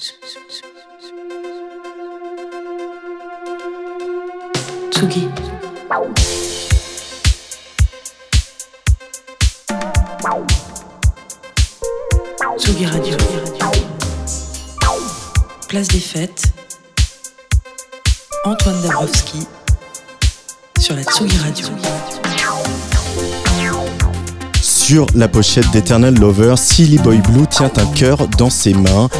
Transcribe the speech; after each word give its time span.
Tsugi. 0.00 0.16
Tsugi 12.56 12.86
Radio. 12.86 13.16
Place 15.68 15.88
des 15.88 16.00
fêtes. 16.00 16.44
Antoine 18.46 18.80
Dabrowski 18.80 19.46
sur 20.78 20.96
la 20.96 21.02
Tsugi 21.02 21.36
Radio. 21.36 21.66
Sur 24.62 25.06
la 25.14 25.28
pochette 25.28 25.70
d'Eternal 25.72 26.14
Lover, 26.18 26.54
Silly 26.56 26.96
Boy 26.98 27.18
Blue 27.18 27.46
tient 27.46 27.70
un 27.76 27.86
cœur 27.86 28.26
dans 28.38 28.50
ses 28.50 28.72
mains 28.72 29.10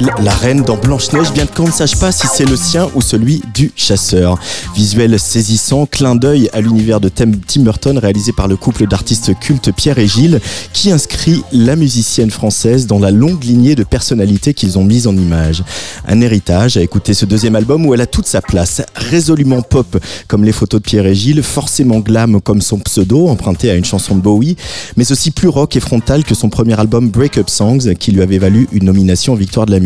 la 0.00 0.34
reine 0.34 0.62
dans 0.62 0.76
Blanche-Neige, 0.76 1.32
bien 1.32 1.46
qu'on 1.46 1.66
ne 1.66 1.72
sache 1.72 1.96
pas 1.96 2.12
si 2.12 2.26
c'est 2.26 2.44
le 2.44 2.56
sien 2.56 2.88
ou 2.94 3.00
celui 3.00 3.42
du 3.54 3.72
chasseur. 3.76 4.38
Visuel 4.74 5.18
saisissant, 5.18 5.86
clin 5.86 6.16
d'œil 6.16 6.50
à 6.52 6.60
l'univers 6.60 7.00
de 7.00 7.08
Tim 7.08 7.30
Burton 7.60 7.96
réalisé 7.96 8.32
par 8.32 8.46
le 8.46 8.56
couple 8.56 8.86
d'artistes 8.86 9.32
cultes 9.38 9.72
Pierre 9.72 9.98
et 9.98 10.06
Gilles, 10.06 10.40
qui 10.74 10.90
inscrit 10.90 11.42
la 11.50 11.76
musicienne 11.76 12.30
française 12.30 12.86
dans 12.86 12.98
la 12.98 13.10
longue 13.10 13.42
lignée 13.42 13.74
de 13.74 13.84
personnalités 13.84 14.52
qu'ils 14.52 14.78
ont 14.78 14.84
mises 14.84 15.06
en 15.06 15.16
image. 15.16 15.62
Un 16.06 16.20
héritage 16.20 16.76
à 16.76 16.82
écouter 16.82 17.14
ce 17.14 17.24
deuxième 17.24 17.56
album 17.56 17.86
où 17.86 17.94
elle 17.94 18.02
a 18.02 18.06
toute 18.06 18.26
sa 18.26 18.42
place, 18.42 18.82
résolument 18.94 19.62
pop 19.62 19.96
comme 20.28 20.44
les 20.44 20.52
photos 20.52 20.82
de 20.82 20.86
Pierre 20.86 21.06
et 21.06 21.14
Gilles, 21.14 21.42
forcément 21.42 22.00
glam 22.00 22.40
comme 22.42 22.60
son 22.60 22.78
pseudo 22.80 23.28
emprunté 23.28 23.70
à 23.70 23.74
une 23.74 23.84
chanson 23.84 24.14
de 24.14 24.20
Bowie, 24.20 24.56
mais 24.96 25.10
aussi 25.10 25.30
plus 25.30 25.48
rock 25.48 25.74
et 25.76 25.80
frontal 25.80 26.22
que 26.24 26.34
son 26.34 26.50
premier 26.50 26.78
album 26.78 27.08
Break 27.08 27.38
Up 27.38 27.48
Songs 27.48 27.94
qui 27.98 28.12
lui 28.12 28.20
avait 28.20 28.38
valu 28.38 28.68
une 28.72 28.84
nomination 28.84 29.32
aux 29.32 29.36
Victoires 29.36 29.64
de 29.64 29.72
la 29.72 29.80
musique. 29.80 29.85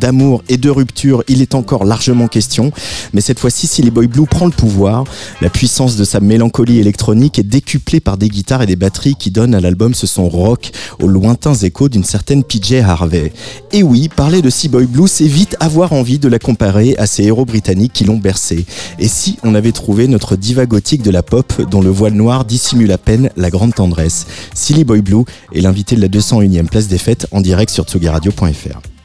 D'amour 0.00 0.42
et 0.48 0.56
de 0.56 0.70
rupture, 0.70 1.22
il 1.28 1.42
est 1.42 1.54
encore 1.54 1.84
largement 1.84 2.28
question, 2.28 2.72
mais 3.12 3.20
cette 3.20 3.38
fois-ci, 3.38 3.66
si 3.66 3.82
les 3.82 3.90
Boy 3.90 4.06
Blue 4.06 4.26
prend 4.26 4.46
le 4.46 4.52
pouvoir, 4.52 5.04
la 5.40 5.48
puissance 5.48 5.96
de 5.96 6.04
sa 6.04 6.20
mélancolie 6.20 6.78
électronique 6.78 7.38
est 7.38 7.42
décuplée 7.44 8.00
par 8.00 8.18
des 8.18 8.28
guitares 8.28 8.62
et 8.62 8.66
des 8.66 8.76
batteries 8.76 9.14
qui 9.14 9.30
donnent 9.30 9.54
à 9.54 9.60
l'album 9.60 9.94
ce 9.94 10.06
son 10.06 10.28
rock 10.28 10.70
aux 11.00 11.08
lointains 11.08 11.54
échos 11.54 11.88
d'une 11.88 12.04
certaine 12.04 12.44
PJ 12.44 12.74
Harvey. 12.84 13.32
Et 13.72 13.82
oui, 13.82 14.08
parler 14.08 14.42
de 14.42 14.50
Sea 14.50 14.68
Boy 14.68 14.86
Blue, 14.86 15.08
c'est 15.08 15.26
vite 15.26 15.56
avoir 15.60 15.92
envie 15.92 16.18
de 16.18 16.28
la 16.28 16.38
comparer 16.38 16.96
à 16.98 17.06
ces 17.06 17.24
héros 17.24 17.44
britanniques 17.44 17.92
qui 17.92 18.04
l'ont 18.04 18.18
bercé. 18.18 18.66
Et 18.98 19.08
si 19.08 19.38
on 19.42 19.54
avait 19.54 19.72
trouvé 19.72 20.08
notre 20.08 20.36
diva 20.36 20.66
gothique 20.66 21.02
de 21.02 21.10
la 21.10 21.22
pop 21.22 21.62
dont 21.70 21.80
le 21.80 21.90
voile 21.90 22.14
noir 22.14 22.44
dissimule 22.44 22.92
à 22.92 22.98
peine 22.98 23.30
la 23.36 23.50
grande 23.50 23.74
tendresse? 23.74 24.26
Silly 24.54 24.84
Boy 24.84 25.00
Blue 25.00 25.24
est 25.54 25.60
l'invité 25.60 25.96
de 25.96 26.00
la 26.00 26.08
201e 26.08 26.66
place 26.66 26.88
des 26.88 26.98
fêtes 26.98 27.26
en 27.30 27.40
direct 27.40 27.72
sur 27.72 27.84
tsugaradio.fr. 27.84 28.97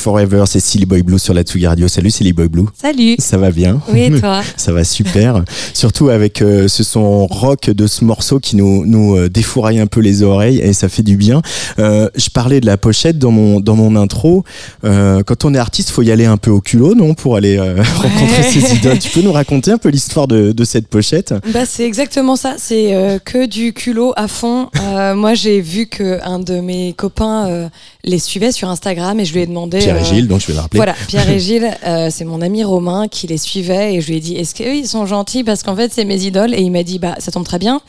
Forever, 0.00 0.44
c'est 0.46 0.60
Silly 0.60 0.86
Boy 0.86 1.02
Blue 1.02 1.18
sur 1.18 1.34
la 1.34 1.42
Tsugi 1.42 1.66
Radio. 1.66 1.86
Salut 1.86 2.10
Silly 2.10 2.32
Boy 2.32 2.48
Blue. 2.48 2.64
Salut. 2.74 3.16
Ça 3.18 3.36
va 3.36 3.50
bien 3.50 3.82
Oui, 3.92 4.04
et 4.04 4.18
toi 4.18 4.40
Ça 4.56 4.72
va 4.72 4.82
super. 4.82 5.44
Surtout 5.74 6.08
avec 6.08 6.40
euh, 6.40 6.68
ce 6.68 6.82
son 6.82 7.26
rock 7.26 7.68
de 7.68 7.86
ce 7.86 8.06
morceau 8.06 8.40
qui 8.40 8.56
nous, 8.56 8.86
nous 8.86 9.14
euh, 9.14 9.28
défouraille 9.28 9.78
un 9.78 9.86
peu 9.86 10.00
les 10.00 10.22
oreilles 10.22 10.58
et 10.58 10.72
ça 10.72 10.88
fait 10.88 11.02
du 11.02 11.18
bien. 11.18 11.42
Euh, 11.78 12.08
je 12.16 12.30
parlais 12.30 12.60
de 12.60 12.66
la 12.66 12.78
pochette 12.78 13.18
dans 13.18 13.30
mon, 13.30 13.60
dans 13.60 13.76
mon 13.76 13.94
intro. 13.94 14.42
quand 14.82 15.44
on 15.44 15.52
est 15.54 15.58
artiste, 15.58 15.90
faut 15.90 16.02
y 16.02 16.10
aller 16.10 16.24
un 16.24 16.38
peu 16.38 16.50
au 16.50 16.62
culot, 16.62 16.94
non 16.94 17.12
Pour 17.12 17.36
aller 17.36 17.58
rencontrer 17.60 18.42
ses 18.42 18.76
idoles. 18.76 19.00
Tu 19.00 19.10
peux 19.10 19.20
nous 19.20 19.32
raconter 19.32 19.70
un 19.70 19.78
peu 19.78 19.90
l'histoire 19.90 20.26
de, 20.28 20.52
de, 20.52 20.64
cette 20.64 20.88
pochette? 20.88 21.34
Bah, 21.52 21.66
C'est 21.66 21.84
exactement 21.84 22.36
ça. 22.36 22.54
C'est 22.56 23.20
que 23.26 23.44
du 23.44 23.74
culot 23.74 24.14
à 24.16 24.28
fond. 24.28 24.70
moi, 25.14 25.34
j'ai 25.34 25.60
vu 25.60 25.88
qu'un 25.88 26.38
de 26.38 26.60
mes 26.60 26.94
copains 26.94 27.68
les 28.02 28.18
suivait 28.18 28.52
sur 28.52 28.70
Instagram 28.70 29.20
et 29.20 29.26
je 29.26 29.34
lui 29.34 29.40
ai 29.40 29.46
demandé. 29.46 29.89
Pierre 29.92 30.02
et 30.02 30.04
Gilles, 30.04 30.28
donc 30.28 30.40
je 30.40 30.46
vais 30.46 30.54
le 30.54 30.60
rappeler. 30.60 30.78
Voilà, 30.78 30.94
Pierre 31.08 31.28
et 31.30 31.38
Gilles, 31.40 31.70
c'est 32.10 32.24
mon 32.24 32.40
ami 32.40 32.64
Romain 32.64 33.08
qui 33.08 33.26
les 33.26 33.38
suivait 33.38 33.94
et 33.94 34.00
je 34.00 34.08
lui 34.08 34.16
ai 34.16 34.20
dit 34.20 34.36
est-ce 34.36 34.54
qu'eux 34.54 34.74
ils 34.74 34.86
sont 34.86 35.06
gentils? 35.06 35.44
Parce 35.44 35.62
qu'en 35.62 35.76
fait 35.76 35.92
c'est 35.92 36.04
mes 36.04 36.24
idoles 36.24 36.54
et 36.54 36.60
il 36.60 36.70
m'a 36.70 36.82
dit 36.82 36.98
bah 36.98 37.16
ça 37.18 37.30
tombe 37.32 37.44
très 37.44 37.58
bien, 37.58 37.80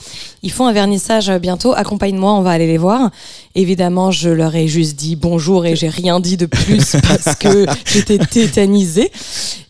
ils 0.44 0.52
font 0.52 0.68
un 0.68 0.74
vernissage 0.74 1.32
bientôt, 1.40 1.74
accompagne-moi, 1.74 2.34
on 2.34 2.42
va 2.42 2.52
aller 2.52 2.68
les 2.68 2.78
voir. 2.78 3.12
Évidemment, 3.56 4.12
je 4.12 4.30
leur 4.30 4.56
ai 4.56 4.68
juste 4.68 4.96
dit 4.96 5.16
bonjour 5.16 5.66
et 5.66 5.76
j'ai 5.76 5.90
rien 5.90 6.20
dit 6.20 6.38
de 6.38 6.46
plus 6.46 6.96
parce 7.08 7.36
que 7.36 7.66
j'étais 7.86 8.18
tétanisée. 8.18 9.12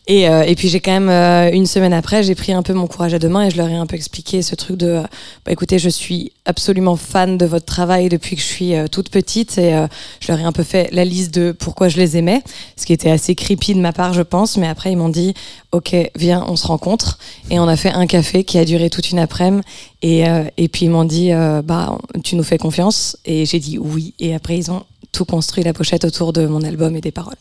Et, 0.08 0.28
euh, 0.28 0.42
et 0.42 0.56
puis 0.56 0.68
j'ai 0.68 0.80
quand 0.80 0.92
même 0.92 1.08
euh, 1.08 1.50
une 1.52 1.66
semaine 1.66 1.92
après, 1.92 2.24
j'ai 2.24 2.34
pris 2.34 2.52
un 2.52 2.62
peu 2.62 2.72
mon 2.72 2.88
courage 2.88 3.14
à 3.14 3.20
deux 3.20 3.28
mains 3.28 3.46
et 3.46 3.50
je 3.50 3.56
leur 3.56 3.68
ai 3.68 3.76
un 3.76 3.86
peu 3.86 3.94
expliqué 3.94 4.42
ce 4.42 4.56
truc 4.56 4.76
de, 4.76 4.88
euh, 4.88 5.02
bah, 5.46 5.52
écoutez, 5.52 5.78
je 5.78 5.88
suis 5.88 6.32
absolument 6.44 6.96
fan 6.96 7.38
de 7.38 7.46
votre 7.46 7.66
travail 7.66 8.08
depuis 8.08 8.34
que 8.34 8.42
je 8.42 8.46
suis 8.46 8.74
toute 8.90 9.10
petite 9.10 9.58
et 9.58 9.86
je 10.18 10.32
leur 10.32 10.40
ai 10.40 10.42
un 10.42 10.50
peu 10.50 10.64
fait 10.64 10.88
la 10.90 11.04
liste 11.04 11.32
de 11.32 11.52
pourquoi 11.52 11.88
je 11.88 11.98
les 11.98 12.16
aimais, 12.16 12.42
ce 12.76 12.84
qui 12.84 12.92
était 12.92 13.12
assez 13.12 13.36
creepy 13.36 13.74
de 13.74 13.80
ma 13.80 13.92
part, 13.92 14.12
je 14.12 14.22
pense. 14.22 14.56
Mais 14.56 14.66
après 14.66 14.90
ils 14.90 14.96
m'ont 14.96 15.08
dit, 15.08 15.34
ok, 15.70 15.94
viens, 16.16 16.44
on 16.48 16.56
se 16.56 16.66
rencontre 16.66 17.20
et 17.48 17.60
on 17.60 17.68
a 17.68 17.76
fait 17.76 17.92
un 17.92 18.08
café 18.08 18.42
qui 18.42 18.58
a 18.58 18.64
duré 18.64 18.90
toute 18.90 19.12
une 19.12 19.20
après-midi 19.20 19.62
et, 20.02 20.24
et 20.56 20.68
puis 20.68 20.86
ils 20.86 20.90
m'ont 20.90 21.04
dit, 21.04 21.30
bah 21.62 21.96
tu 22.24 22.34
nous 22.34 22.42
fais 22.42 22.58
confiance 22.58 23.16
et 23.24 23.46
j'ai 23.46 23.60
dit 23.60 23.78
oui 23.78 24.14
et 24.18 24.34
après 24.34 24.58
ils 24.58 24.72
ont 24.72 24.82
tout 25.12 25.24
construit 25.24 25.62
la 25.62 25.72
pochette 25.72 26.04
autour 26.04 26.32
de 26.32 26.46
mon 26.46 26.62
album 26.62 26.96
et 26.96 27.00
des 27.00 27.12
paroles. 27.12 27.36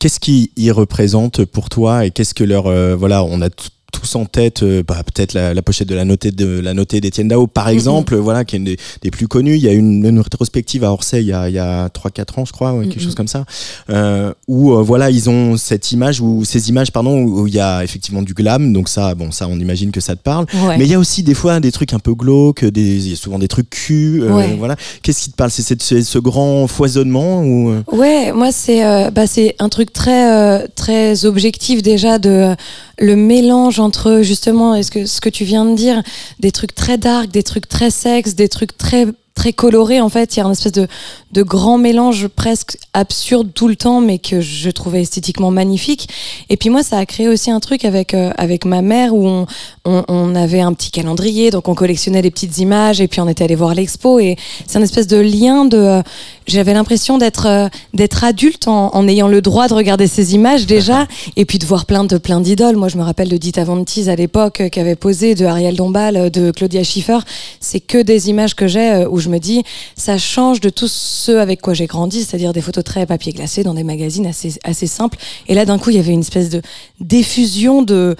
Qu'est-ce 0.00 0.18
qui 0.18 0.50
y 0.56 0.70
représente 0.70 1.44
pour 1.44 1.68
toi 1.68 2.06
et 2.06 2.10
qu'est-ce 2.10 2.32
que 2.32 2.42
leur 2.42 2.66
euh, 2.68 2.96
voilà 2.96 3.22
on 3.22 3.42
a 3.42 3.50
tous 3.90 4.14
en 4.14 4.24
tête, 4.24 4.62
euh, 4.62 4.82
bah, 4.86 5.02
peut-être 5.02 5.34
la, 5.34 5.62
pochette 5.62 5.88
de 5.88 5.94
la 5.94 6.04
notée 6.04 6.30
de 6.30 6.60
la 6.60 6.74
notée 6.74 7.00
d'Étienne 7.00 7.28
Dao, 7.28 7.46
par 7.46 7.68
mm-hmm. 7.68 7.72
exemple, 7.72 8.16
voilà, 8.16 8.44
qui 8.44 8.56
est 8.56 8.58
une 8.58 8.64
des, 8.64 9.10
plus 9.10 9.28
connues. 9.28 9.56
Il 9.56 9.62
y 9.62 9.68
a 9.68 9.72
une, 9.72 10.04
une 10.04 10.20
rétrospective 10.20 10.84
à 10.84 10.92
Orsay 10.92 11.22
il 11.22 11.28
y 11.28 11.32
a, 11.32 11.48
il 11.48 11.54
y 11.54 11.58
a 11.58 11.88
3-4 11.88 12.40
ans, 12.40 12.44
je 12.44 12.52
crois, 12.52 12.72
quelque 12.80 12.98
mm-hmm. 12.98 13.02
chose 13.02 13.14
comme 13.14 13.28
ça, 13.28 13.44
euh, 13.90 14.32
où 14.48 14.72
euh, 14.72 14.82
voilà, 14.82 15.10
ils 15.10 15.28
ont 15.28 15.56
cette 15.56 15.92
image 15.92 16.20
ou 16.20 16.44
ces 16.44 16.68
images, 16.68 16.92
pardon, 16.92 17.22
où, 17.22 17.46
il 17.46 17.54
y 17.54 17.60
a 17.60 17.84
effectivement 17.84 18.22
du 18.22 18.34
glam. 18.34 18.72
Donc 18.72 18.88
ça, 18.88 19.14
bon, 19.14 19.30
ça, 19.30 19.48
on 19.48 19.58
imagine 19.58 19.90
que 19.90 20.00
ça 20.00 20.16
te 20.16 20.22
parle. 20.22 20.46
Mais 20.78 20.84
il 20.84 20.90
y 20.90 20.94
a 20.94 20.98
aussi 20.98 21.22
des 21.22 21.34
fois 21.34 21.60
des 21.60 21.72
trucs 21.72 21.92
un 21.92 21.98
peu 21.98 22.14
glauques, 22.14 22.64
des, 22.64 23.06
il 23.06 23.10
y 23.10 23.12
a 23.12 23.16
souvent 23.16 23.38
des 23.38 23.48
trucs 23.48 23.70
cul, 23.70 24.22
voilà. 24.58 24.76
Qu'est-ce 25.02 25.24
qui 25.24 25.30
te 25.30 25.36
parle? 25.36 25.50
C'est 25.50 25.80
ce 25.80 26.18
grand 26.18 26.66
foisonnement 26.66 27.42
ou 27.42 27.74
Ouais, 27.92 28.32
moi 28.32 28.52
c'est 28.52 29.10
bah, 29.10 29.26
c'est 29.26 29.56
un 29.58 29.68
truc 29.68 29.92
très 29.92 30.66
très 30.68 31.24
objectif 31.24 31.82
déjà 31.82 32.18
de 32.18 32.54
le 32.98 33.16
mélange 33.16 33.79
entre 33.80 34.20
justement 34.22 34.74
est-ce 34.74 34.90
que 34.90 35.06
ce 35.06 35.20
que 35.20 35.28
tu 35.28 35.44
viens 35.44 35.64
de 35.64 35.74
dire 35.74 36.02
des 36.38 36.52
trucs 36.52 36.74
très 36.74 36.98
dark 36.98 37.30
des 37.30 37.42
trucs 37.42 37.68
très 37.68 37.90
sexe 37.90 38.34
des 38.34 38.48
trucs 38.48 38.76
très 38.76 39.06
très 39.40 39.54
colorés 39.54 40.02
en 40.02 40.10
fait. 40.10 40.36
Il 40.36 40.40
y 40.40 40.42
a 40.42 40.46
un 40.46 40.52
espèce 40.52 40.72
de 40.72 40.86
de 41.32 41.42
grand 41.42 41.78
mélange 41.78 42.26
presque 42.28 42.76
absurde 42.92 43.50
tout 43.54 43.68
le 43.68 43.76
temps 43.76 44.00
mais 44.00 44.18
que 44.18 44.40
je 44.40 44.68
trouvais 44.68 45.00
esthétiquement 45.00 45.50
magnifique. 45.50 46.08
Et 46.50 46.58
puis 46.58 46.68
moi 46.68 46.82
ça 46.82 46.98
a 46.98 47.06
créé 47.06 47.26
aussi 47.26 47.50
un 47.50 47.60
truc 47.60 47.86
avec 47.86 48.12
euh, 48.12 48.32
avec 48.36 48.66
ma 48.66 48.82
mère 48.82 49.14
où 49.14 49.26
on, 49.26 49.46
on, 49.86 50.04
on, 50.08 50.34
avait 50.34 50.60
un 50.60 50.74
petit 50.74 50.90
calendrier. 50.90 51.50
Donc 51.50 51.68
on 51.68 51.74
collectionnait 51.74 52.20
les 52.20 52.30
petites 52.30 52.58
images 52.58 53.00
et 53.00 53.08
puis 53.08 53.20
on 53.22 53.28
était 53.28 53.44
allé 53.44 53.54
voir 53.54 53.74
l'expo. 53.74 54.18
Et 54.18 54.36
c'est 54.66 54.78
un 54.78 54.82
espèce 54.82 55.06
de 55.06 55.16
lien 55.16 55.64
de 55.64 55.78
euh, 55.78 56.02
j'avais 56.46 56.74
l'impression 56.74 57.16
d'être 57.16 57.46
euh, 57.46 57.68
d'être 57.94 58.24
adulte 58.24 58.68
en, 58.68 58.94
en, 58.94 59.08
ayant 59.08 59.28
le 59.28 59.40
droit 59.40 59.68
de 59.68 59.74
regarder 59.74 60.06
ces 60.06 60.34
images 60.34 60.66
déjà 60.66 61.06
et 61.36 61.46
puis 61.46 61.58
de 61.58 61.64
voir 61.64 61.86
plein 61.86 62.04
de 62.04 62.18
plein 62.18 62.40
d'idoles. 62.40 62.76
Moi, 62.76 62.88
je 62.88 62.98
me 62.98 63.04
rappelle 63.04 63.30
de 63.30 63.38
Dita 63.38 63.64
Von 63.64 63.84
à 64.06 64.16
l'époque 64.16 64.68
qui 64.70 64.80
avait 64.80 64.96
posé 64.96 65.34
de 65.34 65.46
Ariel 65.46 65.76
Dombal, 65.76 66.30
de 66.30 66.50
Claudia 66.50 66.82
Schiffer. 66.82 67.20
C'est 67.60 67.80
que 67.80 68.02
des 68.02 68.28
images 68.28 68.54
que 68.54 68.66
j'ai 68.66 69.06
où 69.06 69.18
je 69.18 69.29
me 69.30 69.38
dis 69.38 69.62
ça 69.96 70.18
change 70.18 70.60
de 70.60 70.68
tous 70.68 70.92
ceux 70.92 71.40
avec 71.40 71.62
quoi 71.62 71.72
j'ai 71.72 71.86
grandi, 71.86 72.24
c'est-à-dire 72.24 72.52
des 72.52 72.60
photos 72.60 72.84
très 72.84 73.06
papier 73.06 73.32
glacé 73.32 73.62
dans 73.62 73.74
des 73.74 73.84
magazines 73.84 74.26
assez 74.26 74.86
simples. 74.86 75.18
Et 75.48 75.54
là, 75.54 75.64
d'un 75.64 75.78
coup, 75.78 75.90
il 75.90 75.96
y 75.96 76.00
avait 76.00 76.12
une 76.12 76.20
espèce 76.20 76.50
de 76.50 76.60
diffusion 77.00 77.82
de 77.82 78.16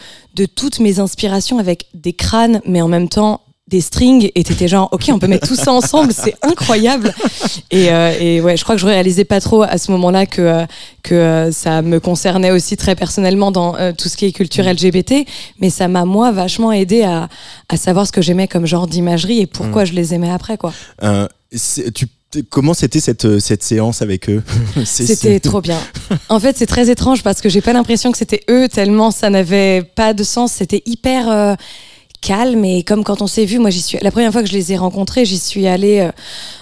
toutes 0.54 0.80
mes 0.80 1.00
inspirations 1.00 1.58
avec 1.58 1.86
des 1.94 2.12
crânes, 2.12 2.60
mais 2.64 2.80
en 2.80 2.88
même 2.88 3.08
temps 3.08 3.42
des 3.70 3.80
strings 3.80 4.30
et 4.34 4.42
t'étais 4.42 4.66
genre 4.66 4.88
ok 4.90 5.10
on 5.12 5.18
peut 5.18 5.28
mettre 5.28 5.46
tout 5.46 5.54
ça 5.54 5.72
ensemble 5.72 6.12
c'est 6.12 6.34
incroyable 6.42 7.14
et, 7.70 7.90
euh, 7.90 8.12
et, 8.18 8.40
ouais 8.40 8.56
je 8.56 8.64
crois 8.64 8.74
que 8.74 8.80
je 8.80 8.86
réalisais 8.86 9.24
pas 9.24 9.40
trop 9.40 9.62
à 9.62 9.78
ce 9.78 9.92
moment-là 9.92 10.26
que 10.26 10.42
euh, 10.42 10.66
que 11.02 11.14
euh, 11.14 11.52
ça 11.52 11.80
me 11.80 12.00
concernait 12.00 12.50
aussi 12.50 12.76
très 12.76 12.96
personnellement 12.96 13.52
dans 13.52 13.76
tout 13.94 14.08
ce 14.08 14.16
qui 14.16 14.26
est 14.26 14.32
culture 14.32 14.64
mm. 14.64 14.72
LGBT 14.72 15.14
mais 15.60 15.70
ça 15.70 15.86
m'a 15.86 16.04
moi 16.04 16.32
vachement 16.32 16.72
aidé 16.72 17.02
à, 17.02 17.28
à 17.68 17.76
savoir 17.76 18.06
ce 18.06 18.12
que 18.12 18.20
j'aimais 18.20 18.48
comme 18.48 18.66
genre 18.66 18.88
d'imagerie 18.88 19.40
et 19.40 19.46
pourquoi 19.46 19.84
mm. 19.84 19.86
je 19.86 19.92
les 19.92 20.14
aimais 20.14 20.30
après 20.30 20.58
quoi 20.58 20.72
tu 21.94 22.06
Comment 22.48 22.74
c'était 22.74 23.00
cette, 23.00 23.40
cette 23.40 23.64
séance 23.64 24.02
avec 24.02 24.30
eux? 24.30 24.40
C'était 24.84 25.40
trop 25.40 25.60
bien. 25.60 25.80
En 26.28 26.38
fait, 26.38 26.56
c'est 26.56 26.66
très 26.66 26.88
étrange 26.88 27.24
parce 27.24 27.40
que 27.40 27.48
j'ai 27.48 27.60
pas 27.60 27.72
l'impression 27.72 28.12
que 28.12 28.18
c'était 28.18 28.42
eux 28.48 28.68
tellement 28.68 29.10
ça 29.10 29.30
n'avait 29.30 29.82
pas 29.82 30.14
de 30.14 30.22
sens. 30.22 30.52
C'était 30.52 30.84
hyper 30.86 31.56
calme 32.20 32.64
et 32.64 32.82
comme 32.82 33.04
quand 33.04 33.22
on 33.22 33.26
s'est 33.26 33.44
vu, 33.44 33.58
moi 33.58 33.70
j'y 33.70 33.80
suis 33.80 33.98
la 34.02 34.10
première 34.10 34.32
fois 34.32 34.42
que 34.42 34.48
je 34.48 34.52
les 34.52 34.72
ai 34.72 34.76
rencontrés, 34.76 35.24
j'y 35.24 35.38
suis 35.38 35.66
allée 35.66 36.00
euh, 36.00 36.10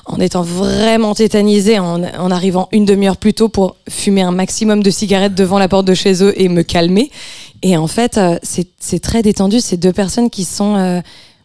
en 0.06 0.18
étant 0.20 0.42
vraiment 0.42 1.14
tétanisée, 1.14 1.78
en, 1.78 2.02
en 2.02 2.30
arrivant 2.30 2.68
une 2.72 2.84
demi-heure 2.84 3.16
plus 3.16 3.34
tôt 3.34 3.48
pour 3.48 3.76
fumer 3.88 4.22
un 4.22 4.30
maximum 4.30 4.82
de 4.82 4.90
cigarettes 4.90 5.34
devant 5.34 5.58
la 5.58 5.68
porte 5.68 5.86
de 5.86 5.94
chez 5.94 6.22
eux 6.22 6.32
et 6.40 6.48
me 6.48 6.62
calmer. 6.62 7.10
Et 7.62 7.76
en 7.76 7.86
fait, 7.86 8.18
euh, 8.18 8.38
c'est 8.42 9.00
très 9.00 9.22
détendu. 9.22 9.60
Ces 9.60 9.76
deux 9.76 9.92
personnes 9.92 10.30
qui 10.30 10.44
sont, 10.44 10.76
euh, 10.76 11.00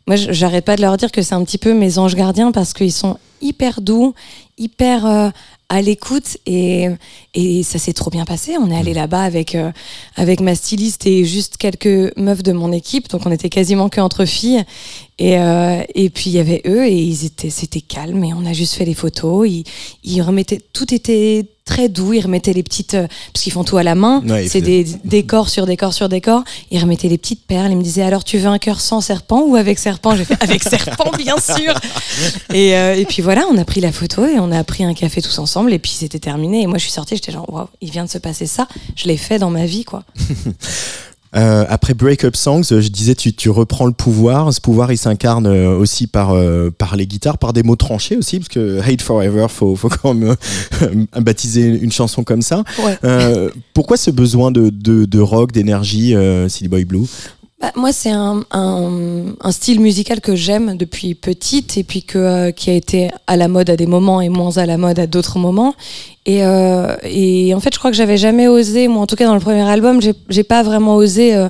moi 0.08 0.16
j'arrête 0.16 0.66
pas 0.66 0.76
de 0.76 0.82
leur 0.82 0.98
dire 0.98 1.12
que 1.12 1.22
c'est 1.22 1.36
un 1.36 1.44
petit 1.44 1.58
peu 1.58 1.74
mes 1.74 1.98
anges 1.98 2.16
gardiens 2.16 2.52
parce 2.52 2.74
qu'ils 2.74 2.92
sont 2.92 3.18
hyper 3.42 3.82
doux, 3.82 4.14
hyper 4.58 5.32
à 5.74 5.82
l'écoute 5.82 6.38
et, 6.46 6.88
et 7.34 7.64
ça 7.64 7.80
s'est 7.80 7.94
trop 7.94 8.12
bien 8.12 8.26
passé. 8.26 8.58
On 8.60 8.70
est 8.70 8.78
allé 8.78 8.92
mm. 8.92 8.96
là-bas 8.96 9.24
avec, 9.24 9.56
euh, 9.56 9.72
avec 10.16 10.40
ma 10.40 10.54
styliste 10.54 11.08
et 11.08 11.26
juste 11.26 11.58
quelques 11.58 12.16
meufs 12.16 12.44
de 12.44 12.52
mon 12.52 12.72
équipe, 12.72 13.10
donc 13.10 13.26
on 13.26 13.32
était 13.32 13.50
quasiment 13.50 13.90
que 13.90 14.00
entre 14.00 14.26
filles. 14.26 14.64
Et, 15.18 15.40
euh, 15.40 15.82
et 15.96 16.10
puis 16.12 16.30
il 16.30 16.34
y 16.34 16.40
avait 16.40 16.62
eux 16.68 16.86
et 16.86 16.96
ils 16.96 17.26
étaient, 17.26 17.50
c'était 17.50 17.82
calme 17.82 18.24
et 18.24 18.34
on 18.34 18.46
a 18.46 18.54
juste 18.54 18.76
fait 18.76 18.86
les 18.86 18.94
photos. 18.94 19.50
Ils, 19.50 19.64
ils 20.04 20.22
remettaient, 20.22 20.62
tout 20.74 20.94
était 20.94 21.46
très 21.74 21.90
doux. 21.90 22.14
Ils 22.14 22.22
remettaient 22.22 22.54
les 22.54 22.64
petites, 22.64 22.94
euh, 22.94 23.08
parce 23.34 23.44
qu'ils 23.44 23.54
font 23.54 23.64
tout 23.64 23.78
à 23.78 23.84
la 23.84 23.96
main. 23.96 24.24
c'est 24.48 24.62
des 24.62 24.86
décors 25.04 25.50
sur 25.50 25.66
décors 25.66 25.94
sur 25.94 26.10
décors. 26.10 26.44
Ils 26.72 26.80
remettaient 26.80 27.08
les 27.08 27.18
petites 27.18 27.46
perles. 27.46 27.72
Ils 27.72 27.78
me 27.78 27.84
disaient 27.84 28.04
alors 28.04 28.24
tu 28.24 28.38
veux 28.38 28.48
un 28.48 28.60
cœur 28.60 28.80
sans 28.80 29.02
serpent 29.02 29.44
ou 29.48 29.56
avec 29.56 29.80
serpent? 29.80 30.16
J'ai 30.16 30.26
fait 30.26 30.42
avec 30.42 30.64
serpent 30.76 31.12
bien 31.18 31.36
sûr. 31.38 31.74
Et, 32.54 32.76
euh, 32.76 32.96
et 32.96 33.06
puis 33.06 33.22
voilà, 33.22 33.44
on 33.52 33.58
a 33.58 33.66
pris 33.66 33.82
la 33.82 33.92
photo 33.92 34.26
et 34.26 34.40
on 34.40 34.52
a 34.52 34.64
pris 34.64 34.84
un 34.84 34.94
café 34.94 35.22
tous 35.22 35.40
ensemble 35.40 35.74
et 35.74 35.80
puis 35.80 35.92
c'était 35.92 36.20
terminé. 36.20 36.62
Et 36.62 36.68
moi 36.68 36.78
je 36.78 36.84
suis 36.84 36.92
sortie, 36.92 37.16
j'étais 37.16 37.32
genre 37.32 37.52
waouh, 37.52 37.68
il 37.82 37.92
vient 37.92 38.06
de 38.06 38.10
se 38.10 38.20
passer 38.20 38.46
ça. 38.46 38.68
Je 38.96 39.08
l'ai 39.08 39.18
fait 39.18 39.40
dans 39.40 39.50
ma 39.50 39.66
vie 39.66 39.84
quoi. 39.84 40.04
Euh, 41.36 41.66
après 41.68 41.94
Breakup 41.94 42.36
Songs, 42.36 42.64
je 42.70 42.88
disais 42.88 43.16
tu, 43.16 43.34
tu 43.34 43.50
reprends 43.50 43.86
le 43.86 43.94
pouvoir. 43.94 44.54
Ce 44.54 44.62
pouvoir, 44.62 44.92
il 44.92 44.98
s'incarne 44.98 45.48
euh, 45.48 45.78
aussi 45.78 46.08
par 46.08 46.32
euh, 46.32 46.70
par 46.70 46.96
les 46.96 47.08
guitares, 47.08 47.38
par 47.38 47.54
des 47.54 47.64
mots 47.64 47.76
tranchés 47.76 48.16
aussi, 48.18 48.40
parce 48.40 48.50
que 48.50 48.80
Hate 48.82 49.02
Forever, 49.02 49.48
faut 49.50 49.76
faut 49.76 49.90
quand 49.90 50.14
même 50.14 50.36
baptiser 51.20 51.66
une 51.66 51.92
chanson 51.92 52.24
comme 52.24 52.42
ça. 52.42 52.64
pourquoi 53.74 53.98
ce 53.98 54.12
besoin 54.12 54.52
de 54.52 54.70
de, 54.70 55.06
de 55.06 55.20
rock, 55.20 55.52
d'énergie, 55.52 56.16
Silly 56.48 56.68
Boy 56.68 56.86
Blue? 56.86 57.06
Bah, 57.64 57.72
moi, 57.78 57.94
c'est 57.94 58.10
un, 58.10 58.44
un, 58.52 59.52
style 59.52 59.80
musical 59.80 60.20
que 60.20 60.36
j'aime 60.36 60.76
depuis 60.76 61.16
petite 61.16 61.78
et 61.78 61.86
puis 61.86 62.04
que, 62.04 62.18
euh, 62.18 62.52
qui 62.52 62.70
a 62.70 62.74
été 62.74 63.10
à 63.26 63.38
la 63.38 63.48
mode 63.48 63.70
à 63.70 63.78
des 63.78 63.86
moments 63.86 64.20
et 64.20 64.28
moins 64.28 64.58
à 64.58 64.66
la 64.66 64.76
mode 64.76 65.00
à 65.00 65.08
d'autres 65.08 65.40
moments. 65.40 65.74
Et, 66.26 66.44
euh, 66.44 66.98
et, 67.04 67.56
en 67.56 67.62
fait, 67.62 67.74
je 67.74 67.80
crois 67.80 67.90
que 67.90 67.96
j'avais 67.96 68.18
jamais 68.18 68.50
osé, 68.50 68.90
moi 68.90 69.02
en 69.02 69.08
tout 69.08 69.16
cas 69.16 69.28
dans 69.28 69.34
le 69.34 69.40
premier 69.40 69.62
album, 69.62 70.02
j'ai 70.02 70.44
pas 70.44 70.62
vraiment 70.62 70.98
osé 70.98 71.36
euh, 71.36 71.48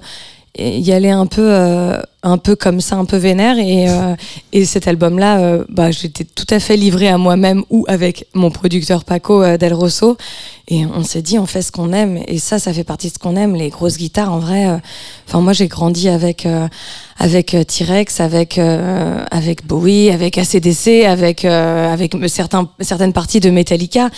y 0.57 0.91
aller 0.91 1.09
un 1.09 1.25
peu 1.25 1.47
euh, 1.51 1.99
un 2.21 2.37
peu 2.37 2.55
comme 2.55 2.79
ça 2.79 2.95
un 2.95 3.05
peu 3.05 3.17
vénère. 3.17 3.57
Et, 3.57 3.89
euh, 3.89 4.15
et 4.51 4.65
cet 4.65 4.87
album 4.87 5.17
là 5.17 5.39
euh, 5.39 5.65
bah 5.69 5.91
j'étais 5.91 6.23
tout 6.23 6.45
à 6.49 6.59
fait 6.59 6.77
livrée 6.77 7.09
à 7.09 7.17
moi-même 7.17 7.63
ou 7.69 7.85
avec 7.87 8.27
mon 8.33 8.51
producteur 8.51 9.03
Paco 9.03 9.57
Del 9.57 9.73
Rosso. 9.73 10.17
Et 10.67 10.85
on 10.85 11.03
s'est 11.03 11.21
dit 11.23 11.39
on 11.39 11.47
fait 11.47 11.63
ce 11.63 11.71
qu'on 11.71 11.91
aime. 11.91 12.21
Et 12.27 12.37
ça 12.37 12.59
ça 12.59 12.71
fait 12.71 12.83
partie 12.83 13.07
de 13.07 13.13
ce 13.13 13.19
qu'on 13.19 13.35
aime 13.35 13.55
les 13.55 13.69
grosses 13.69 13.97
guitares 13.97 14.31
en 14.31 14.39
vrai. 14.39 14.79
Enfin 15.27 15.41
moi 15.41 15.53
j'ai 15.53 15.67
grandi 15.67 16.07
avec 16.07 16.47
avec 17.17 17.55
T-Rex 17.67 18.19
avec 18.19 18.59
avec 18.59 19.65
Bowie 19.65 20.11
avec 20.11 20.37
ACDC 20.37 21.05
avec 21.05 21.45
avec 21.45 22.15
certains 22.27 22.69
certaines 22.79 23.13
parties 23.13 23.39
de 23.39 23.49
Metallica. 23.49 24.09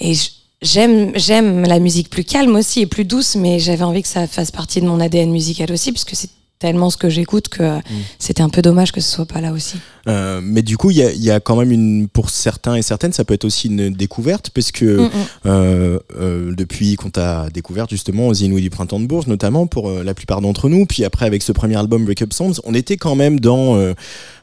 Et 0.00 0.14
je, 0.14 0.30
j'aime 0.64 1.12
j'aime 1.14 1.62
la 1.62 1.78
musique 1.78 2.10
plus 2.10 2.24
calme 2.24 2.56
aussi 2.56 2.80
et 2.80 2.86
plus 2.86 3.04
douce, 3.04 3.36
mais 3.36 3.58
j'avais 3.60 3.84
envie 3.84 4.02
que 4.02 4.08
ça 4.08 4.26
fasse 4.26 4.50
partie 4.50 4.80
de 4.80 4.86
mon 4.86 4.98
ADN 4.98 5.30
musical 5.30 5.70
aussi, 5.70 5.92
parce 5.92 6.04
que 6.04 6.16
c'est 6.16 6.30
tellement 6.58 6.90
ce 6.90 6.96
que 6.96 7.08
j'écoute 7.08 7.48
que 7.48 7.78
mm. 7.78 7.82
c'était 8.18 8.42
un 8.42 8.48
peu 8.48 8.62
dommage 8.62 8.90
que 8.90 9.00
ce 9.00 9.10
soit 9.10 9.26
pas 9.26 9.40
là 9.40 9.52
aussi. 9.52 9.76
Euh, 10.08 10.40
mais 10.42 10.62
du 10.62 10.76
coup, 10.76 10.90
il 10.90 10.98
y 10.98 11.02
a, 11.02 11.12
y 11.12 11.30
a, 11.30 11.40
quand 11.40 11.56
même 11.56 11.72
une, 11.72 12.08
pour 12.08 12.30
certains 12.30 12.74
et 12.74 12.82
certaines, 12.82 13.12
ça 13.12 13.24
peut 13.24 13.34
être 13.34 13.44
aussi 13.44 13.68
une 13.68 13.90
découverte, 13.90 14.50
parce 14.50 14.72
que 14.72 14.84
mm, 14.84 15.04
mm. 15.04 15.10
euh, 15.46 15.98
euh, 16.18 16.54
depuis 16.54 16.96
qu'on 16.96 17.10
t'a 17.10 17.48
découvert 17.50 17.86
justement 17.88 18.28
aux 18.28 18.34
Inouïs 18.34 18.62
du 18.62 18.70
Printemps 18.70 19.00
de 19.00 19.06
Bourges, 19.06 19.26
notamment 19.26 19.66
pour 19.66 19.88
euh, 19.88 20.02
la 20.02 20.14
plupart 20.14 20.40
d'entre 20.40 20.68
nous, 20.68 20.86
puis 20.86 21.04
après 21.04 21.26
avec 21.26 21.42
ce 21.42 21.52
premier 21.52 21.76
album 21.76 22.04
Break 22.04 22.22
Up 22.22 22.32
Songs, 22.32 22.54
on 22.64 22.74
était 22.74 22.96
quand 22.96 23.14
même 23.14 23.40
dans 23.40 23.76
euh, 23.76 23.94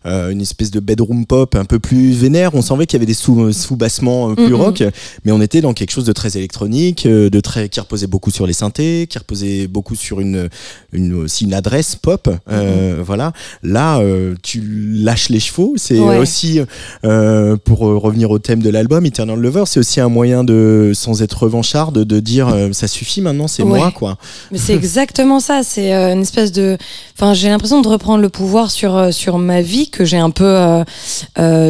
une 0.03 0.41
espèce 0.41 0.71
de 0.71 0.79
bedroom 0.79 1.25
pop 1.25 1.55
un 1.55 1.65
peu 1.65 1.79
plus 1.79 2.13
vénère. 2.13 2.55
On 2.55 2.61
sentait 2.61 2.87
qu'il 2.87 2.97
y 2.97 2.99
avait 2.99 3.05
des 3.05 3.13
sous, 3.13 3.53
sous-bassements 3.53 4.33
plus 4.33 4.53
rock, 4.53 4.83
mais 5.25 5.31
on 5.31 5.41
était 5.41 5.61
dans 5.61 5.73
quelque 5.73 5.91
chose 5.91 6.05
de 6.05 6.11
très 6.11 6.37
électronique, 6.37 7.07
de 7.07 7.39
très 7.39 7.69
qui 7.69 7.79
reposait 7.79 8.07
beaucoup 8.07 8.31
sur 8.31 8.47
les 8.47 8.53
synthés, 8.53 9.05
qui 9.07 9.17
reposait 9.19 9.67
beaucoup 9.67 9.95
sur 9.95 10.19
une, 10.19 10.49
une 10.91 11.13
aussi 11.13 11.45
une 11.45 11.53
adresse 11.53 11.95
pop. 11.95 12.29
Voilà. 12.47 13.33
Là, 13.63 14.01
tu 14.41 14.61
lâches 14.63 15.29
les 15.29 15.39
chevaux. 15.51 15.73
C'est 15.77 15.99
aussi, 15.99 16.59
euh, 17.03 17.57
pour 17.63 17.87
euh, 17.87 17.97
revenir 17.97 18.31
au 18.31 18.39
thème 18.39 18.61
de 18.61 18.69
l'album, 18.69 19.05
Eternal 19.05 19.39
Lover, 19.39 19.63
c'est 19.65 19.79
aussi 19.79 19.99
un 19.99 20.09
moyen 20.09 20.43
de, 20.43 20.91
sans 20.93 21.21
être 21.21 21.43
revanchard, 21.43 21.91
de, 21.91 22.03
de 22.03 22.19
dire 22.19 22.47
euh, 22.49 22.69
ça 22.71 22.87
suffit 22.87 23.21
maintenant, 23.21 23.47
c'est 23.47 23.63
moi, 23.63 23.91
quoi. 23.91 24.17
Mais 24.51 24.57
c'est 24.57 24.73
exactement 24.73 25.39
ça. 25.39 25.61
C'est 25.63 25.91
une 25.91 26.21
espèce 26.21 26.51
de. 26.51 26.77
Enfin, 27.15 27.33
j'ai 27.33 27.49
l'impression 27.49 27.81
de 27.81 27.87
reprendre 27.87 28.21
le 28.21 28.29
pouvoir 28.29 28.71
sur, 28.71 29.13
sur 29.13 29.37
ma 29.37 29.61
vie 29.61 29.89
que 29.89 30.05
j'ai 30.05 30.17
un 30.17 30.31
peu 30.31 30.83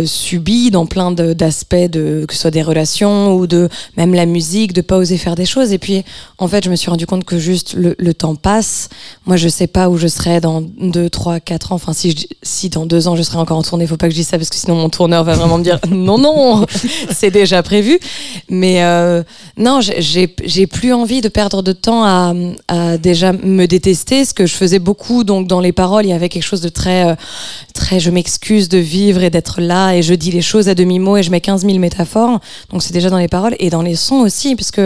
subi 0.05 0.71
dans 0.71 0.85
plein 0.85 1.11
d'aspects, 1.11 1.75
de, 1.75 2.25
que 2.27 2.33
ce 2.33 2.41
soit 2.41 2.51
des 2.51 2.63
relations 2.63 3.35
ou 3.35 3.47
de 3.47 3.69
même 3.97 4.13
la 4.13 4.25
musique, 4.25 4.73
de 4.73 4.81
pas 4.81 4.97
oser 4.97 5.17
faire 5.17 5.35
des 5.35 5.45
choses. 5.45 5.71
Et 5.71 5.77
puis, 5.77 6.03
en 6.37 6.47
fait, 6.47 6.63
je 6.63 6.69
me 6.69 6.75
suis 6.75 6.89
rendu 6.89 7.05
compte 7.05 7.25
que 7.25 7.37
juste 7.37 7.73
le, 7.73 7.95
le 7.97 8.13
temps 8.13 8.35
passe. 8.35 8.89
Moi, 9.25 9.37
je 9.37 9.47
sais 9.47 9.67
pas 9.67 9.89
où 9.89 9.97
je 9.97 10.07
serai 10.07 10.41
dans 10.41 10.61
2, 10.61 11.09
3, 11.09 11.39
4 11.39 11.71
ans. 11.71 11.75
Enfin, 11.75 11.93
si, 11.93 12.11
je, 12.11 12.27
si 12.43 12.69
dans 12.69 12.85
2 12.85 13.07
ans 13.07 13.15
je 13.15 13.23
serai 13.23 13.37
encore 13.37 13.57
en 13.57 13.63
tournée, 13.71 13.87
faut 13.87 13.97
pas 13.97 14.07
que 14.07 14.11
je 14.11 14.17
dise 14.17 14.27
ça 14.27 14.37
parce 14.37 14.49
que 14.49 14.57
sinon 14.57 14.75
mon 14.75 14.89
tourneur 14.89 15.23
va 15.23 15.33
vraiment 15.33 15.57
me 15.57 15.63
dire 15.63 15.79
non, 15.89 16.17
non, 16.17 16.65
c'est 17.09 17.31
déjà 17.31 17.63
prévu. 17.63 17.99
Mais 18.49 18.83
euh, 18.83 19.23
non, 19.57 19.79
j'ai 19.81 20.67
plus 20.67 20.93
envie 20.93 21.21
de 21.21 21.29
perdre 21.29 21.61
de 21.61 21.71
temps 21.71 22.03
à, 22.03 22.33
déjà 22.97 23.31
me 23.31 23.65
détester, 23.65 24.25
ce 24.25 24.33
que 24.33 24.45
je 24.45 24.53
faisais 24.53 24.79
beaucoup. 24.79 25.23
Donc 25.23 25.47
dans 25.47 25.61
les 25.61 25.71
paroles, 25.71 26.05
il 26.05 26.09
y 26.09 26.13
avait 26.13 26.29
quelque 26.29 26.43
chose 26.43 26.61
de 26.61 26.69
très, 26.69 27.09
euh, 27.09 27.15
très 27.73 27.99
je 27.99 28.11
m'excuse 28.11 28.67
de 28.67 28.77
vivre 28.77 29.23
et 29.23 29.29
d'être 29.29 29.61
là 29.61 29.93
et 29.93 30.01
je 30.01 30.13
dis 30.13 30.31
les 30.31 30.41
choses 30.41 30.67
à 30.67 30.75
demi-mot 30.75 31.17
et 31.17 31.23
je 31.23 31.31
mets 31.31 31.41
15 31.41 31.65
000 31.65 31.79
métaphores. 31.79 32.39
Donc 32.71 32.83
c'est 32.83 32.93
déjà 32.93 33.09
dans 33.09 33.17
les 33.17 33.29
paroles 33.29 33.55
et 33.59 33.69
dans 33.69 33.81
les 33.81 33.95
sons 33.95 34.19
aussi, 34.19 34.55
puisque 34.55 34.81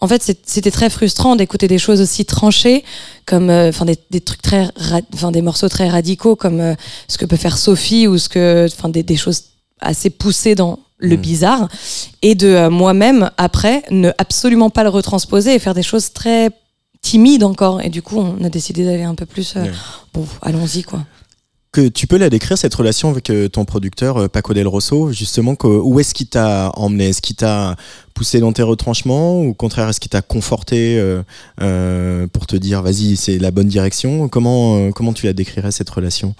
en 0.00 0.08
fait, 0.08 0.36
c'était 0.44 0.70
très 0.70 0.90
frustrant 0.90 1.36
d'écouter 1.36 1.68
des 1.68 1.78
choses 1.78 2.00
aussi 2.00 2.24
tranchées, 2.24 2.84
comme 3.26 3.50
euh, 3.50 3.68
enfin 3.68 3.84
des, 3.84 3.98
des, 4.10 4.20
trucs 4.20 4.42
très, 4.42 4.68
enfin 5.12 5.30
des 5.30 5.42
morceaux 5.42 5.68
très 5.68 5.88
radicaux, 5.88 6.36
comme 6.36 6.60
euh, 6.60 6.74
ce 7.08 7.18
que 7.18 7.24
peut 7.24 7.36
faire 7.36 7.58
Sophie 7.58 8.06
ou 8.06 8.18
ce 8.18 8.28
que, 8.28 8.66
enfin 8.70 8.88
des, 8.88 9.02
des, 9.02 9.16
choses 9.16 9.44
assez 9.80 10.10
poussées 10.10 10.54
dans 10.54 10.78
le 10.98 11.16
mmh. 11.16 11.20
bizarre, 11.20 11.68
et 12.22 12.34
de 12.34 12.48
euh, 12.48 12.70
moi-même 12.70 13.30
après 13.36 13.82
ne 13.90 14.10
absolument 14.18 14.70
pas 14.70 14.82
le 14.82 14.90
retransposer 14.90 15.54
et 15.54 15.58
faire 15.58 15.74
des 15.74 15.82
choses 15.82 16.12
très 16.12 16.50
timides 17.02 17.44
encore. 17.44 17.80
Et 17.82 17.88
du 17.88 18.02
coup, 18.02 18.18
on 18.18 18.42
a 18.44 18.48
décidé 18.48 18.84
d'aller 18.84 19.02
un 19.02 19.14
peu 19.14 19.26
plus. 19.26 19.54
Bon, 20.12 20.26
allons-y 20.42 20.82
quoi 20.82 21.00
que 21.74 21.88
tu 21.88 22.06
peux 22.06 22.18
la 22.18 22.30
décrire 22.30 22.56
cette 22.56 22.74
relation 22.74 23.10
avec 23.10 23.30
euh, 23.30 23.48
ton 23.48 23.64
producteur 23.64 24.16
euh, 24.16 24.28
Paco 24.28 24.54
Del 24.54 24.68
Rosso 24.68 25.10
justement 25.10 25.56
où 25.64 25.98
est-ce 25.98 26.14
qu'il 26.14 26.28
t'a 26.28 26.70
emmené? 26.76 27.08
Est-ce 27.08 27.20
qu'il 27.20 27.34
t'a 27.34 27.74
poussé 28.14 28.38
dans 28.38 28.52
tes 28.52 28.62
retranchements 28.62 29.40
ou 29.40 29.48
au 29.48 29.54
contraire 29.54 29.88
est-ce 29.88 29.98
qu'il 29.98 30.10
t'a 30.10 30.22
conforté 30.22 30.96
euh, 31.60 32.26
pour 32.28 32.46
te 32.46 32.54
dire 32.54 32.80
vas-y 32.80 33.16
c'est 33.16 33.38
la 33.38 33.50
bonne 33.50 33.66
direction? 33.66 34.28
Comment 34.28 34.92
comment 34.92 35.12
tu 35.12 35.26
la 35.26 35.32
décrirais 35.32 35.72
cette 35.72 35.90
relation? 35.90 36.34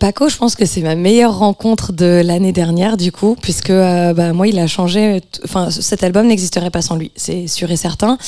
Paco 0.00 0.28
je 0.28 0.36
pense 0.36 0.56
que 0.56 0.66
c'est 0.66 0.80
ma 0.80 0.96
meilleure 0.96 1.38
rencontre 1.38 1.92
de 1.92 2.20
l'année 2.24 2.52
dernière 2.52 2.96
du 2.96 3.12
coup 3.12 3.36
puisque 3.40 3.70
bah, 3.70 4.32
moi 4.32 4.48
il 4.48 4.58
a 4.58 4.66
changé 4.66 5.20
enfin 5.44 5.70
cet 5.70 6.02
album 6.02 6.26
n'existerait 6.26 6.70
pas 6.70 6.82
sans 6.82 6.96
lui 6.96 7.12
c'est 7.14 7.46
sûr 7.46 7.70
et 7.70 7.76
certain. 7.76 8.18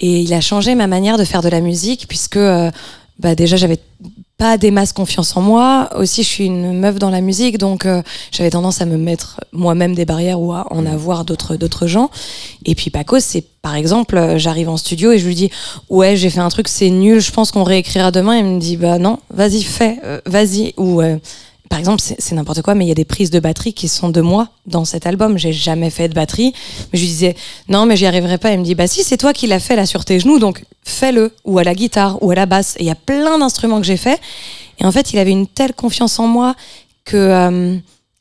Et 0.00 0.22
il 0.22 0.32
a 0.32 0.40
changé 0.40 0.74
ma 0.74 0.86
manière 0.86 1.18
de 1.18 1.24
faire 1.24 1.42
de 1.42 1.50
la 1.50 1.60
musique 1.60 2.06
puisque 2.08 2.38
bah 3.20 3.34
déjà 3.34 3.56
j'avais 3.56 3.78
pas 4.40 4.56
des 4.56 4.70
masses 4.70 4.94
confiance 4.94 5.36
en 5.36 5.42
moi. 5.42 5.90
Aussi, 5.96 6.22
je 6.22 6.28
suis 6.28 6.46
une 6.46 6.72
meuf 6.80 6.98
dans 6.98 7.10
la 7.10 7.20
musique, 7.20 7.58
donc 7.58 7.84
euh, 7.84 8.02
j'avais 8.32 8.48
tendance 8.48 8.80
à 8.80 8.86
me 8.86 8.96
mettre 8.96 9.38
moi-même 9.52 9.94
des 9.94 10.06
barrières 10.06 10.40
ou 10.40 10.52
à 10.52 10.66
en 10.70 10.86
avoir 10.86 11.26
d'autres 11.26 11.56
d'autres 11.56 11.86
gens. 11.86 12.10
Et 12.64 12.74
puis 12.74 12.88
Paco, 12.88 13.20
c'est 13.20 13.44
par 13.60 13.74
exemple, 13.74 14.16
euh, 14.16 14.38
j'arrive 14.38 14.70
en 14.70 14.78
studio 14.78 15.12
et 15.12 15.18
je 15.18 15.26
lui 15.26 15.34
dis 15.34 15.50
ouais, 15.90 16.16
j'ai 16.16 16.30
fait 16.30 16.40
un 16.40 16.48
truc, 16.48 16.68
c'est 16.68 16.88
nul, 16.88 17.20
je 17.20 17.30
pense 17.30 17.50
qu'on 17.50 17.64
réécrira 17.64 18.10
demain. 18.10 18.38
Il 18.38 18.46
me 18.46 18.58
dit 18.58 18.78
bah 18.78 18.98
non, 18.98 19.18
vas-y 19.28 19.62
fais, 19.62 19.98
euh, 20.04 20.20
vas-y 20.24 20.72
ou 20.78 21.02
par 21.70 21.78
exemple, 21.78 22.02
c'est 22.02 22.34
n'importe 22.34 22.62
quoi, 22.62 22.74
mais 22.74 22.84
il 22.84 22.88
y 22.88 22.90
a 22.90 22.96
des 22.96 23.04
prises 23.04 23.30
de 23.30 23.38
batterie 23.38 23.72
qui 23.72 23.86
sont 23.86 24.08
de 24.08 24.20
moi 24.20 24.48
dans 24.66 24.84
cet 24.84 25.06
album. 25.06 25.38
J'ai 25.38 25.52
jamais 25.52 25.88
fait 25.88 26.08
de 26.08 26.14
batterie. 26.14 26.52
Mais 26.92 26.98
je 26.98 27.04
lui 27.04 27.08
disais, 27.08 27.36
non, 27.68 27.86
mais 27.86 27.96
j'y 27.96 28.06
arriverai 28.06 28.38
pas. 28.38 28.50
Il 28.50 28.58
me 28.58 28.64
dit, 28.64 28.74
bah 28.74 28.88
si, 28.88 29.04
c'est 29.04 29.16
toi 29.16 29.32
qui 29.32 29.46
l'as 29.46 29.60
fait 29.60 29.76
là 29.76 29.86
sur 29.86 30.04
tes 30.04 30.18
genoux, 30.18 30.40
donc 30.40 30.64
fais-le. 30.82 31.32
Ou 31.44 31.60
à 31.60 31.64
la 31.64 31.76
guitare, 31.76 32.20
ou 32.24 32.32
à 32.32 32.34
la 32.34 32.46
basse. 32.46 32.74
Et 32.78 32.82
il 32.82 32.86
y 32.86 32.90
a 32.90 32.96
plein 32.96 33.38
d'instruments 33.38 33.80
que 33.80 33.86
j'ai 33.86 33.96
fait. 33.96 34.20
Et 34.80 34.84
en 34.84 34.90
fait, 34.90 35.12
il 35.12 35.20
avait 35.20 35.30
une 35.30 35.46
telle 35.46 35.72
confiance 35.72 36.18
en 36.18 36.26
moi 36.26 36.56
que 37.04 37.16
euh, 37.16 37.76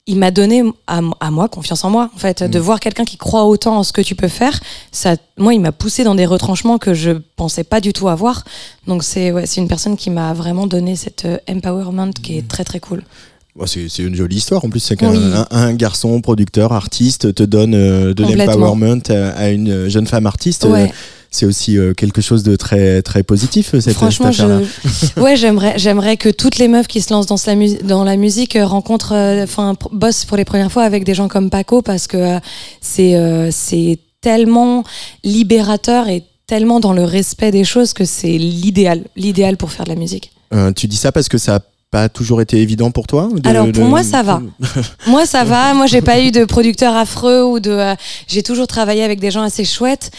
il 0.05 0.19
m'a 0.19 0.29
donné 0.29 0.63
à, 0.85 1.01
moi 1.01 1.49
confiance 1.49 1.83
en 1.83 1.89
moi. 1.89 2.11
En 2.13 2.19
fait, 2.19 2.43
de 2.43 2.59
mm. 2.59 2.61
voir 2.61 2.79
quelqu'un 2.79 3.03
qui 3.03 3.17
croit 3.17 3.45
autant 3.45 3.77
en 3.77 3.83
ce 3.83 3.93
que 3.93 4.01
tu 4.01 4.13
peux 4.13 4.27
faire, 4.27 4.59
ça, 4.91 5.15
moi, 5.39 5.55
il 5.55 5.59
m'a 5.59 5.71
poussé 5.71 6.03
dans 6.03 6.13
des 6.13 6.27
retranchements 6.27 6.77
que 6.77 6.93
je 6.93 7.13
pensais 7.35 7.63
pas 7.63 7.81
du 7.81 7.93
tout 7.93 8.09
avoir. 8.09 8.43
Donc 8.85 9.01
c'est 9.01 9.31
ouais, 9.31 9.47
c'est 9.47 9.59
une 9.59 9.67
personne 9.67 9.97
qui 9.97 10.11
m'a 10.11 10.33
vraiment 10.33 10.67
donné 10.67 10.95
cette 10.95 11.25
euh, 11.25 11.39
empowerment 11.49 12.13
qui 12.13 12.37
est 12.37 12.43
mm. 12.43 12.47
très 12.47 12.63
très 12.63 12.79
cool. 12.79 13.03
C'est 13.65 13.99
une 13.99 14.15
jolie 14.15 14.37
histoire. 14.37 14.63
En 14.63 14.69
plus, 14.69 14.79
c'est 14.79 14.95
qu'un 14.95 15.45
un, 15.51 15.73
garçon, 15.73 16.21
producteur, 16.21 16.71
artiste 16.71 17.33
te 17.33 17.43
donne 17.43 17.73
euh, 17.73 18.13
de 18.13 18.23
l'empowerment 18.23 19.01
à, 19.09 19.49
une 19.49 19.89
jeune 19.89 20.07
femme 20.07 20.25
artiste. 20.25 20.65
Euh, 20.65 20.87
c'est 21.31 21.45
aussi 21.45 21.77
euh, 21.77 21.93
quelque 21.93 22.21
chose 22.21 22.41
de 22.41 22.55
très 22.55 23.03
très 23.03 23.21
positif 23.21 23.77
cette, 23.79 23.93
Franchement, 23.93 24.31
je... 24.31 24.65
ouais, 25.21 25.35
j'aimerais 25.35 25.77
j'aimerais 25.77 26.17
que 26.17 26.29
toutes 26.29 26.57
les 26.57 26.67
meufs 26.67 26.87
qui 26.87 27.01
se 27.01 27.13
lancent 27.13 27.27
dans 27.27 27.35
la, 27.45 27.55
dans 27.83 28.03
la 28.03 28.17
musique 28.17 28.57
rencontrent, 28.59 29.13
enfin, 29.43 29.75
bossent 29.91 30.25
pour 30.25 30.37
les 30.37 30.45
premières 30.45 30.71
fois 30.71 30.83
avec 30.83 31.03
des 31.03 31.13
gens 31.13 31.27
comme 31.27 31.51
Paco 31.51 31.81
parce 31.81 32.07
que 32.07 32.39
c'est 32.81 33.49
c'est 33.51 33.99
tellement 34.21 34.83
libérateur 35.23 36.07
et 36.07 36.23
tellement 36.47 36.79
dans 36.79 36.93
le 36.93 37.03
respect 37.03 37.51
des 37.51 37.63
choses 37.63 37.93
que 37.93 38.05
c'est 38.05 38.37
l'idéal, 38.37 39.03
l'idéal 39.15 39.55
pour 39.55 39.71
faire 39.71 39.85
de 39.85 39.89
la 39.91 39.99
musique. 39.99 40.31
tu 40.75 40.87
dis 40.87 40.97
ça 40.97 41.11
parce 41.11 41.29
que 41.29 41.37
ça 41.37 41.59
pas 41.91 42.07
toujours 42.09 42.41
été 42.41 42.57
évident 42.57 42.91
pour 42.91 43.07
toi 43.07 43.29
Alors 43.43 43.71
pour 43.71 43.85
moi 43.85 44.03
ça 44.03 44.21
va. 44.21 44.41
moi 45.07 45.25
ça 45.25 45.43
va. 45.43 45.73
Moi 45.73 45.87
j'ai 45.87 46.01
pas 46.01 46.21
eu 46.21 46.31
de 46.31 46.45
producteur 46.45 46.95
affreux 46.95 47.43
ou 47.43 47.59
de. 47.59 47.71
Euh, 47.71 47.95
j'ai 48.27 48.43
toujours 48.43 48.67
travaillé 48.67 49.03
avec 49.03 49.19
des 49.19 49.31
gens 49.31 49.41
assez 49.41 49.65
chouettes. 49.65 50.11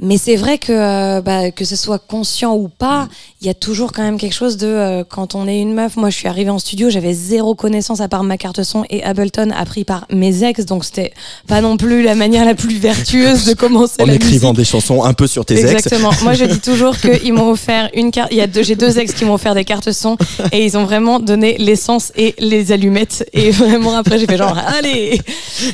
Mais 0.00 0.16
c'est 0.16 0.36
vrai 0.36 0.56
que 0.56 0.72
euh, 0.72 1.20
bah, 1.20 1.50
que 1.50 1.66
ce 1.66 1.76
soit 1.76 1.98
conscient 1.98 2.54
ou 2.56 2.68
pas, 2.68 3.08
il 3.42 3.46
y 3.46 3.50
a 3.50 3.54
toujours 3.54 3.92
quand 3.92 4.02
même 4.02 4.16
quelque 4.16 4.34
chose 4.34 4.56
de 4.56 4.66
euh, 4.66 5.04
quand 5.06 5.34
on 5.34 5.46
est 5.46 5.60
une 5.60 5.74
meuf. 5.74 5.96
Moi, 5.96 6.08
je 6.08 6.16
suis 6.16 6.28
arrivée 6.28 6.48
en 6.48 6.58
studio, 6.58 6.88
j'avais 6.88 7.12
zéro 7.12 7.54
connaissance 7.54 8.00
à 8.00 8.08
part 8.08 8.24
ma 8.24 8.38
carte 8.38 8.62
son 8.62 8.84
et 8.88 9.04
Ableton 9.04 9.50
appris 9.50 9.84
par 9.84 10.06
mes 10.10 10.44
ex, 10.44 10.64
donc 10.64 10.86
c'était 10.86 11.12
pas 11.46 11.60
non 11.60 11.76
plus 11.76 12.02
la 12.02 12.14
manière 12.14 12.46
la 12.46 12.54
plus 12.54 12.78
vertueuse 12.78 13.44
de 13.44 13.52
commencer. 13.52 13.96
en 14.00 14.06
écrivant 14.06 14.54
des 14.54 14.64
chansons 14.64 15.04
un 15.04 15.12
peu 15.12 15.26
sur 15.26 15.44
tes 15.44 15.58
ex. 15.58 15.70
Exactement. 15.70 16.10
Moi, 16.22 16.32
je 16.32 16.46
dis 16.46 16.60
toujours 16.60 16.96
qu'ils 16.96 17.34
m'ont 17.34 17.50
offert 17.50 17.90
une 17.92 18.10
carte. 18.12 18.28
Il 18.32 18.38
y 18.38 18.40
a 18.40 18.46
deux, 18.46 18.62
j'ai 18.62 18.76
deux 18.76 18.98
ex 18.98 19.12
qui 19.12 19.26
m'ont 19.26 19.34
offert 19.34 19.54
des 19.54 19.66
cartes 19.66 19.92
son 19.92 20.16
et 20.52 20.64
ils 20.64 20.78
ont 20.78 20.84
vraiment 20.84 21.20
donné 21.20 21.58
l'essence 21.58 22.12
et 22.16 22.34
les 22.38 22.72
allumettes. 22.72 23.28
Et 23.34 23.50
vraiment 23.50 23.94
après, 23.94 24.18
j'ai 24.18 24.26
fait 24.26 24.38
genre 24.38 24.56
allez. 24.56 25.20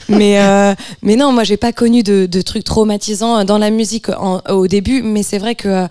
Mais 0.08 0.40
euh, 0.40 0.75
mais 1.02 1.14
non, 1.14 1.30
moi, 1.30 1.44
j'ai 1.44 1.56
pas 1.56 1.72
connu 1.72 2.02
de, 2.02 2.26
de 2.26 2.42
trucs 2.42 2.64
traumatisants 2.64 3.44
dans 3.44 3.58
la 3.58 3.70
musique 3.70 4.07
au 4.48 4.66
début, 4.66 5.02
mais 5.02 5.22
c'est 5.22 5.38
vrai 5.38 5.54
que 5.54 5.86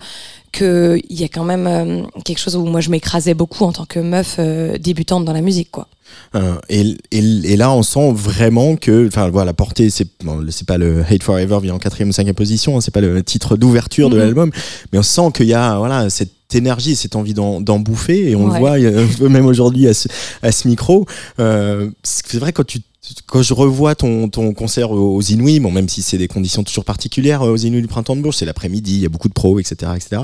qu'il 0.52 1.02
y 1.10 1.24
a 1.24 1.28
quand 1.28 1.44
même 1.44 1.66
euh, 1.66 2.02
quelque 2.24 2.38
chose 2.38 2.56
où 2.56 2.64
moi 2.64 2.80
je 2.80 2.90
m'écrasais 2.90 3.34
beaucoup 3.34 3.64
en 3.64 3.72
tant 3.72 3.84
que 3.84 3.98
meuf 3.98 4.36
euh, 4.38 4.78
débutante 4.78 5.24
dans 5.24 5.32
la 5.32 5.40
musique 5.40 5.70
quoi. 5.70 5.88
Euh, 6.34 6.54
et, 6.70 6.96
et, 7.12 7.56
là 7.56 7.70
on 7.70 7.82
sent 7.82 8.12
vraiment 8.14 8.76
que 8.76 9.06
enfin 9.06 9.28
voilà 9.28 9.46
la 9.46 9.52
portée 9.52 9.90
c'est 9.90 10.08
c'est 10.48 10.66
pas 10.66 10.78
le 10.78 11.04
Hate 11.08 11.22
Forever 11.22 11.58
vient 11.62 11.74
en 11.74 11.78
quatrième 11.78 12.08
ou 12.08 12.12
cinquième 12.12 12.34
position 12.34 12.76
hein, 12.76 12.80
c'est 12.80 12.94
pas 12.94 13.02
le 13.02 13.22
titre 13.22 13.58
d'ouverture 13.58 14.08
de 14.08 14.16
mm-hmm. 14.16 14.20
l'album 14.20 14.50
mais 14.90 14.98
on 14.98 15.02
sent 15.02 15.32
qu'il 15.34 15.46
y 15.46 15.54
a 15.54 15.76
voilà 15.76 16.08
cette 16.08 16.32
énergie 16.54 16.96
cette 16.96 17.14
envie 17.14 17.34
d'en 17.34 17.60
bouffer 17.78 18.30
et 18.30 18.36
on 18.36 18.46
le 18.46 18.58
voit 18.58 18.78
même 19.28 19.44
aujourd'hui 19.44 19.86
à 19.86 19.92
ce, 19.92 20.08
à 20.42 20.50
ce 20.50 20.66
micro 20.66 21.04
c'est 21.36 22.38
vrai 22.38 22.52
quand 22.52 22.66
tu 22.66 22.80
quand 23.26 23.42
je 23.42 23.54
revois 23.54 23.94
ton, 23.94 24.28
ton 24.28 24.52
concert 24.54 24.90
aux 24.90 25.22
Inouïs, 25.22 25.60
bon, 25.60 25.70
même 25.70 25.88
si 25.88 26.02
c'est 26.02 26.18
des 26.18 26.28
conditions 26.28 26.62
toujours 26.64 26.84
particulières 26.84 27.42
euh, 27.42 27.52
aux 27.52 27.56
Inouïs 27.56 27.82
du 27.82 27.88
printemps 27.88 28.16
de 28.16 28.22
Bourges, 28.22 28.36
c'est 28.36 28.46
l'après-midi, 28.46 28.96
il 28.96 29.00
y 29.00 29.06
a 29.06 29.08
beaucoup 29.08 29.28
de 29.28 29.34
pros, 29.34 29.58
etc. 29.58 29.92
etc. 29.96 30.22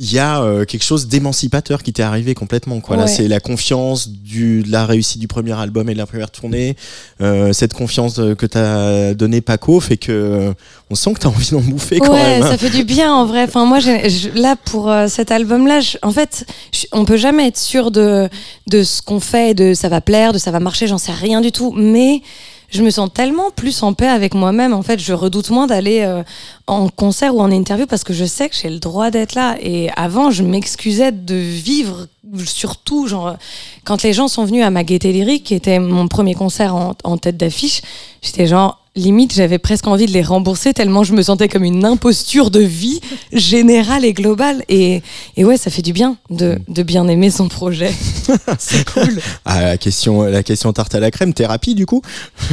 il 0.00 0.12
y 0.12 0.20
a 0.20 0.42
euh, 0.42 0.64
quelque 0.64 0.84
chose 0.84 1.08
d'émancipateur 1.08 1.82
qui 1.82 1.92
t'est 1.92 2.04
arrivé 2.04 2.32
complètement. 2.34 2.78
Quoi. 2.80 2.96
Là, 2.96 3.08
c'est 3.08 3.26
la 3.26 3.40
confiance 3.40 4.08
du, 4.08 4.62
de 4.62 4.70
la 4.70 4.86
réussite 4.86 5.20
du 5.20 5.26
premier 5.26 5.58
album 5.58 5.88
et 5.90 5.92
de 5.92 5.98
la 5.98 6.06
première 6.06 6.30
tournée. 6.30 6.76
Euh, 7.20 7.52
cette 7.52 7.74
confiance 7.74 8.20
euh, 8.20 8.36
que 8.36 8.46
t'as 8.46 9.14
donné 9.14 9.40
Paco 9.40 9.80
fait 9.80 9.96
que 9.96 10.12
euh, 10.12 10.52
on 10.90 10.94
sent 10.94 11.14
que 11.14 11.18
t'as 11.18 11.28
envie 11.28 11.50
d'en 11.50 11.60
bouffer 11.60 11.98
quand 11.98 12.12
ouais, 12.12 12.22
même. 12.22 12.42
hein. 12.44 12.48
ça 12.50 12.56
fait 12.58 12.70
du 12.70 12.84
bien 12.84 13.12
en 13.12 13.26
vrai. 13.26 13.42
Enfin, 13.42 13.64
moi, 13.64 13.80
j'ai- 13.80 14.08
je- 14.08 14.28
là 14.40 14.54
pour 14.66 14.88
euh, 14.88 15.08
cet 15.08 15.32
album-là, 15.32 15.80
je- 15.80 15.98
en 16.02 16.12
fait, 16.12 16.46
je- 16.72 16.86
on 16.92 17.04
peut 17.04 17.16
jamais 17.16 17.48
être 17.48 17.58
sûr 17.58 17.90
de 17.90 18.28
de 18.68 18.84
ce 18.84 19.02
qu'on 19.02 19.18
fait, 19.18 19.54
de 19.54 19.74
ça 19.74 19.88
va 19.88 20.00
plaire, 20.00 20.32
de 20.32 20.38
ça 20.38 20.52
va 20.52 20.60
marcher. 20.60 20.86
J'en 20.86 20.98
sais 20.98 21.10
rien 21.12 21.40
du 21.40 21.50
tout, 21.50 21.72
mais 21.76 22.22
je 22.70 22.82
me 22.82 22.90
sens 22.90 23.10
tellement 23.12 23.50
plus 23.50 23.82
en 23.82 23.94
paix 23.94 24.08
avec 24.08 24.34
moi-même. 24.34 24.74
En 24.74 24.82
fait, 24.82 24.98
je 24.98 25.12
redoute 25.12 25.50
moins 25.50 25.66
d'aller 25.66 26.00
euh, 26.00 26.22
en 26.66 26.88
concert 26.88 27.34
ou 27.34 27.40
en 27.40 27.50
interview 27.50 27.86
parce 27.86 28.04
que 28.04 28.12
je 28.12 28.24
sais 28.24 28.48
que 28.48 28.56
j'ai 28.56 28.68
le 28.68 28.78
droit 28.78 29.10
d'être 29.10 29.34
là. 29.34 29.56
Et 29.60 29.88
avant, 29.96 30.30
je 30.30 30.42
m'excusais 30.42 31.12
de 31.12 31.34
vivre, 31.34 32.06
surtout 32.44 33.06
genre 33.06 33.36
quand 33.84 34.02
les 34.02 34.12
gens 34.12 34.28
sont 34.28 34.44
venus 34.44 34.64
à 34.64 34.70
ma 34.70 34.84
gaieté 34.84 35.12
lyrique, 35.12 35.44
qui 35.44 35.54
était 35.54 35.78
mon 35.78 36.08
premier 36.08 36.34
concert 36.34 36.74
en, 36.74 36.94
en 37.04 37.16
tête 37.16 37.38
d'affiche, 37.38 37.80
j'étais 38.22 38.46
genre 38.46 38.78
limite 38.96 39.32
j'avais 39.34 39.58
presque 39.58 39.86
envie 39.86 40.06
de 40.06 40.12
les 40.12 40.22
rembourser 40.22 40.72
tellement 40.74 41.04
je 41.04 41.12
me 41.12 41.22
sentais 41.22 41.48
comme 41.48 41.64
une 41.64 41.84
imposture 41.84 42.50
de 42.50 42.60
vie 42.60 43.00
générale 43.32 44.04
et 44.04 44.12
globale. 44.12 44.64
Et, 44.68 45.02
et 45.36 45.44
ouais 45.44 45.56
ça 45.56 45.70
fait 45.70 45.82
du 45.82 45.92
bien 45.92 46.16
de, 46.30 46.58
de 46.68 46.82
bien 46.82 47.06
aimer 47.08 47.30
son 47.30 47.48
projet. 47.48 47.92
C'est 48.58 48.88
cool. 48.90 49.20
Ah, 49.44 49.62
la 49.62 49.78
question, 49.78 50.22
la 50.24 50.42
question 50.42 50.72
tarte 50.72 50.94
à 50.94 51.00
la 51.00 51.10
crème, 51.10 51.32
thérapie 51.34 51.74
du 51.74 51.86
coup. 51.86 52.02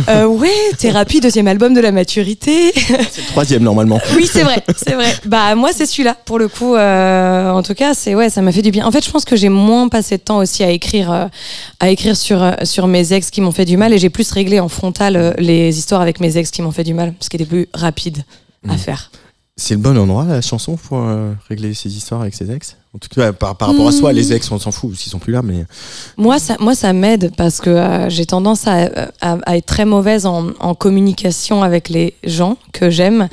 euh, 0.10 0.26
ouais 0.26 0.50
thérapie 0.78 1.20
deuxième 1.20 1.48
album 1.48 1.74
de 1.74 1.80
la 1.82 1.92
maturité. 1.92 2.72
C'est 2.76 3.22
le 3.22 3.28
troisième 3.28 3.64
normalement. 3.64 4.00
oui 4.16 4.30
c'est 4.32 4.44
vrai 4.44 4.64
c'est 4.78 4.94
vrai. 4.94 5.14
Bah 5.26 5.56
moi 5.56 5.72
c'est 5.74 5.86
celui-là 5.86 6.16
pour 6.26 6.38
le 6.40 6.48
coup 6.48 6.76
euh, 6.76 7.50
en 7.50 7.64
tout 7.64 7.74
cas 7.74 7.94
c'est 7.94 8.14
ouais 8.16 8.30
ça 8.30 8.42
m'a 8.42 8.52
fait 8.52 8.62
du 8.62 8.72
bien. 8.72 8.86
En 8.86 8.92
fait 8.92 9.04
je 9.04 9.10
pense 9.12 9.26
que 9.26 9.36
j'ai 9.36 9.50
moins 9.50 9.88
passé 9.90 10.18
de 10.18 10.22
temps 10.22 10.38
aussi 10.38 10.64
à 10.64 10.70
écrire 10.70 11.12
euh, 11.12 11.26
à 11.80 11.90
écrire 11.90 12.16
sur 12.16 12.42
euh, 12.44 12.52
sur 12.64 12.88
mes 12.88 13.14
ex 13.14 13.30
qui 13.32 13.42
m'ont 13.42 13.52
fait 13.52 13.66
du 13.66 13.78
mal 13.78 13.94
et 13.94 13.98
j'ai 13.98 14.10
plus 14.10 14.30
réglé 14.32 14.60
en 14.60 14.70
frontal 14.70 15.36
les 15.38 15.78
histoires 15.78 16.02
avec 16.02 16.20
mes 16.20 16.35
ex 16.38 16.52
qui 16.52 16.62
m'ont 16.62 16.72
fait 16.72 16.84
du 16.84 16.94
mal 16.94 17.14
ce 17.20 17.30
qui 17.30 17.36
était 17.38 17.46
plus 17.46 17.68
rapide 17.74 18.24
à 18.68 18.74
Mhm. 18.74 18.78
faire 18.78 19.12
C'est 19.58 19.76
le 19.76 19.80
bon 19.80 19.98
endroit 19.98 20.26
la 20.26 20.42
chanson 20.42 20.76
pour 20.76 20.98
euh, 21.00 21.32
régler 21.48 21.74
ses 21.74 21.96
histoires 21.96 22.22
avec 22.22 22.34
ses 22.36 22.52
ex? 22.52 22.76
En 22.94 22.98
tout 22.98 23.08
cas, 23.14 23.32
par, 23.34 23.56
par 23.58 23.70
rapport 23.70 23.88
à 23.88 23.92
soi, 23.92 24.12
Hmm. 24.12 24.16
les 24.16 24.34
ex, 24.34 24.50
on 24.52 24.60
s'en 24.60 24.72
fout 24.72 24.96
s'ils 24.96 25.12
sont 25.12 25.20
plus 25.20 25.34
là, 25.34 25.42
mais 25.42 25.66
Moi, 26.18 26.40
ça, 26.40 26.56
moi, 26.60 26.76
ça 26.76 26.94
m'aide 26.94 27.32
parce 27.38 27.60
que 27.62 27.70
euh, 27.70 28.10
j'ai 28.10 28.26
tendance 28.26 28.68
à, 28.68 28.90
à- 29.22 29.38
à 29.46 29.58
être 29.58 29.66
très 29.66 29.86
mauvaise 29.86 30.26
en, 30.26 30.48
en 30.60 30.76
communication 30.76 31.62
avec 31.64 31.90
les 31.90 32.14
gens 32.24 32.58
que 32.74 32.90
j'aime 32.90 33.28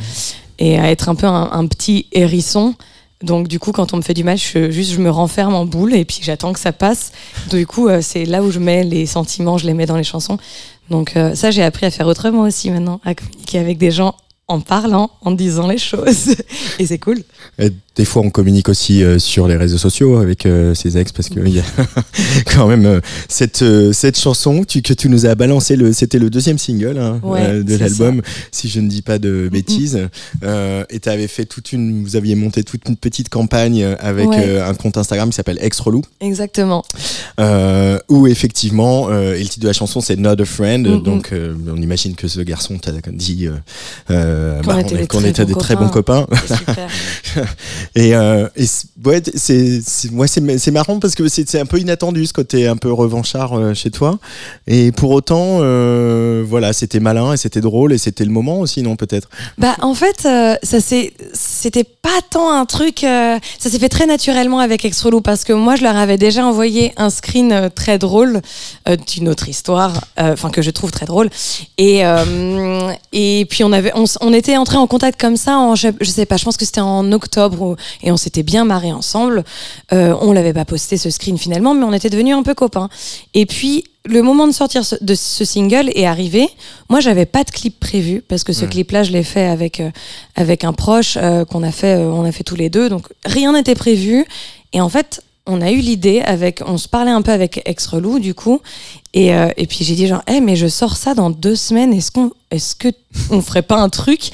et 0.59 0.79
à 0.79 0.91
être 0.91 1.09
un 1.09 1.15
peu 1.15 1.27
un, 1.27 1.51
un 1.53 1.67
petit 1.67 2.07
hérisson. 2.13 2.75
Donc, 3.23 3.47
du 3.47 3.61
coup, 3.61 3.71
quand 3.71 3.95
on 3.95 3.99
me 3.99 4.03
fait 4.03 4.15
du 4.15 4.25
mal, 4.25 4.37
je, 4.37 4.71
juste, 4.73 4.91
je 4.93 4.99
me 4.99 5.09
renferme 5.11 5.55
en 5.55 5.65
boule 5.65 5.95
et 5.95 6.05
puis 6.05 6.19
j'attends 6.23 6.53
que 6.53 6.59
ça 6.59 6.73
passe. 6.73 7.13
Du 7.51 7.65
coup, 7.69 7.87
euh, 7.89 8.01
c'est 8.03 8.25
là 8.25 8.43
où 8.43 8.51
je 8.51 8.59
mets 8.59 8.83
les 8.83 9.07
sentiments, 9.07 9.59
je 9.59 9.67
les 9.67 9.75
mets 9.75 9.87
dans 9.87 9.97
les 9.97 10.03
chansons. 10.03 10.39
Donc, 10.91 11.17
euh, 11.17 11.35
ça, 11.35 11.51
j'ai 11.51 11.63
appris 11.63 11.87
à 11.87 11.91
faire 11.91 12.07
autrement 12.07 12.43
aussi 12.43 12.71
maintenant, 12.71 13.01
à 13.05 13.15
communiquer 13.15 13.59
avec 13.59 13.79
des 13.79 13.91
gens 13.91 14.15
en 14.49 14.61
parlant, 14.61 15.11
en 15.23 15.31
disant 15.31 15.67
les 15.67 15.79
choses. 15.79 16.35
et 16.79 16.87
c'est 16.87 16.99
cool. 16.99 17.23
Euh, 17.61 17.71
des 17.97 18.07
fois, 18.07 18.23
on 18.23 18.31
communique 18.31 18.71
aussi 18.71 19.05
euh, 19.05 19.19
sur 19.19 19.47
les 19.47 19.57
réseaux 19.57 19.77
sociaux 19.77 20.17
avec 20.17 20.47
euh, 20.47 20.75
ses 20.75 20.97
ex 20.97 21.13
parce 21.13 21.29
qu'il 21.29 21.47
y 21.49 21.59
a 21.61 21.63
quand 22.55 22.67
même 22.67 22.87
euh, 22.87 23.01
cette, 23.29 23.61
euh, 23.61 23.93
cette 23.93 24.19
chanson 24.19 24.65
tu- 24.65 24.81
que 24.81 24.95
tu 24.95 25.11
nous 25.11 25.27
as 25.27 25.35
balancé. 25.35 25.77
Le, 25.77 25.93
c'était 25.93 26.19
le 26.19 26.31
deuxième 26.31 26.57
single 26.57 26.97
hein, 26.99 27.21
Ouais, 27.23 27.41
euh, 27.43 27.63
de 27.63 27.77
l'album, 27.77 28.23
si 28.51 28.71
je 28.71 28.81
ne 28.81 28.89
dis 28.89 29.03
pas 29.03 29.19
de 29.19 29.51
bêtises. 29.53 30.09
Euh, 30.43 30.85
et 30.89 31.01
tu 31.01 31.09
avais 31.11 31.29
fait 31.29 31.45
toute 31.45 31.73
une, 31.73 32.03
vous 32.03 32.17
aviez 32.17 32.35
monté 32.35 32.65
toute 32.65 32.89
une 32.89 32.97
petite 32.97 33.29
campagne 33.29 33.85
avec 34.01 34.29
Ouais. 34.31 34.37
euh, 34.47 34.67
un 34.69 34.73
compte 34.75 34.97
Instagram 34.97 35.29
qui 35.29 35.37
s'appelle 35.37 35.59
Ex 35.61 35.79
Relou. 35.81 36.01
Exactement. 36.23 36.85
Euh, 37.41 37.99
où 38.09 38.27
effectivement, 38.27 39.09
euh, 39.11 39.35
et 39.35 39.41
le 39.43 39.49
titre 39.49 39.61
de 39.65 39.67
la 39.69 39.73
chanson 39.75 40.01
c'est 40.01 40.17
Not 40.17 40.41
a 40.41 40.45
Friend, 40.47 40.87
Mhm. 40.89 41.03
donc 41.03 41.33
euh, 41.33 41.55
on 41.71 41.81
imagine 41.83 42.15
que 42.15 42.27
ce 42.29 42.41
garçon 42.41 42.79
t'a 42.79 42.93
dit 43.13 43.49
Qu'on 44.09 44.15
bah, 44.65 44.81
était 44.81 44.97
des 44.97 45.07
qu'on 45.07 45.19
très 45.19 45.29
était 45.29 45.45
bons 45.45 45.53
des 45.53 45.61
très 45.61 45.77
bons 45.77 45.89
copains. 45.89 46.27
Super. 46.47 46.89
Et, 47.95 48.15
euh, 48.15 48.49
ouais, 49.05 49.23
c'est 49.35 49.81
ouais, 50.13 50.27
c'est 50.29 50.71
marrant 50.71 50.99
parce 50.99 51.15
que 51.15 51.29
c'est 51.29 51.59
un 51.59 51.67
peu 51.67 51.79
inattendu 51.79 52.27
ce 52.27 52.33
côté 52.33 52.67
un 52.67 52.77
peu 52.77 52.93
revanchard 52.93 53.55
euh, 53.55 53.75
chez 53.75 53.91
toi. 53.91 54.19
Et 54.67 54.93
pour 54.93 55.11
autant, 55.11 55.59
euh, 55.61 56.45
voilà, 56.47 56.73
c'était 56.73 57.01
malin 57.01 57.33
et 57.33 57.37
c'était 57.37 57.61
drôle 57.61 57.93
et 57.93 57.99
c'était 57.99 58.25
le 58.25 58.31
moment 58.31 58.61
aussi, 58.61 58.83
non 58.83 58.97
peut-être? 58.97 59.29
Bah 59.59 59.77
en 59.81 59.95
fait, 59.95 60.27
euh, 60.27 60.57
ça 60.63 60.81
c'est 60.81 61.13
c'était 61.33 61.85
pas 61.85 62.11
tant 62.31 62.53
un 62.53 62.67
truc. 62.67 63.01
ça 63.01 63.41
s'est 63.59 63.79
fait 63.79 63.89
très 63.89 64.07
naturellement 64.07 64.59
avec 64.59 64.85
Extrolou 64.85 65.21
parce 65.21 65.45
que 65.45 65.53
moi 65.53 65.77
je 65.77 65.83
leur 65.83 65.97
avais 65.97 66.19
déjà 66.19 66.45
envoyé 66.45 66.93
un 66.97 67.11
screen 67.11 67.71
très 67.75 67.99
drôle 67.99 68.41
d'une 69.07 69.29
autre 69.29 69.49
histoire, 69.49 70.05
enfin 70.19 70.51
que 70.51 70.63
je 70.63 70.71
trouve 70.71 70.91
très 70.91 71.07
drôle. 71.07 71.31
Et 71.79 72.03
et 73.13 73.47
puis 73.49 73.65
on 73.65 73.73
avait 73.73 73.93
on 73.95 74.33
était 74.33 74.57
entré 74.57 74.77
en 74.77 74.87
contact 74.87 75.21
comme 75.21 75.37
ça 75.37 75.57
en 75.59 75.75
je, 75.75 75.89
je 76.01 76.11
sais 76.11 76.27
pas, 76.27 76.37
je 76.37 76.45
pense 76.45 76.57
que 76.57 76.65
c'était 76.65 76.81
en 76.81 77.11
octobre 77.13 77.22
et 78.03 78.11
on 78.13 78.17
s'était 78.17 78.43
bien 78.43 78.65
marré 78.65 78.93
ensemble. 78.93 79.45
Euh, 79.93 80.15
on 80.21 80.33
l'avait 80.33 80.53
pas 80.53 80.65
posté 80.65 80.97
ce 80.97 81.11
screen 81.11 81.39
finalement, 81.39 81.75
mais 81.75 81.85
on 81.85 81.93
était 81.93 82.11
devenus 82.11 82.35
un 82.35 82.43
peu 82.43 82.55
copains. 82.55 82.89
Et 83.35 83.47
puis 83.47 83.85
le 84.05 84.21
moment 84.23 84.49
de 84.49 84.53
sortir 84.53 84.85
ce- 84.85 84.97
de 85.01 85.15
ce 85.15 85.45
single 85.45 85.91
est 85.95 86.07
arrivé. 86.07 86.49
Moi, 86.91 86.99
j'avais 86.99 87.25
pas 87.27 87.45
de 87.45 87.51
clip 87.51 87.79
prévu 87.79 88.21
parce 88.27 88.43
que 88.43 88.53
ce 88.53 88.65
clip-là, 88.65 89.05
je 89.05 89.13
l'ai 89.13 89.23
fait 89.23 89.47
avec 89.47 89.79
euh, 89.79 89.91
avec 90.35 90.65
un 90.65 90.73
proche 90.73 91.17
euh, 91.21 91.45
qu'on 91.45 91.63
a 91.63 91.71
fait, 91.71 91.95
euh, 91.95 92.11
on 92.11 92.25
a 92.25 92.33
fait 92.33 92.43
tous 92.43 92.57
les 92.57 92.69
deux. 92.69 92.89
Donc 92.89 93.07
rien 93.25 93.53
n'était 93.53 93.77
prévu. 93.77 94.27
Et 94.73 94.81
en 94.81 94.89
fait, 94.89 95.23
on 95.47 95.61
a 95.61 95.71
eu 95.71 95.79
l'idée 95.79 96.21
avec, 96.21 96.63
on 96.67 96.79
se 96.79 96.89
parlait 96.89 97.11
un 97.13 97.23
peu 97.23 97.31
avec 97.33 97.63
ex 97.65 97.87
relou 97.87 98.19
du 98.19 98.35
coup. 98.35 98.61
Et, 99.15 99.35
euh, 99.35 99.51
et 99.57 99.67
puis 99.69 99.85
j'ai 99.85 99.95
dit 99.95 100.07
genre, 100.09 100.23
eh 100.27 100.41
mais 100.41 100.57
je 100.57 100.67
sors 100.67 100.97
ça 100.97 101.15
dans 101.15 101.31
deux 101.31 101.55
semaines. 101.57 101.93
Est-ce 101.93 102.11
qu'on, 102.11 102.33
est-ce 102.51 102.75
que 102.75 102.89
on 103.31 103.41
ferait 103.41 103.63
pas 103.63 103.77
un 103.77 103.89
truc? 103.89 104.31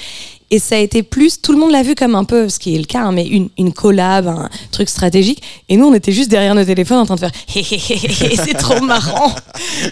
Et 0.50 0.58
ça 0.58 0.76
a 0.76 0.78
été 0.78 1.02
plus, 1.02 1.42
tout 1.42 1.52
le 1.52 1.58
monde 1.58 1.72
l'a 1.72 1.82
vu 1.82 1.94
comme 1.94 2.14
un 2.14 2.24
peu, 2.24 2.48
ce 2.48 2.58
qui 2.58 2.74
est 2.74 2.78
le 2.78 2.84
cas, 2.84 3.02
hein, 3.02 3.12
mais 3.12 3.26
une, 3.26 3.50
une 3.58 3.72
collab, 3.72 4.28
un 4.28 4.48
truc 4.70 4.88
stratégique. 4.88 5.42
Et 5.68 5.76
nous, 5.76 5.86
on 5.86 5.94
était 5.94 6.12
juste 6.12 6.30
derrière 6.30 6.54
nos 6.54 6.64
téléphones 6.64 6.98
en 6.98 7.04
train 7.06 7.16
de 7.16 7.20
faire 7.20 7.32
c'est 8.44 8.56
trop 8.56 8.80
marrant. 8.80 9.34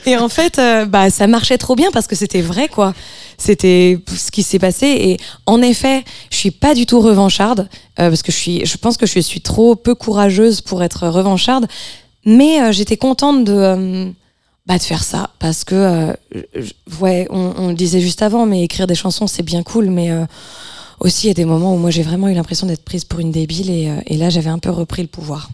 Et 0.07 0.17
en 0.17 0.31
fait, 0.31 0.59
euh, 0.59 0.87
bah, 0.87 1.11
ça 1.11 1.27
marchait 1.27 1.59
trop 1.59 1.77
bien 1.77 1.91
parce 1.93 2.07
que 2.07 2.17
c'était 2.17 2.41
vrai, 2.41 2.69
quoi. 2.69 2.95
C'était 3.37 3.99
ce 4.07 4.31
qui 4.31 4.43
s'est 4.43 4.59
passé. 4.59 4.87
Et 4.87 5.17
en 5.45 5.61
effet, 5.61 6.05
je 6.31 6.37
suis 6.37 6.51
pas 6.51 6.75
du 6.75 6.87
tout 6.87 7.01
revancharde 7.01 7.69
euh, 8.01 8.09
parce 8.09 8.23
que 8.23 8.33
je 8.33 8.37
suis, 8.37 8.65
je 8.65 8.77
pense 8.79 8.97
que 8.97 9.07
je 9.07 9.21
suis 9.21 9.43
trop 9.43 9.77
peu 9.77 9.95
courageuse 9.95 10.63
pour 10.63 10.83
être 10.83 11.07
revancharde. 11.09 11.67
Mais 12.25 12.63
euh, 12.63 12.73
j'étais 12.73 12.97
contente 12.97 13.45
de. 13.45 14.11
Bah, 14.67 14.79
de 14.79 14.83
faire 14.83 15.05
ça 15.05 15.31
parce 15.39 15.65
que 15.65 15.75
euh, 15.75 16.13
je- 16.55 16.73
ouais 17.01 17.27
on, 17.31 17.55
on 17.57 17.69
le 17.69 17.75
disait 17.75 18.01
juste 18.01 18.23
avant 18.23 18.47
mais 18.47 18.63
écrire 18.65 18.87
des 18.87 18.95
chansons 18.95 19.27
c'est 19.27 19.43
bien 19.45 19.63
cool 19.63 19.91
mais 19.91 20.11
euh, 20.11 20.25
aussi 21.01 21.27
il 21.27 21.29
y 21.29 21.31
a 21.31 21.35
des 21.35 21.45
moments 21.45 21.75
où 21.75 21.79
moi 21.79 21.91
j'ai 21.91 22.03
vraiment 22.03 22.29
eu 22.29 22.35
l'impression 22.35 22.67
d'être 22.67 22.85
prise 22.85 23.05
pour 23.05 23.21
une 23.21 23.31
débile 23.31 23.71
et, 23.71 23.89
euh, 23.91 23.97
et 24.07 24.17
là 24.17 24.29
j'avais 24.31 24.51
un 24.51 24.59
peu 24.59 24.71
repris 24.71 25.03
le 25.03 25.09
pouvoir 25.09 25.51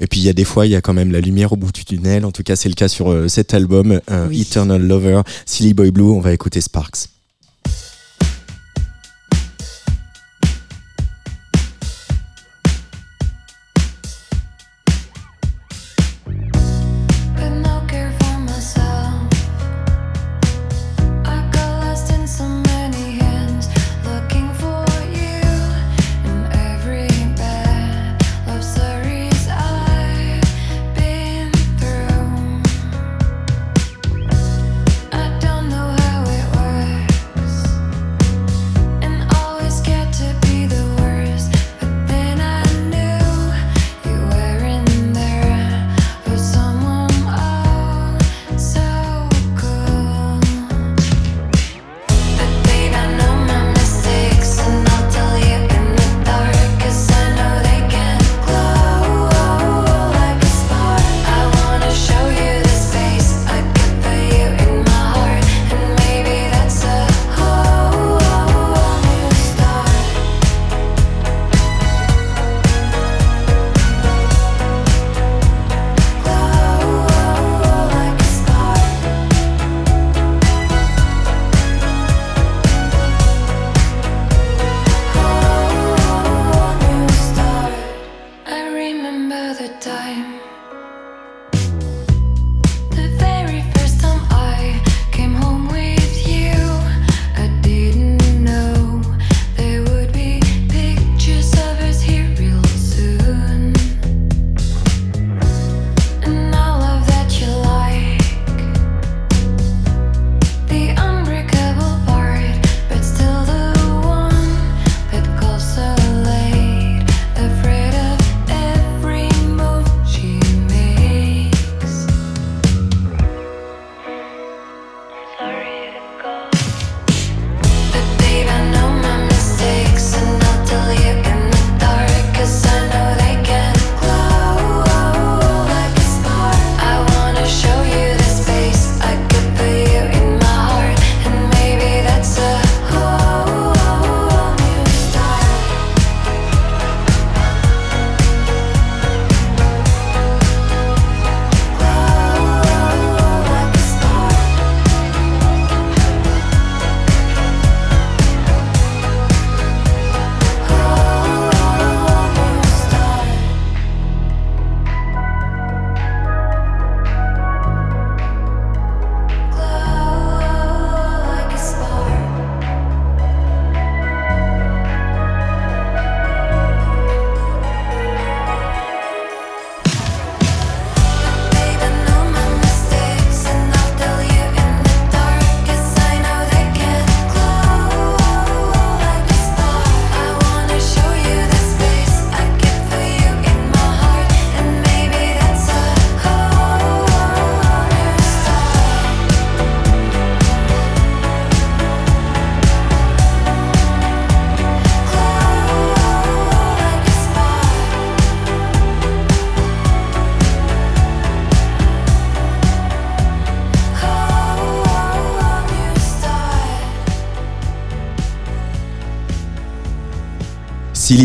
Et 0.00 0.06
puis 0.06 0.20
il 0.20 0.24
y 0.24 0.28
a 0.28 0.32
des 0.32 0.44
fois, 0.44 0.66
il 0.66 0.70
y 0.72 0.76
a 0.76 0.80
quand 0.80 0.94
même 0.94 1.12
la 1.12 1.20
lumière 1.20 1.52
au 1.52 1.56
bout 1.56 1.70
du 1.70 1.84
tunnel. 1.84 2.24
En 2.24 2.32
tout 2.32 2.42
cas, 2.42 2.56
c'est 2.56 2.68
le 2.68 2.74
cas 2.74 2.88
sur 2.88 3.06
cet 3.28 3.54
album, 3.54 4.00
Oui. 4.28 4.40
Eternal 4.40 4.82
Lover, 4.82 5.20
Silly 5.46 5.74
Boy 5.74 5.90
Blue. 5.92 6.10
On 6.10 6.20
va 6.20 6.32
écouter 6.32 6.60
Sparks. 6.60 7.06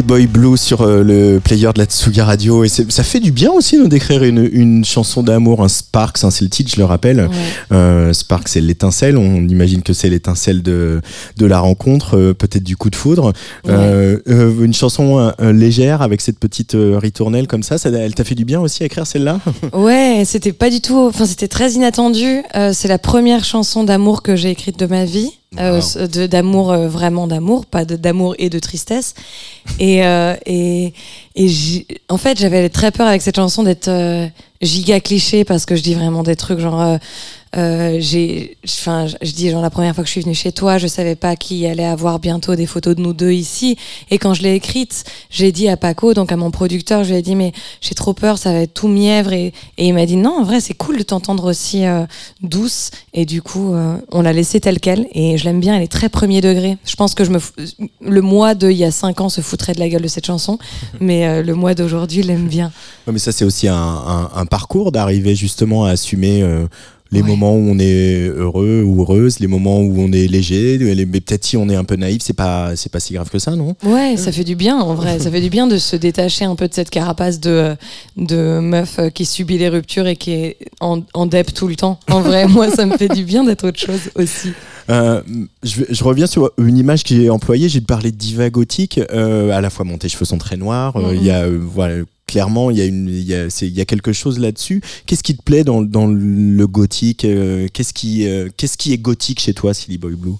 Boy 0.01 0.27
Blue 0.27 0.57
sur 0.57 0.81
euh, 0.81 1.03
le 1.03 1.39
player 1.39 1.69
de 1.73 1.79
la 1.79 1.85
Tsuga 1.85 2.25
Radio. 2.25 2.63
Et 2.63 2.69
ça 2.69 3.03
fait 3.03 3.19
du 3.19 3.31
bien 3.31 3.51
aussi 3.51 3.77
nous 3.77 3.87
d'écrire 3.87 4.23
une, 4.23 4.47
une 4.51 4.85
chanson 4.85 5.23
d'amour, 5.23 5.63
un 5.63 5.67
Sparks, 5.67 6.23
hein, 6.23 6.31
c'est 6.31 6.43
le 6.43 6.49
titre, 6.49 6.71
je 6.73 6.79
le 6.79 6.85
rappelle. 6.85 7.21
Ouais. 7.21 7.27
Euh, 7.71 8.13
Spark, 8.13 8.47
c'est 8.47 8.61
l'étincelle. 8.61 9.17
On 9.17 9.47
imagine 9.47 9.81
que 9.81 9.93
c'est 9.93 10.09
l'étincelle 10.09 10.61
de, 10.61 11.01
de 11.37 11.45
la 11.45 11.59
rencontre, 11.59 12.17
euh, 12.17 12.33
peut-être 12.33 12.63
du 12.63 12.77
coup 12.77 12.89
de 12.89 12.95
foudre. 12.95 13.33
Euh, 13.67 14.17
une 14.27 14.73
chanson 14.73 15.31
légère 15.39 16.01
avec 16.01 16.21
cette 16.21 16.39
petite 16.39 16.75
ritournelle 16.75 17.47
comme 17.47 17.63
ça, 17.63 17.77
ça 17.77 17.89
elle 17.89 18.13
t'a 18.13 18.23
fait 18.23 18.35
du 18.35 18.45
bien 18.45 18.59
aussi 18.59 18.83
à 18.83 18.85
écrire 18.85 19.07
celle-là? 19.07 19.39
Ouais, 19.73 20.23
c'était 20.25 20.53
pas 20.53 20.69
du 20.69 20.81
tout. 20.81 20.97
Enfin, 20.97 21.25
c'était 21.25 21.47
très 21.47 21.73
inattendu. 21.73 22.41
C'est 22.73 22.87
la 22.87 22.97
première 22.97 23.43
chanson 23.43 23.83
d'amour 23.83 24.23
que 24.23 24.35
j'ai 24.35 24.49
écrite 24.49 24.79
de 24.79 24.85
ma 24.85 25.05
vie. 25.05 25.31
Euh, 25.59 25.79
Wow. 25.95 26.27
d'amour, 26.27 26.71
euh, 26.71 26.87
vraiment 26.89 27.25
d'amour, 27.25 27.65
pas 27.65 27.85
d'amour 27.85 28.35
et 28.37 28.49
de 28.49 28.59
tristesse. 28.59 29.13
Et, 29.79 30.05
euh, 30.05 30.35
et, 30.45 30.93
et 31.35 31.87
en 32.09 32.17
fait, 32.17 32.37
j'avais 32.37 32.67
très 32.69 32.91
peur 32.91 33.07
avec 33.07 33.21
cette 33.21 33.37
chanson 33.37 33.63
d'être 33.63 33.87
euh, 33.87 34.27
giga 34.61 34.99
cliché 34.99 35.45
parce 35.45 35.65
que 35.65 35.75
je 35.75 35.83
dis 35.83 35.93
vraiment 35.93 36.23
des 36.23 36.35
trucs 36.35 36.59
genre. 36.59 36.99
Euh, 37.57 37.97
j'ai, 37.99 38.57
enfin, 38.65 39.07
je 39.21 39.31
dis 39.31 39.49
genre 39.49 39.61
la 39.61 39.69
première 39.69 39.93
fois 39.95 40.03
que 40.03 40.07
je 40.07 40.11
suis 40.11 40.21
venue 40.21 40.35
chez 40.35 40.51
toi, 40.51 40.77
je 40.77 40.87
savais 40.87 41.15
pas 41.15 41.35
qui 41.35 41.65
allait 41.65 41.85
avoir 41.85 42.19
bientôt 42.19 42.55
des 42.55 42.65
photos 42.65 42.95
de 42.95 43.01
nous 43.01 43.13
deux 43.13 43.31
ici. 43.31 43.77
Et 44.11 44.17
quand 44.17 44.33
je 44.33 44.43
l'ai 44.43 44.53
écrite, 44.55 45.03
j'ai 45.29 45.51
dit 45.51 45.67
à 45.67 45.77
Paco, 45.77 46.13
donc 46.13 46.31
à 46.31 46.37
mon 46.37 46.51
producteur, 46.51 47.03
je 47.03 47.11
lui 47.11 47.17
ai 47.17 47.21
dit 47.21 47.35
mais 47.35 47.53
j'ai 47.81 47.95
trop 47.95 48.13
peur, 48.13 48.37
ça 48.37 48.51
va 48.53 48.59
être 48.59 48.73
tout 48.73 48.87
mièvre. 48.87 49.33
Et, 49.33 49.47
et 49.77 49.87
il 49.87 49.93
m'a 49.93 50.05
dit 50.05 50.15
non, 50.17 50.39
en 50.39 50.43
vrai 50.43 50.59
c'est 50.61 50.73
cool 50.75 50.97
de 50.97 51.03
t'entendre 51.03 51.45
aussi 51.49 51.85
euh, 51.85 52.05
douce. 52.41 52.91
Et 53.13 53.25
du 53.25 53.41
coup, 53.41 53.73
euh, 53.73 53.97
on 54.11 54.21
l'a 54.21 54.33
laissée 54.33 54.59
telle 54.59 54.79
quelle. 54.79 55.07
Et 55.13 55.37
je 55.37 55.45
l'aime 55.45 55.59
bien, 55.59 55.75
elle 55.75 55.83
est 55.83 55.91
très 55.91 56.09
premier 56.09 56.41
degré. 56.41 56.77
Je 56.85 56.95
pense 56.95 57.13
que 57.15 57.23
je 57.23 57.31
me 57.31 57.39
fous- 57.39 57.53
le 58.01 58.21
mois 58.21 58.53
de 58.55 58.69
il 58.69 58.77
y 58.77 58.83
a 58.83 58.91
cinq 58.91 59.21
ans 59.21 59.29
se 59.29 59.41
foutrait 59.41 59.73
de 59.73 59.79
la 59.79 59.89
gueule 59.89 60.01
de 60.01 60.07
cette 60.07 60.25
chanson, 60.25 60.59
mais 60.99 61.27
euh, 61.27 61.41
le 61.43 61.55
mois 61.55 61.73
d'aujourd'hui 61.73 62.21
l'aime 62.23 62.47
bien. 62.47 62.71
Ouais, 63.07 63.13
mais 63.13 63.19
ça, 63.19 63.31
c'est 63.31 63.45
aussi 63.45 63.67
un, 63.67 63.75
un- 63.75 64.29
un 64.35 64.45
parcours 64.45 64.91
d'arriver 64.91 65.35
justement 65.35 65.85
à 65.85 65.91
assumer 65.91 66.41
euh, 66.43 66.67
les 67.11 67.21
Ouais. 67.21 67.27
moments 67.27 67.53
où 67.55 67.69
on 67.69 67.79
est 67.79 68.27
heureux 68.27 68.83
ou 68.85 69.01
heureuse, 69.01 69.39
les 69.39 69.47
moments 69.47 69.79
où 69.81 69.95
on 69.99 70.11
est 70.11 70.27
léger, 70.27 70.77
mais 70.79 71.19
peut-être 71.21 71.45
si 71.45 71.57
on 71.57 71.69
est 71.69 71.75
un 71.75 71.83
peu 71.83 71.95
naïf, 71.95 72.21
c'est 72.23 72.33
pas, 72.33 72.75
c'est 72.75 72.91
pas 72.91 72.99
si 72.99 73.13
grave 73.13 73.29
que 73.29 73.39
ça, 73.39 73.55
non? 73.55 73.75
Ouais, 73.83 74.15
ça 74.17 74.31
fait 74.31 74.43
du 74.43 74.55
bien 74.55 74.77
en 74.77 74.93
vrai. 74.93 75.19
Ça 75.27 75.31
fait 75.31 75.41
du 75.41 75.49
bien 75.49 75.67
de 75.67 75.77
se 75.77 75.95
détacher 75.95 76.45
un 76.45 76.55
peu 76.55 76.67
de 76.67 76.73
cette 76.73 76.89
carapace 76.89 77.39
de, 77.39 77.75
de 78.17 78.59
meuf 78.59 78.99
qui 79.13 79.25
subit 79.25 79.57
les 79.57 79.69
ruptures 79.69 80.07
et 80.07 80.15
qui 80.15 80.31
est 80.31 80.57
en, 80.79 81.01
en 81.13 81.25
dep 81.25 81.53
tout 81.53 81.67
le 81.67 81.75
temps. 81.75 81.99
En 82.09 82.21
vrai, 82.21 82.47
moi, 82.47 82.69
ça 82.69 82.85
me 82.85 82.97
fait 82.97 83.07
du 83.09 83.23
bien 83.23 83.43
d'être 83.43 83.67
autre 83.67 83.79
chose 83.79 84.09
aussi. 84.15 84.51
Euh, 84.89 85.21
je, 85.63 86.03
reviens 86.03 86.27
sur 86.27 86.51
une 86.57 86.77
image 86.77 87.03
que 87.03 87.13
j'ai 87.15 87.29
employée. 87.29 87.67
J'ai 87.67 87.81
parlé 87.81 88.11
de 88.11 88.15
diva 88.17 88.49
gothique. 88.49 88.99
Euh, 89.11 89.51
à 89.51 89.59
la 89.61 89.69
fois, 89.69 89.83
mon 89.85 89.97
tes 89.97 90.07
cheveux 90.07 90.25
sont 90.25 90.37
très 90.37 90.55
noirs. 90.57 90.95
euh, 90.95 91.13
Il 91.13 91.19
Mhm. 91.21 91.25
y 91.25 91.31
a, 91.31 91.45
voilà, 91.49 91.95
clairement, 92.27 92.69
il 92.69 92.77
y 92.77 92.81
a 92.81 92.85
une, 92.85 93.07
il 93.07 93.23
y 93.23 93.33
a, 93.33 93.47
il 93.61 93.77
y 93.77 93.81
a 93.81 93.85
quelque 93.85 94.11
chose 94.11 94.37
là-dessus. 94.37 94.81
Qu'est-ce 95.05 95.23
qui 95.23 95.35
te 95.35 95.41
plaît 95.41 95.63
dans, 95.63 95.81
dans 95.81 96.07
le 96.07 96.67
gothique 96.67 97.25
euh, 97.25 97.67
Qu'est-ce 97.73 97.93
qui, 97.93 98.27
euh, 98.27 98.49
qu'est-ce 98.55 98.77
qui 98.77 98.93
est 98.93 98.97
gothique 98.97 99.39
chez 99.39 99.53
toi, 99.53 99.73
Silly 99.73 99.97
Boy 99.97 100.15
Blue? 100.15 100.33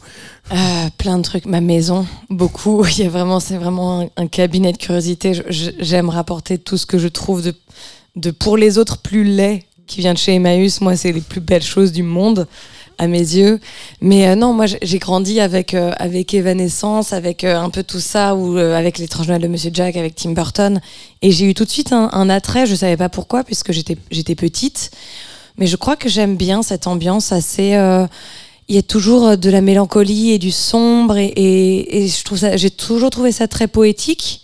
Euh, 0.51 0.55
plein 0.97 1.17
de 1.17 1.23
trucs. 1.23 1.45
Ma 1.45 1.61
maison, 1.61 2.05
beaucoup. 2.29 2.85
Il 2.97 3.03
y 3.03 3.07
a 3.07 3.09
vraiment, 3.09 3.39
c'est 3.39 3.57
vraiment 3.57 4.01
un, 4.01 4.09
un 4.17 4.27
cabinet 4.27 4.73
de 4.73 4.77
curiosité. 4.77 5.41
J'aime 5.49 6.09
rapporter 6.09 6.57
tout 6.57 6.77
ce 6.77 6.85
que 6.85 6.99
je 6.99 7.07
trouve 7.07 7.41
de, 7.41 7.55
de 8.15 8.31
pour 8.31 8.57
les 8.57 8.77
autres 8.77 8.97
plus 8.97 9.23
laid 9.23 9.63
qui 9.87 10.01
vient 10.01 10.13
de 10.13 10.19
chez 10.19 10.35
Emmaüs. 10.35 10.81
Moi, 10.81 10.97
c'est 10.97 11.13
les 11.13 11.21
plus 11.21 11.41
belles 11.41 11.63
choses 11.63 11.93
du 11.93 12.03
monde 12.03 12.47
à 12.97 13.07
mes 13.07 13.19
yeux. 13.19 13.59
Mais 14.01 14.27
euh, 14.27 14.35
non, 14.35 14.53
moi, 14.53 14.65
j'ai- 14.65 14.99
grandi 14.99 15.39
avec 15.39 15.73
euh, 15.73 15.91
avec 15.97 16.33
Evanescence, 16.33 17.13
avec 17.13 17.43
euh, 17.43 17.57
un 17.59 17.69
peu 17.69 17.83
tout 17.83 17.99
ça, 17.99 18.35
ou 18.35 18.57
euh, 18.57 18.75
avec 18.77 18.97
l'étrange 18.97 19.27
Noël 19.27 19.41
de 19.41 19.47
Monsieur 19.47 19.71
Jack, 19.73 19.95
avec 19.97 20.15
Tim 20.15 20.31
Burton. 20.31 20.79
Et 21.21 21.31
j'ai 21.31 21.45
eu 21.45 21.53
tout 21.53 21.65
de 21.65 21.69
suite 21.69 21.93
un, 21.93 22.09
un 22.11 22.29
attrait. 22.29 22.65
Je 22.65 22.75
savais 22.75 22.97
pas 22.97 23.09
pourquoi, 23.09 23.43
puisque 23.43 23.71
j'étais 23.71 23.97
j'étais 24.11 24.35
petite. 24.35 24.91
Mais 25.57 25.67
je 25.67 25.75
crois 25.75 25.95
que 25.95 26.09
j'aime 26.09 26.35
bien 26.37 26.61
cette 26.63 26.87
ambiance 26.87 27.31
assez. 27.31 27.73
euh, 27.75 28.05
il 28.69 28.75
y 28.75 28.79
a 28.79 28.83
toujours 28.83 29.27
euh, 29.27 29.35
de 29.37 29.49
la 29.49 29.61
mélancolie 29.61 30.31
et 30.31 30.39
du 30.39 30.51
sombre 30.51 31.15
et, 31.17 31.25
et, 31.27 32.03
et 32.03 32.07
je 32.09 32.23
trouve 32.25 32.37
ça 32.37 32.57
j'ai 32.57 32.69
toujours 32.69 33.09
trouvé 33.09 33.31
ça 33.31 33.47
très 33.47 33.67
poétique 33.69 34.41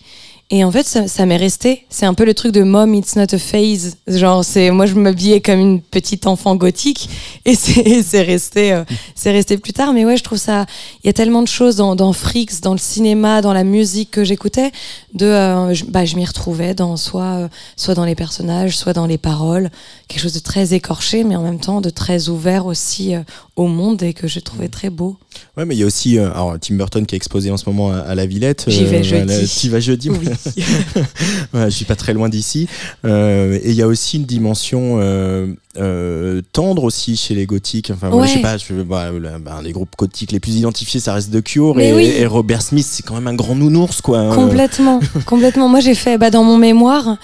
et 0.50 0.62
en 0.62 0.70
fait 0.70 0.86
ça, 0.86 1.08
ça 1.08 1.24
m'est 1.24 1.38
resté 1.38 1.86
c'est 1.88 2.04
un 2.04 2.12
peu 2.12 2.24
le 2.24 2.34
truc 2.34 2.52
de 2.52 2.62
mom 2.62 2.94
it's 2.94 3.16
not 3.16 3.32
a 3.32 3.38
phase 3.38 3.96
genre 4.06 4.44
c'est 4.44 4.70
moi 4.70 4.84
je 4.84 4.94
m'habillais 4.94 5.40
comme 5.40 5.58
une 5.58 5.80
petite 5.80 6.26
enfant 6.26 6.54
gothique 6.54 7.08
et 7.46 7.54
c'est 7.54 8.22
resté 8.22 8.72
euh, 8.72 8.84
c'est 9.14 9.32
resté 9.32 9.56
plus 9.56 9.72
tard 9.72 9.94
mais 9.94 10.04
ouais 10.04 10.18
je 10.18 10.22
trouve 10.22 10.38
ça 10.38 10.66
il 11.02 11.06
y 11.06 11.10
a 11.10 11.14
tellement 11.14 11.40
de 11.40 11.48
choses 11.48 11.76
dans, 11.76 11.96
dans 11.96 12.12
Freaks 12.12 12.60
dans 12.60 12.72
le 12.72 12.78
cinéma 12.78 13.40
dans 13.40 13.54
la 13.54 13.64
musique 13.64 14.10
que 14.10 14.22
j'écoutais 14.22 14.70
de 15.14 15.26
euh, 15.26 15.72
je, 15.72 15.86
bah, 15.86 16.04
je 16.04 16.16
m'y 16.16 16.26
retrouvais 16.26 16.74
dans 16.74 16.96
soit 16.98 17.36
euh, 17.36 17.48
soit 17.76 17.94
dans 17.94 18.04
les 18.04 18.14
personnages 18.14 18.76
soit 18.76 18.92
dans 18.92 19.06
les 19.06 19.18
paroles 19.18 19.70
quelque 20.08 20.20
chose 20.20 20.34
de 20.34 20.40
très 20.40 20.74
écorché 20.74 21.24
mais 21.24 21.36
en 21.36 21.42
même 21.42 21.60
temps 21.60 21.80
de 21.80 21.90
très 21.90 22.28
ouvert 22.28 22.66
aussi 22.66 23.14
au 23.56 23.66
monde 23.66 24.02
et 24.02 24.14
que 24.14 24.26
je 24.26 24.40
trouvais 24.40 24.68
très 24.68 24.90
beau. 24.90 25.16
Ouais, 25.56 25.64
mais 25.64 25.76
il 25.76 25.78
y 25.78 25.82
a 25.82 25.86
aussi 25.86 26.18
alors, 26.18 26.56
Tim 26.60 26.74
Burton 26.74 27.06
qui 27.06 27.14
est 27.14 27.16
exposé 27.16 27.50
en 27.50 27.56
ce 27.56 27.68
moment 27.68 27.92
à, 27.92 27.98
à 27.98 28.14
la 28.14 28.26
Villette. 28.26 28.64
J'y 28.66 28.84
vais 28.84 29.02
jeudi. 29.02 29.46
T'y 29.46 29.68
vas 29.68 29.80
jeudi. 29.80 30.10
Oui. 30.10 30.28
Ouais, 31.54 31.64
je 31.66 31.70
suis 31.70 31.84
pas 31.84 31.96
très 31.96 32.12
loin 32.12 32.28
d'ici. 32.28 32.68
Euh, 33.04 33.58
et 33.62 33.70
il 33.70 33.76
y 33.76 33.82
a 33.82 33.86
aussi 33.86 34.16
une 34.16 34.24
dimension 34.24 34.98
euh, 35.00 35.46
euh, 35.78 36.40
tendre 36.52 36.84
aussi 36.84 37.16
chez 37.16 37.34
les 37.34 37.46
gothiques. 37.46 37.90
Enfin, 37.94 38.08
moi, 38.10 38.22
Ouais. 38.22 38.28
je 38.28 38.32
sais 38.34 38.40
pas, 38.40 38.56
je, 38.58 38.82
bah, 38.82 39.10
bah, 39.40 39.60
les 39.62 39.72
groupes 39.72 39.94
gothiques 39.96 40.32
les 40.32 40.40
plus 40.40 40.56
identifiés, 40.56 41.00
ça 41.00 41.14
reste 41.14 41.32
The 41.32 41.42
Cure. 41.42 41.78
Et, 41.80 41.92
oui. 41.92 42.04
et 42.16 42.26
Robert 42.26 42.62
Smith, 42.62 42.86
c'est 42.88 43.02
quand 43.04 43.14
même 43.14 43.26
un 43.28 43.34
grand 43.34 43.54
nounours, 43.54 44.00
quoi. 44.00 44.18
hein. 44.18 44.34
Complètement, 44.34 45.00
complètement. 45.26 45.68
Moi, 45.68 45.80
j'ai 45.80 45.94
fait 45.94 46.18
bah, 46.18 46.30
dans 46.30 46.44
mon 46.44 46.58
mémoire 46.58 47.16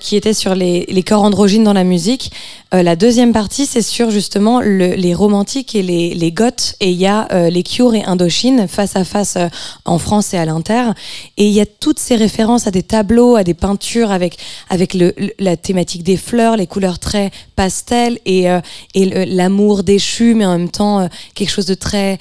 qui 0.00 0.16
était 0.16 0.34
sur 0.34 0.54
les, 0.54 0.86
les 0.88 1.02
corps 1.02 1.22
androgynes 1.22 1.64
dans 1.64 1.72
la 1.74 1.84
musique. 1.84 2.32
Euh, 2.74 2.82
la 2.82 2.96
deuxième 2.96 3.32
partie, 3.32 3.66
c'est 3.66 3.82
sur 3.82 4.10
justement 4.10 4.60
le- 4.60 4.94
les 4.94 5.14
romantiques 5.14 5.74
et 5.74 5.82
les, 5.82 6.12
les 6.14 6.32
goths. 6.32 6.74
Et 6.80 6.90
il 6.90 6.96
y 6.96 7.06
a 7.06 7.28
euh, 7.32 7.48
les 7.48 7.62
Cure 7.62 7.94
et 7.94 8.04
Indochine 8.04 8.66
face 8.68 8.96
à 8.96 9.04
face 9.04 9.36
euh, 9.36 9.48
en 9.84 9.98
France 9.98 10.34
et 10.34 10.38
à 10.38 10.44
l'Inter. 10.44 10.90
Et 11.36 11.46
il 11.46 11.52
y 11.52 11.60
a 11.60 11.66
toutes 11.66 11.98
ces 12.00 12.16
références 12.16 12.66
à 12.66 12.70
des 12.70 12.82
tableaux, 12.82 13.36
à 13.36 13.44
des 13.44 13.54
peintures 13.54 14.10
avec 14.10 14.36
avec 14.68 14.92
le, 14.94 15.14
le- 15.16 15.32
la 15.38 15.56
thématique 15.56 16.02
des 16.02 16.16
fleurs, 16.16 16.56
les 16.56 16.66
couleurs 16.66 16.98
très 16.98 17.30
pastel 17.56 18.18
et 18.26 18.46
et 18.94 19.26
l'amour 19.26 19.82
déchu, 19.84 20.34
mais 20.34 20.44
en 20.46 20.58
même 20.58 20.68
temps 20.70 21.08
quelque 21.34 21.50
chose 21.50 21.66
de 21.66 21.74
très 21.74 22.18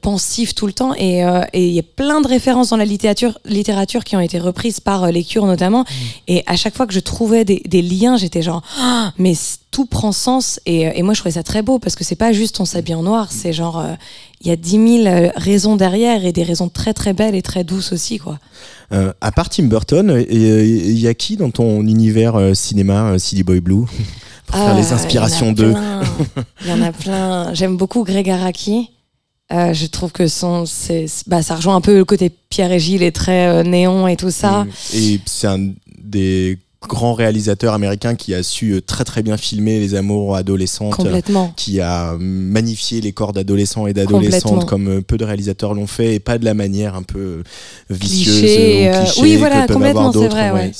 pensif 0.00 0.54
tout 0.54 0.66
le 0.66 0.72
temps. 0.72 0.94
Et 0.96 1.22
il 1.54 1.72
y 1.72 1.78
a 1.78 1.82
plein 1.82 2.20
de 2.20 2.28
références 2.28 2.70
dans 2.70 2.76
la 2.76 2.84
littérature, 2.84 3.38
littérature 3.44 4.04
qui 4.04 4.16
ont 4.16 4.20
été 4.20 4.38
reprises 4.38 4.80
par 4.80 5.10
les 5.12 5.24
cures 5.24 5.46
notamment. 5.46 5.84
Et 6.28 6.42
à 6.46 6.56
chaque 6.56 6.74
fois 6.76 6.86
que 6.86 6.94
je 6.94 7.00
trouvais 7.00 7.44
des, 7.44 7.62
des 7.66 7.82
liens, 7.82 8.16
j'étais 8.16 8.42
genre, 8.42 8.62
Ah, 8.78 9.12
mais 9.18 9.34
tout 9.70 9.86
prend 9.86 10.12
sens. 10.12 10.60
Et, 10.66 10.86
euh, 10.86 10.92
et 10.94 11.02
moi, 11.02 11.14
je 11.14 11.20
trouvais 11.20 11.34
ça 11.34 11.42
très 11.42 11.62
beau 11.62 11.78
parce 11.78 11.96
que 11.96 12.04
c'est 12.04 12.16
pas 12.16 12.32
juste 12.32 12.60
on 12.60 12.64
s'habille 12.64 12.94
en 12.94 13.02
noir, 13.02 13.32
c'est 13.32 13.52
genre, 13.52 13.78
euh, 13.78 13.94
il 14.42 14.48
y 14.48 14.50
a 14.50 14.56
dix 14.56 14.78
mille 14.78 15.06
euh, 15.06 15.30
raisons 15.36 15.76
derrière 15.76 16.24
et 16.24 16.32
des 16.32 16.42
raisons 16.42 16.68
très 16.68 16.92
très 16.92 17.12
belles 17.12 17.34
et 17.34 17.42
très 17.42 17.64
douces 17.64 17.92
aussi, 17.92 18.18
quoi. 18.18 18.38
Euh, 18.92 19.12
à 19.20 19.32
part 19.32 19.48
Tim 19.48 19.64
Burton, 19.64 20.24
il 20.28 20.98
y 20.98 21.08
a 21.08 21.14
qui 21.14 21.36
dans 21.36 21.50
ton 21.50 21.80
univers 21.82 22.36
euh, 22.36 22.54
cinéma, 22.54 23.18
Silly 23.18 23.42
Boy 23.42 23.60
Blue? 23.60 23.84
Pour 24.46 24.56
faire 24.56 24.74
Ah, 24.74 24.78
les 24.78 24.92
inspirations 24.92 25.54
il 25.56 25.60
y 25.60 25.64
en 25.64 25.70
a 25.70 25.72
d'eux. 25.72 25.74
Il 26.62 26.68
y 26.68 26.72
en 26.72 26.82
a 26.82 26.92
plein. 26.92 27.54
J'aime 27.54 27.76
beaucoup 27.76 28.02
Greg 28.02 28.28
Araki. 28.28 28.90
Je 29.50 29.86
trouve 29.86 30.12
que 30.12 30.28
son, 30.28 30.64
bah, 31.26 31.42
ça 31.42 31.54
rejoint 31.54 31.76
un 31.76 31.80
peu 31.80 31.96
le 31.96 32.04
côté 32.04 32.30
Pierre 32.50 32.72
et 32.72 32.80
Gilles 32.80 33.02
et 33.02 33.12
très 33.12 33.62
néon 33.64 34.08
et 34.08 34.16
tout 34.16 34.30
ça. 34.30 34.64
Mm. 34.64 34.70
Et 34.94 35.20
c'est 35.26 35.46
un 35.46 35.68
des 36.02 36.58
grands 36.88 37.14
réalisateurs 37.14 37.74
américains 37.74 38.14
qui 38.14 38.34
a 38.34 38.42
su 38.42 38.72
euh, 38.72 38.80
très 38.80 39.04
très 39.04 39.22
bien 39.22 39.36
filmer 39.36 39.78
les 39.80 39.94
amours 39.94 40.36
adolescentes. 40.36 40.94
Complètement. 40.94 41.52
qui 41.56 41.80
a 41.80 42.16
magnifié 42.18 43.00
les 43.00 43.12
corps 43.12 43.32
d'adolescents 43.32 43.86
et 43.86 43.92
d'adolescentes 43.92 44.66
comme 44.66 44.88
euh, 44.88 45.00
peu 45.00 45.16
de 45.16 45.24
réalisateurs 45.24 45.74
l'ont 45.74 45.86
fait 45.86 46.14
et 46.14 46.20
pas 46.20 46.38
de 46.38 46.44
la 46.44 46.54
manière 46.54 46.94
un 46.94 47.02
peu 47.02 47.18
euh, 47.18 47.42
vicieuse 47.90 48.38
Cliché, 48.40 48.90
ou 48.90 48.94
euh, 48.94 49.02
cliché 49.04 49.20
oui, 49.22 49.36
voilà, 49.36 49.66
que 49.66 49.72
peuvent 49.72 49.82
avoir 49.82 50.12
d'autres. 50.12 50.54
ouais. 50.54 50.72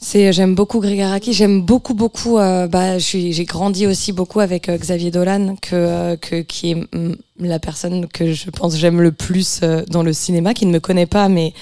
C'est- 0.00 0.10
C'est, 0.10 0.32
j'aime 0.32 0.54
beaucoup 0.54 0.80
Greg 0.80 1.00
Araki. 1.00 1.32
J'aime 1.32 1.62
beaucoup, 1.62 1.94
beaucoup. 1.94 2.38
euh, 2.38 2.66
bah, 2.66 2.98
j'ai 2.98 3.44
grandi 3.44 3.86
aussi 3.86 4.12
beaucoup 4.12 4.40
avec 4.40 4.68
euh, 4.68 4.76
Xavier 4.78 5.10
Dolan, 5.10 5.56
que, 5.60 5.74
euh, 5.74 6.16
que, 6.16 6.40
qui 6.42 6.70
est 6.72 6.74
mm, 6.74 7.14
la 7.40 7.58
personne 7.58 8.06
que 8.08 8.32
je 8.32 8.50
pense 8.50 8.76
j'aime 8.76 9.00
le 9.00 9.12
plus 9.12 9.60
euh, 9.62 9.82
dans 9.88 10.02
le 10.02 10.12
cinéma, 10.12 10.54
qui 10.54 10.66
ne 10.66 10.72
me 10.72 10.80
connaît 10.80 11.06
pas, 11.06 11.28
mais 11.28 11.52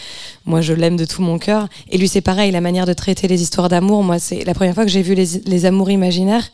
moi 0.46 0.60
je 0.60 0.72
l'aime 0.72 0.96
de 0.96 1.04
tout 1.04 1.20
mon 1.22 1.38
cœur. 1.38 1.68
Et 1.90 1.98
lui, 1.98 2.08
c'est 2.08 2.20
pareil, 2.20 2.50
la 2.52 2.60
manière 2.60 2.86
de 2.86 2.92
traiter 2.94 3.28
les 3.28 3.42
histoires 3.42 3.68
d'amour. 3.68 4.02
Moi, 4.02 4.18
c'est 4.18 4.44
la 4.44 4.54
première 4.54 4.74
fois 4.74 4.84
que 4.84 4.90
j'ai 4.90 5.02
vu 5.02 5.14
les, 5.14 5.26
les 5.44 5.64
amours 5.66 5.90
imaginaires, 5.90 6.48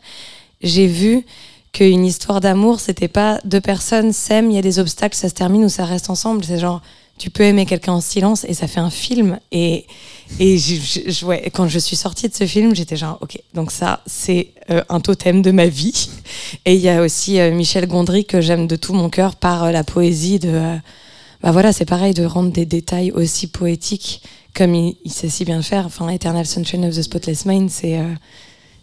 j'ai 0.61 0.87
vu 0.87 1.25
qu'une 1.71 2.05
histoire 2.05 2.39
d'amour, 2.41 2.79
c'était 2.79 3.07
pas 3.09 3.39
deux 3.45 3.61
personnes 3.61 4.13
s'aiment, 4.13 4.49
il 4.49 4.55
y 4.55 4.59
a 4.59 4.61
des 4.63 4.79
obstacles, 4.79 5.15
ça 5.17 5.27
se 5.29 5.33
termine 5.33 5.65
ou 5.65 5.69
ça 5.69 5.85
reste 5.85 6.09
ensemble. 6.09 6.43
C'est 6.43 6.57
genre, 6.59 6.81
tu 7.17 7.29
peux 7.29 7.43
aimer 7.43 7.65
quelqu'un 7.65 7.93
en 7.93 8.01
silence 8.01 8.45
et 8.45 8.53
ça 8.53 8.67
fait 8.67 8.81
un 8.81 8.89
film. 8.89 9.39
Et, 9.51 9.85
et 10.39 10.57
quand 11.53 11.67
je 11.67 11.79
suis 11.79 11.95
sortie 11.95 12.27
de 12.27 12.33
ce 12.33 12.45
film, 12.45 12.75
j'étais 12.75 12.97
genre, 12.97 13.17
ok, 13.21 13.39
donc 13.53 13.71
ça, 13.71 14.01
c'est 14.05 14.51
euh, 14.69 14.81
un 14.89 14.99
totem 14.99 15.41
de 15.41 15.51
ma 15.51 15.67
vie. 15.67 16.09
Et 16.65 16.75
il 16.75 16.81
y 16.81 16.89
a 16.89 17.01
aussi 17.01 17.39
euh, 17.39 17.51
Michel 17.51 17.87
Gondry 17.87 18.25
que 18.25 18.41
j'aime 18.41 18.67
de 18.67 18.75
tout 18.75 18.93
mon 18.93 19.09
cœur 19.09 19.35
par 19.35 19.65
euh, 19.65 19.71
la 19.71 19.83
poésie 19.83 20.39
de, 20.39 20.75
bah 21.41 21.51
voilà, 21.51 21.71
c'est 21.71 21.85
pareil 21.85 22.13
de 22.13 22.25
rendre 22.25 22.51
des 22.51 22.65
détails 22.65 23.11
aussi 23.11 23.47
poétiques 23.47 24.21
comme 24.53 24.73
il, 24.73 24.95
il 25.05 25.11
sait 25.11 25.29
si 25.29 25.45
bien 25.45 25.57
le 25.57 25.63
faire. 25.63 25.85
Enfin, 25.85 26.09
Eternal 26.09 26.45
Sunshine 26.45 26.85
of 26.85 26.95
the 26.95 27.01
Spotless 27.01 27.45
Mind, 27.45 27.69
c'est 27.69 27.99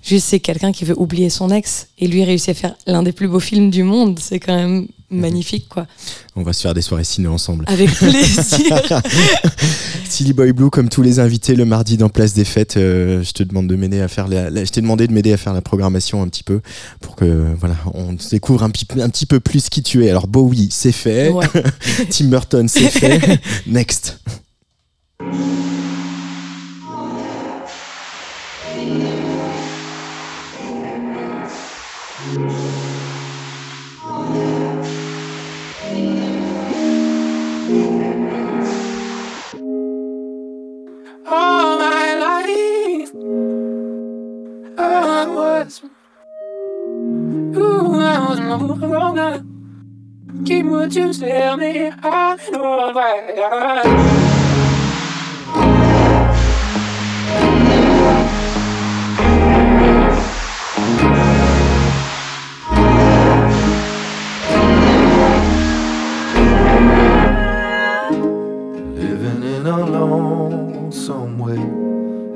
juste 0.03 0.27
c'est 0.29 0.41
quelqu'un 0.41 0.73
qui 0.73 0.85
veut 0.85 0.99
oublier 0.99 1.31
son 1.31 1.51
ex 1.51 1.89
et 1.99 2.07
lui 2.09 2.25
réussit 2.25 2.51
à 2.51 2.55
faire 2.55 2.75
l'un 2.87 3.03
des 3.03 3.13
plus 3.13 3.29
beaux 3.29 3.41
films 3.41 3.71
du 3.71 3.83
monde. 3.85 4.19
C'est 4.21 4.41
quand 4.41 4.55
même 4.57 4.87
magnifique, 5.11 5.69
quoi. 5.69 5.87
On 6.37 6.43
va 6.43 6.53
se 6.55 6.63
faire 6.63 6.73
des 6.75 6.81
soirées 6.83 7.05
ciné 7.05 7.29
ensemble. 7.29 7.65
Avec 7.69 7.91
plaisir. 7.95 8.81
Silly 10.09 10.33
Boy 10.33 10.53
Blue, 10.53 10.71
comme 10.71 10.89
tous 10.89 11.03
les 11.03 11.21
invités 11.21 11.55
le 11.55 11.65
mardi 11.65 11.97
dans 11.97 12.09
Place 12.09 12.33
des 12.35 12.45
Fêtes, 12.45 12.77
euh, 12.77 13.23
je 13.23 13.33
te 13.33 13.43
demande 13.43 13.67
de 13.67 13.77
m'aider 13.77 14.01
à 14.01 14.09
faire 14.09 14.29
la, 14.29 14.51
la- 14.51 14.65
je 14.65 14.71
t'ai 14.71 14.81
demandé 14.81 15.07
de 15.07 15.13
m'aider 15.13 15.33
à 15.33 15.37
faire 15.37 15.53
la 15.55 15.61
programmation 15.63 16.23
un 16.23 16.29
petit 16.29 16.43
peu 16.43 16.61
pour 17.01 17.15
que 17.17 17.47
voilà, 17.59 17.77
on 17.95 18.15
découvre 18.31 18.63
un 18.63 18.71
petit, 18.71 18.85
peu- 18.85 19.01
un 19.03 19.09
petit 19.11 19.27
peu 19.27 19.41
plus 19.41 19.69
qui 19.69 19.83
tu 19.83 20.05
es. 20.05 20.11
Alors 20.11 20.27
Bowie, 20.27 20.69
c'est 20.71 20.93
fait. 20.93 21.29
Ouais. 21.31 21.47
Tim 22.11 22.27
Burton, 22.27 22.69
c'est 22.69 22.89
fait. 22.91 23.41
Next. 23.67 24.19
All 41.33 41.79
my 41.79 42.15
life. 42.15 43.11
I 44.79 45.27
was, 45.29 45.83
ooh, 47.57 48.01
I 48.01 48.29
was 48.29 48.41
wrong. 48.41 49.49
Keep 50.45 50.67
what 50.67 50.95
you 50.95 51.13
tell 51.13 51.57
me. 51.57 51.91
I 52.03 52.37
know 52.51 52.93
why. 52.93 53.31
Living 53.31 54.32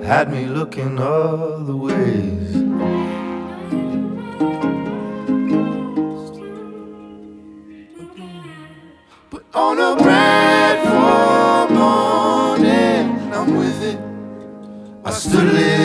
had 0.06 0.30
me 0.30 0.46
looking 0.46 1.00
other 1.00 1.74
ways. 1.74 2.52
But 9.30 9.44
on 9.52 9.80
a 9.80 9.96
bright 10.00 10.80
fall 10.84 11.68
morning, 11.70 13.32
I'm 13.34 13.56
with 13.56 13.82
it. 13.82 13.98
I 15.04 15.10
stood 15.10 15.48
a 15.48 15.75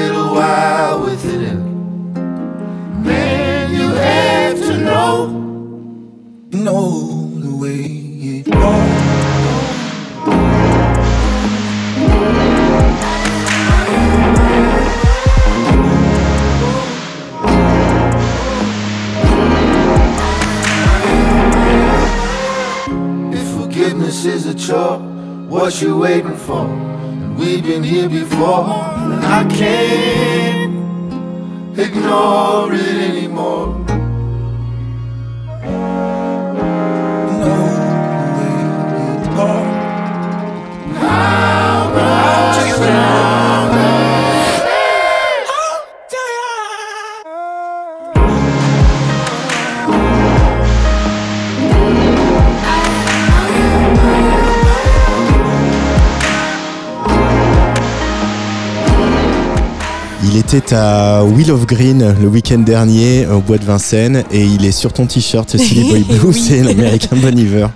Il 60.51 60.57
était 60.57 60.75
à 60.75 61.23
Wheel 61.23 61.49
of 61.51 61.65
Green 61.65 62.13
le 62.21 62.27
week-end 62.27 62.59
dernier 62.59 63.25
au 63.25 63.39
bois 63.39 63.57
de 63.57 63.63
Vincennes 63.63 64.25
et 64.31 64.43
il 64.43 64.65
est 64.65 64.73
sur 64.73 64.91
ton 64.91 65.05
t-shirt 65.05 65.55
Silly 65.57 65.89
Boy 65.89 66.03
Blue, 66.03 66.19
Oui. 66.25 66.33
c'est 66.33 66.61
l'américain 66.63 67.15
Bon 67.15 67.37
Iver. 67.37 67.67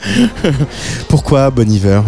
Pourquoi 1.07 1.51
Bon 1.51 1.69
Iver? 1.71 2.01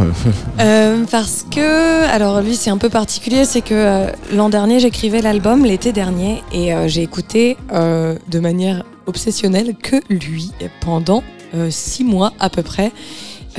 Euh, 0.60 1.06
parce 1.10 1.46
que, 1.50 2.04
alors 2.10 2.42
lui 2.42 2.58
c'est 2.58 2.70
un 2.70 2.78
peu 2.78 2.90
particulier, 2.90 3.46
c'est 3.46 3.62
que 3.62 3.74
euh, 3.74 4.08
l'an 4.36 4.50
dernier 4.50 4.82
j'écrivais 4.82 5.22
l'album 5.22 5.64
l'été 5.64 5.94
dernier 5.94 6.44
et 6.52 6.74
euh, 6.74 6.90
j'ai 6.90 7.02
écouté 7.02 7.56
de 7.72 8.40
manière 8.40 8.84
obsessionnelle 9.06 9.74
que 9.82 9.96
lui 10.10 10.52
pendant 10.82 11.24
six 11.70 12.04
mois 12.04 12.34
à 12.42 12.50
peu 12.50 12.62
près. 12.62 12.92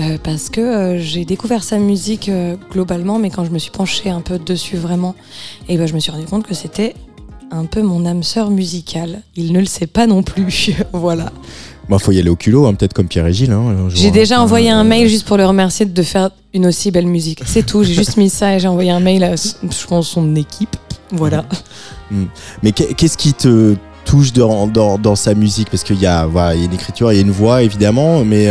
Euh, 0.01 0.17
parce 0.23 0.49
que 0.49 0.61
euh, 0.61 0.99
j'ai 1.01 1.25
découvert 1.25 1.63
sa 1.65 1.79
musique 1.79 2.29
euh, 2.29 2.57
globalement, 2.71 3.19
mais 3.19 3.31
quand 3.31 3.45
je 3.45 3.51
me 3.51 3.59
suis 3.59 3.71
penchée 3.71 4.11
un 4.11 4.21
peu 4.21 4.39
dessus 4.39 4.77
vraiment, 4.77 5.15
et 5.69 5.77
ben 5.77 5.87
je 5.87 5.95
me 5.95 6.01
suis 6.01 6.11
rendu 6.13 6.25
compte 6.27 6.47
que 6.47 6.55
c'était 6.55 6.95
un 7.51 7.65
peu 7.65 7.83
mon 7.83 8.05
âme 8.07 8.23
sœur 8.23 8.51
musicale. 8.51 9.23
Il 9.37 9.53
ne 9.53 9.61
le 9.61 9.67
sait 9.67 9.87
pas 9.87 10.07
non 10.07 10.23
plus, 10.23 10.73
voilà. 10.93 11.33
Bon, 11.89 11.99
faut 11.99 12.13
y 12.13 12.19
aller 12.19 12.29
au 12.29 12.37
culot, 12.37 12.67
hein, 12.67 12.75
peut-être 12.75 12.93
comme 12.93 13.09
Pierre 13.09 13.27
et 13.27 13.33
Gilles. 13.33 13.51
hein, 13.53 13.89
J'ai 13.95 14.11
déjà 14.11 14.43
envoyé 14.43 14.69
un 14.71 14.85
mail 14.85 15.09
juste 15.09 15.27
pour 15.27 15.39
le 15.39 15.47
remercier 15.47 15.87
de 15.87 16.03
faire 16.03 16.31
une 16.53 16.67
aussi 16.67 16.91
belle 16.91 17.07
musique. 17.07 17.41
C'est 17.47 17.65
tout, 17.65 17.83
j'ai 17.83 17.95
juste 17.95 18.19
mis 18.19 18.29
ça 18.29 18.55
et 18.55 18.61
j'ai 18.61 18.69
envoyé 18.69 18.91
un 18.91 19.01
mail 19.01 19.25
à, 19.25 19.37
je 19.37 19.87
pense, 19.87 20.09
son 20.09 20.37
équipe. 20.37 20.77
Voilà. 21.13 21.47
Mais 22.63 22.73
qu'est- 22.73 22.93
qu'est-ce 22.95 23.17
qui 23.17 23.33
te 23.33 23.75
touche 24.05 24.35
dans, 24.35 24.67
dans, 24.67 24.99
dans 24.99 25.17
sa 25.17 25.33
musique? 25.35 25.71
Parce 25.71 25.83
qu'il 25.83 25.99
y, 25.99 26.07
a, 26.07 26.27
voilà, 26.27 26.55
il 26.55 26.61
y 26.61 26.63
a 26.63 26.67
une 26.67 26.75
écriture, 26.75 27.11
il 27.13 27.17
y 27.17 27.19
a 27.19 27.23
une 27.23 27.31
voix 27.31 27.63
évidemment, 27.63 28.23
mais 28.25 28.45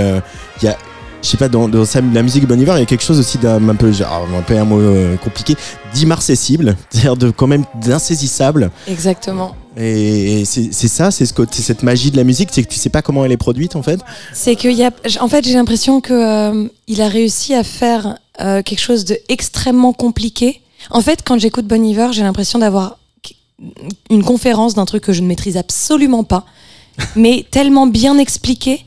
il 0.61 0.65
y 0.65 0.67
a, 0.67 0.75
je 1.21 1.27
sais 1.27 1.37
pas, 1.37 1.49
dans, 1.49 1.67
dans 1.67 1.85
sa- 1.85 2.01
la 2.01 2.21
musique 2.23 2.43
de 2.43 2.47
Bon 2.47 2.59
Iver, 2.59 2.73
il 2.75 2.79
y 2.79 2.83
a 2.83 2.85
quelque 2.85 3.03
chose 3.03 3.19
aussi 3.19 3.37
d'un 3.37 3.67
un 3.69 3.75
peu, 3.75 3.91
genre, 3.91 4.27
un 4.37 4.41
peu 4.41 4.57
un 4.57 4.63
mot 4.65 4.79
euh, 4.79 5.15
compliqué, 5.17 5.55
d'immarcessible, 5.93 6.75
c'est-à-dire 6.89 7.17
de 7.17 7.31
quand 7.31 7.47
même 7.47 7.65
d'insaisissable. 7.81 8.71
Exactement. 8.87 9.55
Et, 9.77 10.41
et 10.41 10.45
c'est 10.45 10.71
ça, 10.87 11.11
c'est 11.11 11.25
ce 11.25 11.33
côté- 11.33 11.55
c'est 11.57 11.61
cette 11.63 11.83
magie 11.83 12.09
de 12.11 12.17
la 12.17 12.23
musique, 12.23 12.49
c'est 12.51 12.63
que 12.63 12.69
tu 12.69 12.79
sais 12.79 12.89
pas 12.89 13.01
comment 13.01 13.23
elle 13.25 13.31
est 13.31 13.37
produite 13.37 13.75
en 13.75 13.83
fait. 13.83 13.99
C'est 14.33 14.55
que 14.55 14.67
y 14.67 14.83
a, 14.83 14.91
en 15.19 15.27
fait, 15.27 15.45
j'ai 15.45 15.53
l'impression 15.53 16.01
que 16.01 16.13
euh, 16.13 16.67
il 16.87 17.01
a 17.01 17.07
réussi 17.07 17.53
à 17.53 17.63
faire 17.63 18.17
euh, 18.41 18.61
quelque 18.63 18.79
chose 18.81 19.05
de 19.05 19.17
extrêmement 19.29 19.93
compliqué. 19.93 20.61
En 20.89 21.01
fait, 21.01 21.19
quand 21.25 21.37
j'écoute 21.39 21.65
Bon 21.67 21.83
Iver, 21.83 22.07
j'ai 22.11 22.23
l'impression 22.23 22.59
d'avoir 22.59 22.97
une 24.09 24.23
conférence 24.23 24.75
d'un 24.75 24.85
truc 24.85 25.03
que 25.03 25.13
je 25.13 25.21
ne 25.21 25.27
maîtrise 25.27 25.57
absolument 25.57 26.23
pas, 26.23 26.45
mais 27.15 27.45
tellement 27.49 27.87
bien 27.87 28.17
expliqué 28.17 28.83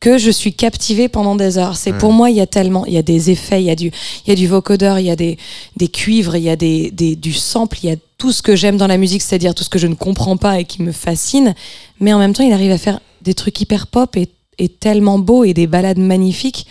que 0.00 0.16
je 0.18 0.30
suis 0.30 0.52
captivée 0.52 1.08
pendant 1.08 1.34
des 1.34 1.58
heures. 1.58 1.76
C'est 1.76 1.92
pour 1.92 2.12
moi, 2.12 2.30
il 2.30 2.36
y 2.36 2.40
a 2.40 2.46
tellement, 2.46 2.86
il 2.86 2.92
y 2.92 2.98
a 2.98 3.02
des 3.02 3.30
effets, 3.30 3.60
il 3.62 3.66
y 3.66 3.70
a 3.70 3.74
du, 3.74 3.90
il 4.26 4.28
y 4.28 4.32
a 4.32 4.36
du 4.36 4.46
vocodeur, 4.46 4.98
il 4.98 5.06
y 5.06 5.10
a 5.10 5.16
des, 5.16 5.38
des 5.76 5.88
cuivres, 5.88 6.36
il 6.36 6.42
y 6.42 6.50
a 6.50 6.56
des, 6.56 6.90
des, 6.90 7.16
du 7.16 7.32
sample, 7.32 7.78
il 7.82 7.90
y 7.90 7.92
a 7.92 7.96
tout 8.16 8.32
ce 8.32 8.42
que 8.42 8.56
j'aime 8.56 8.76
dans 8.76 8.86
la 8.86 8.96
musique, 8.96 9.22
c'est-à-dire 9.22 9.54
tout 9.54 9.64
ce 9.64 9.68
que 9.68 9.78
je 9.78 9.86
ne 9.86 9.94
comprends 9.94 10.36
pas 10.36 10.60
et 10.60 10.64
qui 10.64 10.82
me 10.82 10.92
fascine. 10.92 11.54
Mais 12.00 12.12
en 12.12 12.18
même 12.18 12.32
temps, 12.32 12.44
il 12.44 12.52
arrive 12.52 12.72
à 12.72 12.78
faire 12.78 13.00
des 13.22 13.34
trucs 13.34 13.60
hyper 13.60 13.86
pop 13.86 14.16
et, 14.16 14.28
et 14.58 14.68
tellement 14.68 15.18
beaux 15.18 15.44
et 15.44 15.54
des 15.54 15.66
balades 15.66 15.98
magnifiques 15.98 16.66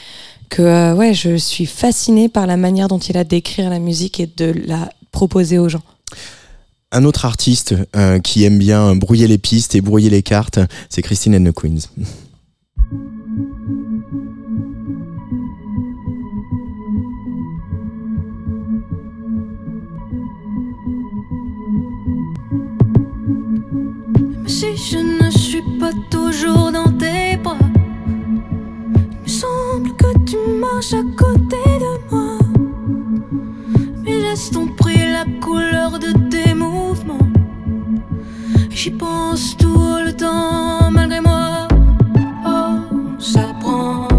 que 0.50 0.62
euh, 0.62 0.96
ouais, 0.96 1.14
je 1.14 1.36
suis 1.36 1.66
fascinée 1.66 2.30
par 2.30 2.48
la 2.48 2.58
manière 2.58 2.88
dont 2.88 3.00
il 3.00 3.18
a 3.18 3.24
d'écrire 3.24 3.70
la 3.70 3.80
musique 3.80 4.20
et 4.20 4.30
de 4.38 4.54
la 4.66 4.90
proposer 5.12 5.58
aux 5.58 5.70
gens. 5.70 5.84
Un 6.92 7.04
autre 7.04 7.26
artiste 7.26 7.76
euh, 7.98 8.20
qui 8.20 8.46
aime 8.46 8.58
bien 8.58 8.96
brouiller 8.96 9.28
les 9.28 9.38
pistes 9.38 9.76
et 9.76 9.82
brouiller 9.82 10.10
les 10.10 10.24
cartes, 10.24 10.60
c'est 10.90 11.02
Christine 11.02 11.36
and 11.36 11.52
the 11.52 11.54
Queens. 11.54 11.90
Si 13.38 13.46
je 24.76 24.98
ne 24.98 25.30
suis 25.30 25.62
pas 25.80 25.92
toujours 26.10 26.72
dans 26.72 26.92
tes 26.98 27.38
bras, 27.38 27.58
il 28.08 29.22
me 29.22 29.28
semble 29.28 29.94
que 29.96 30.18
tu 30.26 30.38
marches 30.60 30.94
à 30.94 31.04
côté 31.16 31.58
de 31.80 32.16
moi. 32.16 32.40
Mais 34.04 34.18
laisse 34.18 34.50
ton 34.50 34.66
prix 34.66 35.12
la 35.12 35.26
couleur 35.40 36.00
de 36.00 36.12
tes 36.30 36.56
mouvements. 36.56 37.30
J'y 38.72 38.90
pense 38.90 39.56
tout 39.58 39.98
le 40.04 40.12
temps 40.14 40.90
malgré 40.90 41.22
moi. 41.22 41.68
Oh, 43.20 44.17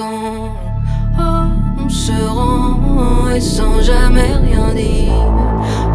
oh, 0.00 0.48
on 1.84 1.88
se 1.88 2.12
rend 2.12 3.30
et 3.34 3.40
sans 3.40 3.80
jamais 3.82 4.32
rien 4.34 4.72
dire. 4.74 5.12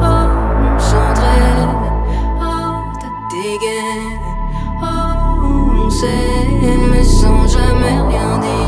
Oh, 0.01 0.27
on 0.75 0.79
s'entraîne, 0.79 1.69
oh, 2.41 2.83
t'as 2.99 3.13
des 3.31 3.57
gains. 3.63 4.19
Oh, 4.81 5.85
on 5.85 5.89
s'aime 5.89 6.91
mais 6.91 7.03
sans 7.03 7.47
jamais 7.47 7.99
rien 8.09 8.37
dire. 8.39 8.62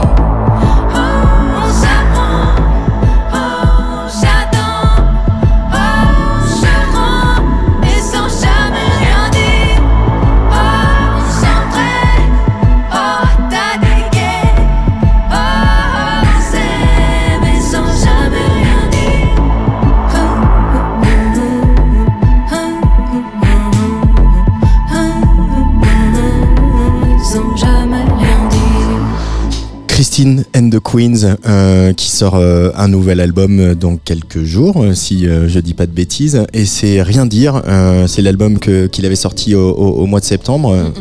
Queens 30.96 31.36
euh, 31.46 31.94
qui 31.94 32.10
sort 32.10 32.36
euh, 32.36 32.72
un 32.76 32.88
nouvel 32.88 33.20
album 33.20 33.60
euh, 33.60 33.76
dans 33.76 33.98
quelques 33.98 34.44
jours, 34.44 34.86
si 34.94 35.28
euh, 35.28 35.48
je 35.50 35.60
dis 35.60 35.74
pas 35.74 35.86
de 35.88 35.92
bêtises. 35.92 36.44
Et 36.54 36.66
c'est 36.66 37.02
Rien 37.02 37.26
dire, 37.26 37.62
c'est 38.08 38.22
l'album 38.22 38.60
qu'il 38.60 39.06
avait 39.06 39.16
sorti 39.16 39.54
au, 39.56 39.70
au- 39.72 40.02
au 40.02 40.06
mois 40.06 40.20
de 40.20 40.26
septembre. 40.26 40.92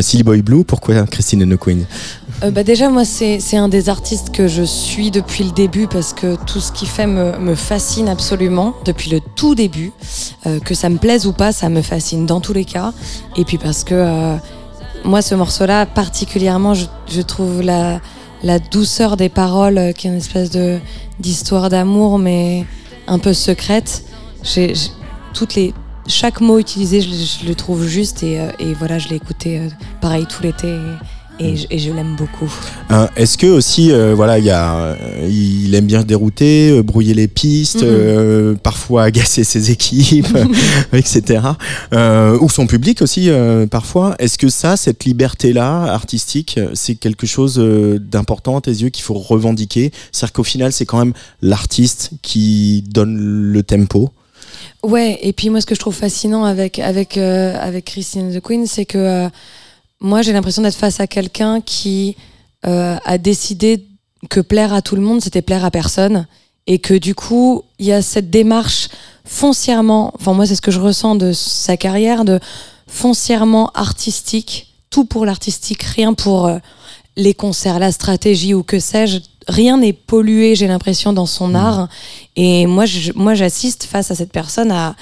Silly 0.00 0.22
Boy 0.22 0.42
Blue, 0.42 0.64
pourquoi 0.64 1.02
Christine 1.06 1.42
and 1.44 1.54
the 1.56 1.58
Queens 1.58 1.84
Euh, 2.42 2.50
bah 2.50 2.62
déjà, 2.64 2.88
moi, 2.90 3.04
c'est 3.04 3.56
un 3.56 3.68
des 3.68 3.88
artistes 3.88 4.30
que 4.30 4.48
je 4.48 4.62
suis 4.62 5.10
depuis 5.10 5.44
le 5.44 5.50
début 5.50 5.86
parce 5.86 6.12
que 6.12 6.36
tout 6.46 6.60
ce 6.60 6.72
qu'il 6.72 6.88
fait 6.88 7.06
me, 7.06 7.38
me 7.38 7.54
fascine 7.54 8.08
absolument 8.08 8.74
depuis 8.84 9.10
le 9.10 9.20
tout 9.36 9.54
début. 9.54 9.92
Que 10.64 10.74
ça 10.74 10.88
me 10.88 10.98
plaise 10.98 11.26
ou 11.26 11.32
pas, 11.32 11.52
ça 11.52 11.68
me 11.68 11.82
fascine 11.82 12.26
dans 12.26 12.40
tous 12.40 12.52
les 12.52 12.64
cas. 12.64 12.92
Et 13.36 13.44
puis 13.44 13.58
parce 13.58 13.84
que 13.84 14.36
moi, 15.04 15.20
ce 15.22 15.34
morceau-là, 15.34 15.86
particulièrement, 15.86 16.74
je, 16.74 16.86
je 17.14 17.20
trouve 17.22 17.60
la, 17.62 18.00
la 18.44 18.58
douceur 18.58 19.16
des 19.16 19.30
paroles, 19.30 19.78
euh, 19.78 19.92
qui 19.92 20.06
est 20.06 20.10
une 20.10 20.18
espèce 20.18 20.50
de 20.50 20.78
d'histoire 21.18 21.70
d'amour, 21.70 22.18
mais 22.18 22.64
un 23.08 23.18
peu 23.18 23.32
secrète. 23.32 24.04
Toutes 25.32 25.54
les 25.56 25.74
chaque 26.06 26.42
mot 26.42 26.58
utilisé, 26.58 27.00
je, 27.00 27.46
le 27.46 27.54
trouve 27.54 27.86
juste 27.86 28.22
et, 28.22 28.38
euh, 28.38 28.50
et 28.58 28.74
voilà, 28.74 28.98
je 28.98 29.08
l'ai 29.08 29.16
écouté 29.16 29.58
euh, 29.58 29.68
pareil 30.02 30.26
tout 30.26 30.42
l'été 30.42 30.78
et 31.40 31.56
je, 31.56 31.66
et 31.70 31.78
je 31.78 31.92
l'aime 31.92 32.14
beaucoup. 32.16 32.52
Hein, 32.90 33.08
Est-ce 33.16 33.36
que 33.36 33.46
aussi, 33.46 33.90
euh, 33.90 34.14
voilà, 34.14 34.38
il 34.38 34.44
y 34.44 34.50
a, 34.50 34.76
euh, 34.76 34.96
il 35.28 35.74
aime 35.74 35.86
bien 35.86 36.00
se 36.02 36.06
dérouter, 36.06 36.70
euh, 36.70 36.82
brouiller 36.82 37.14
les 37.14 37.26
pistes, 37.28 37.82
Mhm. 37.82 37.88
euh, 37.90 38.54
parfois 38.54 39.02
agacer 39.10 39.42
ses 39.44 39.70
équipes, 39.70 40.36
etc. 40.92 41.40
Euh, 41.92 42.38
ou 42.40 42.48
son 42.48 42.66
public 42.66 43.02
aussi, 43.02 43.30
euh, 43.30 43.66
parfois. 43.66 44.14
Est-ce 44.18 44.38
que 44.38 44.48
ça, 44.48 44.76
cette 44.76 45.04
liberté-là, 45.04 45.82
artistique, 45.92 46.56
euh, 46.58 46.68
c'est 46.74 46.94
quelque 46.94 47.26
chose 47.26 47.58
euh, 47.58 47.98
d'important 47.98 48.56
à 48.56 48.60
tes 48.60 48.70
yeux 48.70 48.90
qu'il 48.90 49.04
faut 49.04 49.14
revendiquer? 49.14 49.90
C'est-à-dire 50.12 50.32
qu'au 50.34 50.44
final, 50.44 50.72
c'est 50.72 50.86
quand 50.86 50.98
même 50.98 51.14
l'artiste 51.42 52.10
qui 52.22 52.84
donne 52.88 53.16
le 53.18 53.62
tempo? 53.62 54.10
Ouais, 54.84 55.18
et 55.22 55.32
puis 55.32 55.50
moi, 55.50 55.60
ce 55.60 55.66
que 55.66 55.74
je 55.74 55.80
trouve 55.80 55.94
fascinant 55.94 56.44
avec, 56.44 56.78
avec, 56.78 57.16
euh, 57.16 57.56
avec 57.58 57.86
Christine 57.86 58.32
the 58.32 58.40
Queen, 58.40 58.66
c'est 58.66 58.84
que 58.84 58.98
euh, 58.98 59.28
moi, 60.00 60.22
j'ai 60.22 60.32
l'impression 60.32 60.62
d'être 60.62 60.76
face 60.76 61.00
à 61.00 61.06
quelqu'un 61.06 61.60
qui 61.60 62.16
euh, 62.66 62.96
a 63.04 63.18
décidé 63.18 63.84
que 64.30 64.40
plaire 64.40 64.72
à 64.72 64.82
tout 64.82 64.96
le 64.96 65.02
monde, 65.02 65.20
c'était 65.20 65.42
plaire 65.42 65.64
à 65.64 65.70
personne. 65.70 66.26
Et 66.66 66.78
que 66.78 66.94
du 66.94 67.14
coup, 67.14 67.62
il 67.78 67.86
y 67.86 67.92
a 67.92 68.00
cette 68.00 68.30
démarche 68.30 68.88
foncièrement, 69.26 70.12
enfin, 70.14 70.32
moi, 70.32 70.46
c'est 70.46 70.54
ce 70.56 70.62
que 70.62 70.70
je 70.70 70.80
ressens 70.80 71.14
de 71.14 71.32
sa 71.32 71.76
carrière, 71.76 72.24
de 72.24 72.40
foncièrement 72.86 73.70
artistique, 73.74 74.72
tout 74.90 75.04
pour 75.04 75.26
l'artistique, 75.26 75.82
rien 75.82 76.14
pour 76.14 76.46
euh, 76.46 76.58
les 77.16 77.34
concerts, 77.34 77.78
la 77.78 77.92
stratégie 77.92 78.54
ou 78.54 78.62
que 78.62 78.78
sais-je. 78.78 79.18
Rien 79.46 79.76
n'est 79.76 79.92
pollué, 79.92 80.54
j'ai 80.54 80.66
l'impression, 80.66 81.12
dans 81.12 81.26
son 81.26 81.54
art. 81.54 81.88
Et 82.36 82.66
moi, 82.66 82.86
je- 82.86 83.12
moi, 83.14 83.34
j'assiste 83.34 83.84
face 83.84 84.10
à 84.10 84.14
cette 84.14 84.32
personne 84.32 84.70
à 84.70 84.96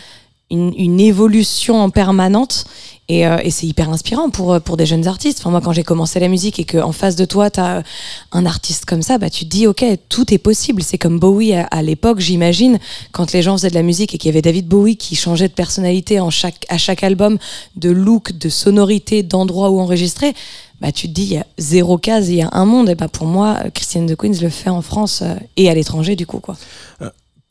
une, 0.52 1.00
évolution 1.00 1.80
en 1.80 1.90
permanente. 1.90 2.64
Et, 3.08 3.26
euh, 3.26 3.38
et 3.42 3.50
c'est 3.50 3.66
hyper 3.66 3.90
inspirant 3.90 4.30
pour, 4.30 4.52
euh, 4.52 4.60
pour 4.60 4.76
des 4.76 4.86
jeunes 4.86 5.06
artistes. 5.08 5.40
Enfin, 5.40 5.50
moi, 5.50 5.60
quand 5.60 5.72
j'ai 5.72 5.82
commencé 5.82 6.20
la 6.20 6.28
musique 6.28 6.58
et 6.60 6.64
qu'en 6.64 6.92
face 6.92 7.16
de 7.16 7.24
toi, 7.24 7.50
tu 7.50 7.58
as 7.58 7.82
un 8.30 8.46
artiste 8.46 8.84
comme 8.84 9.02
ça, 9.02 9.18
bah, 9.18 9.28
tu 9.28 9.44
te 9.44 9.50
dis, 9.50 9.66
OK, 9.66 9.84
tout 10.08 10.32
est 10.32 10.38
possible. 10.38 10.82
C'est 10.82 10.98
comme 10.98 11.18
Bowie 11.18 11.52
à, 11.52 11.82
l'époque, 11.82 12.20
j'imagine, 12.20 12.78
quand 13.10 13.32
les 13.32 13.42
gens 13.42 13.56
faisaient 13.56 13.70
de 13.70 13.74
la 13.74 13.82
musique 13.82 14.14
et 14.14 14.18
qu'il 14.18 14.28
y 14.28 14.32
avait 14.32 14.42
David 14.42 14.68
Bowie 14.68 14.96
qui 14.96 15.16
changeait 15.16 15.48
de 15.48 15.52
personnalité 15.52 16.20
en 16.20 16.30
chaque, 16.30 16.64
à 16.68 16.78
chaque 16.78 17.02
album, 17.02 17.38
de 17.76 17.90
look, 17.90 18.32
de 18.32 18.48
sonorité, 18.48 19.22
d'endroit 19.22 19.70
où 19.70 19.80
enregistrer. 19.80 20.34
Bah, 20.80 20.92
tu 20.92 21.08
te 21.08 21.12
dis, 21.12 21.22
il 21.22 21.32
y 21.32 21.38
a 21.38 21.46
zéro 21.58 21.98
case, 21.98 22.28
il 22.28 22.36
y 22.36 22.42
a 22.42 22.50
un 22.52 22.64
monde. 22.64 22.88
Et 22.88 22.94
bah, 22.94 23.08
pour 23.08 23.26
moi, 23.26 23.58
Christiane 23.74 24.06
de 24.06 24.14
Queens 24.14 24.40
le 24.40 24.48
fait 24.48 24.70
en 24.70 24.82
France 24.82 25.22
euh, 25.22 25.34
et 25.56 25.68
à 25.68 25.74
l'étranger, 25.74 26.16
du 26.16 26.26
coup. 26.26 26.40
Quoi. 26.40 26.56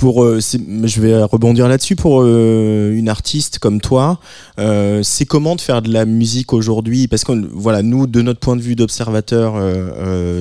Pour, 0.01 0.23
euh, 0.23 0.39
je 0.39 0.99
vais 0.99 1.21
rebondir 1.21 1.67
là-dessus. 1.67 1.95
Pour 1.95 2.23
euh, 2.23 2.91
une 2.91 3.07
artiste 3.07 3.59
comme 3.59 3.79
toi, 3.79 4.19
euh, 4.57 5.03
c'est 5.03 5.25
comment 5.25 5.55
de 5.55 5.61
faire 5.61 5.83
de 5.83 5.93
la 5.93 6.05
musique 6.05 6.53
aujourd'hui? 6.53 7.07
Parce 7.07 7.23
que 7.23 7.33
voilà, 7.53 7.83
nous, 7.83 8.07
de 8.07 8.23
notre 8.23 8.39
point 8.39 8.55
de 8.55 8.63
vue 8.63 8.75
d'observateur, 8.75 9.61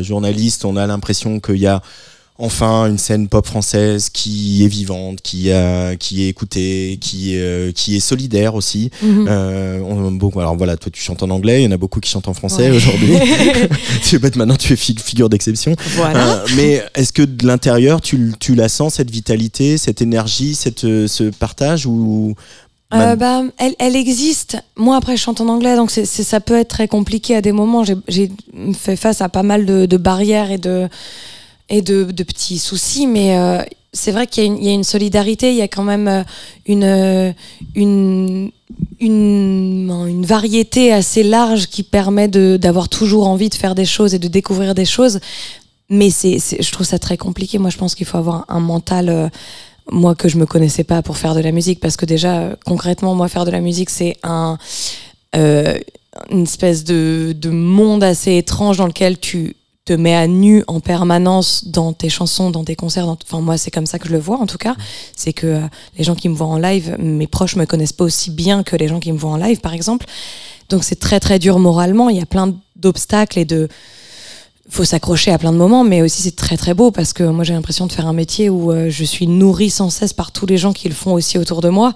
journaliste, 0.03 0.65
on 0.65 0.77
a 0.77 0.87
l'impression 0.87 1.41
qu'il 1.41 1.59
y 1.59 1.67
a 1.67 1.83
enfin 2.41 2.87
une 2.87 2.99
scène 2.99 3.29
pop 3.29 3.47
française 3.47 4.09
qui 4.11 4.65
est 4.65 4.69
vivante, 4.69 5.21
qui, 5.23 5.51
a, 5.53 5.97
qui 5.97 6.25
est 6.25 6.29
écoutée, 6.29 6.99
qui, 7.01 7.37
euh, 7.39 7.73
qui 7.73 7.97
est 7.97 8.01
solidaire 8.01 8.55
aussi. 8.55 8.91
Mhm. 9.03 9.27
Euh, 9.29 9.81
on- 9.81 10.11
bon, 10.13 10.31
alors 10.37 10.57
voilà, 10.57 10.77
toi 10.77 10.91
tu 10.93 11.01
chantes 11.03 11.23
en 11.23 11.31
anglais, 11.31 11.63
il 11.63 11.65
y 11.65 11.69
en 11.69 11.73
a 11.73 11.77
beaucoup 11.77 12.01
qui 12.01 12.11
chantent 12.11 12.29
en 12.29 12.35
français 12.35 12.71
Ouais. 12.71 12.77
aujourd'hui. 12.77 13.15
tu 14.05 14.19
veux 14.19 14.31
maintenant 14.37 14.57
tu 14.57 14.73
es 14.73 14.77
fi- 14.77 14.97
figure 14.99 15.29
d'exception. 15.29 15.75
Voilà. 15.97 16.35
Euh, 16.43 16.47
mais 16.57 16.83
est-ce 16.95 17.13
que 17.13 17.23
de 17.23 17.47
l'intérieur, 17.47 18.01
tu, 18.01 18.33
tu 18.41 18.55
la 18.55 18.69
sens, 18.69 18.95
cette 18.95 19.11
vitalité, 19.11 19.79
cette 19.79 20.03
énergie, 20.03 20.55
cette, 20.55 20.81
ce 20.81 21.31
partage 21.31 21.87
ou 21.87 22.35
Euh, 22.93 23.15
bah, 23.15 23.43
elle, 23.59 23.75
elle 23.79 23.95
existe. 23.95 24.57
Moi, 24.77 24.97
après, 24.97 25.17
je 25.17 25.23
chante 25.23 25.41
en 25.41 25.49
anglais, 25.49 25.77
donc 25.77 25.93
c'est, 25.93 26.05
ça 26.07 26.41
peut 26.41 26.59
être 26.59 26.69
très 26.71 26.89
compliqué 26.89 27.37
à 27.37 27.41
des 27.41 27.53
moments. 27.53 27.85
J'ai, 27.85 27.95
j'ai 28.09 28.31
fait 28.75 28.97
face 28.97 29.21
à 29.21 29.29
pas 29.29 29.45
mal 29.45 29.65
de, 29.65 29.87
de 29.87 29.97
barrières 29.97 30.51
et 30.51 30.59
de, 30.59 30.89
et 31.71 31.83
de, 31.83 32.05
petits 32.25 32.59
soucis, 32.59 33.07
mais 33.07 33.39
euh, 33.39 33.63
c'est 33.93 34.11
vrai 34.11 34.27
qu'il 34.27 34.63
y 34.63 34.69
a, 34.69 34.73
une, 34.73 34.85
solidarité, 34.85 35.51
il 35.51 35.57
y 35.57 35.63
a 35.63 35.69
quand 35.69 35.85
même 35.85 36.09
euh, 36.09 36.23
une, 36.67 36.85
euh, 36.85 37.33
une, 37.77 38.51
une, 38.99 39.91
une 40.09 40.27
variété 40.27 40.93
assez 40.93 41.23
large 41.23 41.69
qui 41.69 41.85
permet 41.85 42.29
d'avoir 42.29 42.89
toujours 42.89 43.29
envie 43.29 43.49
de 43.49 43.55
faire 43.55 43.77
des 43.77 43.85
choses 43.85 44.15
et 44.15 44.19
de 44.19 44.29
découvrir 44.29 44.75
des 44.75 44.85
choses. 44.85 45.21
Mais 45.89 46.11
c'est, 46.11 46.39
je 46.39 46.73
trouve 46.73 46.87
ça 46.87 46.99
très 46.99 47.17
compliqué. 47.17 47.59
Moi, 47.59 47.71
je 47.71 47.79
pense 47.79 47.95
qu'il 47.95 48.07
faut 48.07 48.19
avoir 48.19 48.45
un 48.49 48.61
mental. 48.61 49.31
moi 49.91 50.15
que 50.15 50.29
je 50.29 50.39
me 50.39 50.47
connaissais 50.47 50.85
pas 50.85 51.03
pour 51.03 51.17
faire 51.17 51.35
de 51.35 51.41
la 51.41 51.51
musique 51.51 51.81
parce 51.81 51.97
que 51.97 52.07
déjà 52.07 52.57
concrètement 52.65 53.17
moi 53.17 53.27
faire 53.29 53.45
de 53.45 53.51
la 53.51 53.61
musique 53.61 53.91
c'est 53.91 54.17
un 54.23 54.57
une 55.35 56.43
espèce 56.43 56.85
de, 56.85 57.35
de 57.37 57.51
monde 57.51 58.05
assez 58.05 58.37
étrange 58.37 58.77
dans 58.77 58.87
lequel 58.87 59.19
tu 59.19 59.57
te 59.91 59.97
mets 59.97 60.15
à 60.15 60.29
nu 60.29 60.63
en 60.69 60.79
permanence 60.79 61.65
dans 61.67 61.93
tes 61.93 62.09
chansons, 62.09 62.51
dans 62.51 62.63
tes 62.63 62.77
concerts. 62.77 63.09
Enfin, 63.09 63.41
moi, 63.41 63.59
c'est 63.59 63.73
comme 63.73 63.87
ça 63.87 63.99
que 63.99 64.07
je 64.07 64.13
le 64.13 64.21
vois, 64.21 64.39
en 64.39 64.47
tout 64.47 64.59
cas. 64.59 64.77
C'est 65.17 65.33
que 65.33 65.47
euh, 65.47 65.61
les 65.99 66.05
gens 66.05 66.15
qui 66.15 66.29
me 66.29 66.35
voient 66.35 66.47
en 66.47 66.59
live, 66.59 66.97
mes 67.01 67.27
proches 67.27 67.57
me 67.57 67.65
connaissent 67.65 67.93
pas 67.93 68.05
aussi 68.05 68.31
bien 68.31 68.63
que 68.63 68.77
les 68.77 68.87
gens 68.87 69.01
qui 69.01 69.11
me 69.11 69.19
voient 69.19 69.33
en 69.33 69.37
live, 69.37 69.59
par 69.61 69.75
exemple. 69.75 70.07
Donc, 70.69 70.85
c'est 70.85 71.01
très, 71.01 71.19
très 71.19 71.41
dur 71.41 71.59
moralement. 71.59 72.09
Il 72.09 72.17
y 72.17 72.23
a 72.23 72.27
plein 72.27 72.55
d'obstacles 72.77 73.41
et 73.41 73.45
de. 73.45 73.69
Faut 74.69 74.85
s'accrocher 74.85 75.33
à 75.33 75.39
plein 75.39 75.51
de 75.51 75.57
moments, 75.57 75.83
mais 75.83 76.01
aussi 76.01 76.23
c'est 76.23 76.37
très 76.37 76.57
très 76.57 76.75
beau 76.75 76.93
parce 76.93 77.13
que 77.13 77.25
moi 77.25 77.43
j'ai 77.43 77.55
l'impression 77.55 77.89
de 77.89 77.93
faire 77.93 78.07
un 78.07 78.13
métier 78.13 78.49
où 78.49 78.71
euh, 78.71 78.89
je 78.89 79.03
suis 79.03 79.27
nourrie 79.27 79.69
sans 79.69 79.91
cesse 79.91 80.13
par 80.13 80.31
tous 80.31 80.47
les 80.47 80.59
gens 80.59 80.73
qui 80.73 80.89
le 80.89 80.95
font 80.95 81.15
aussi 81.15 81.39
autour 81.39 81.61
de 81.61 81.71
moi. 81.71 81.93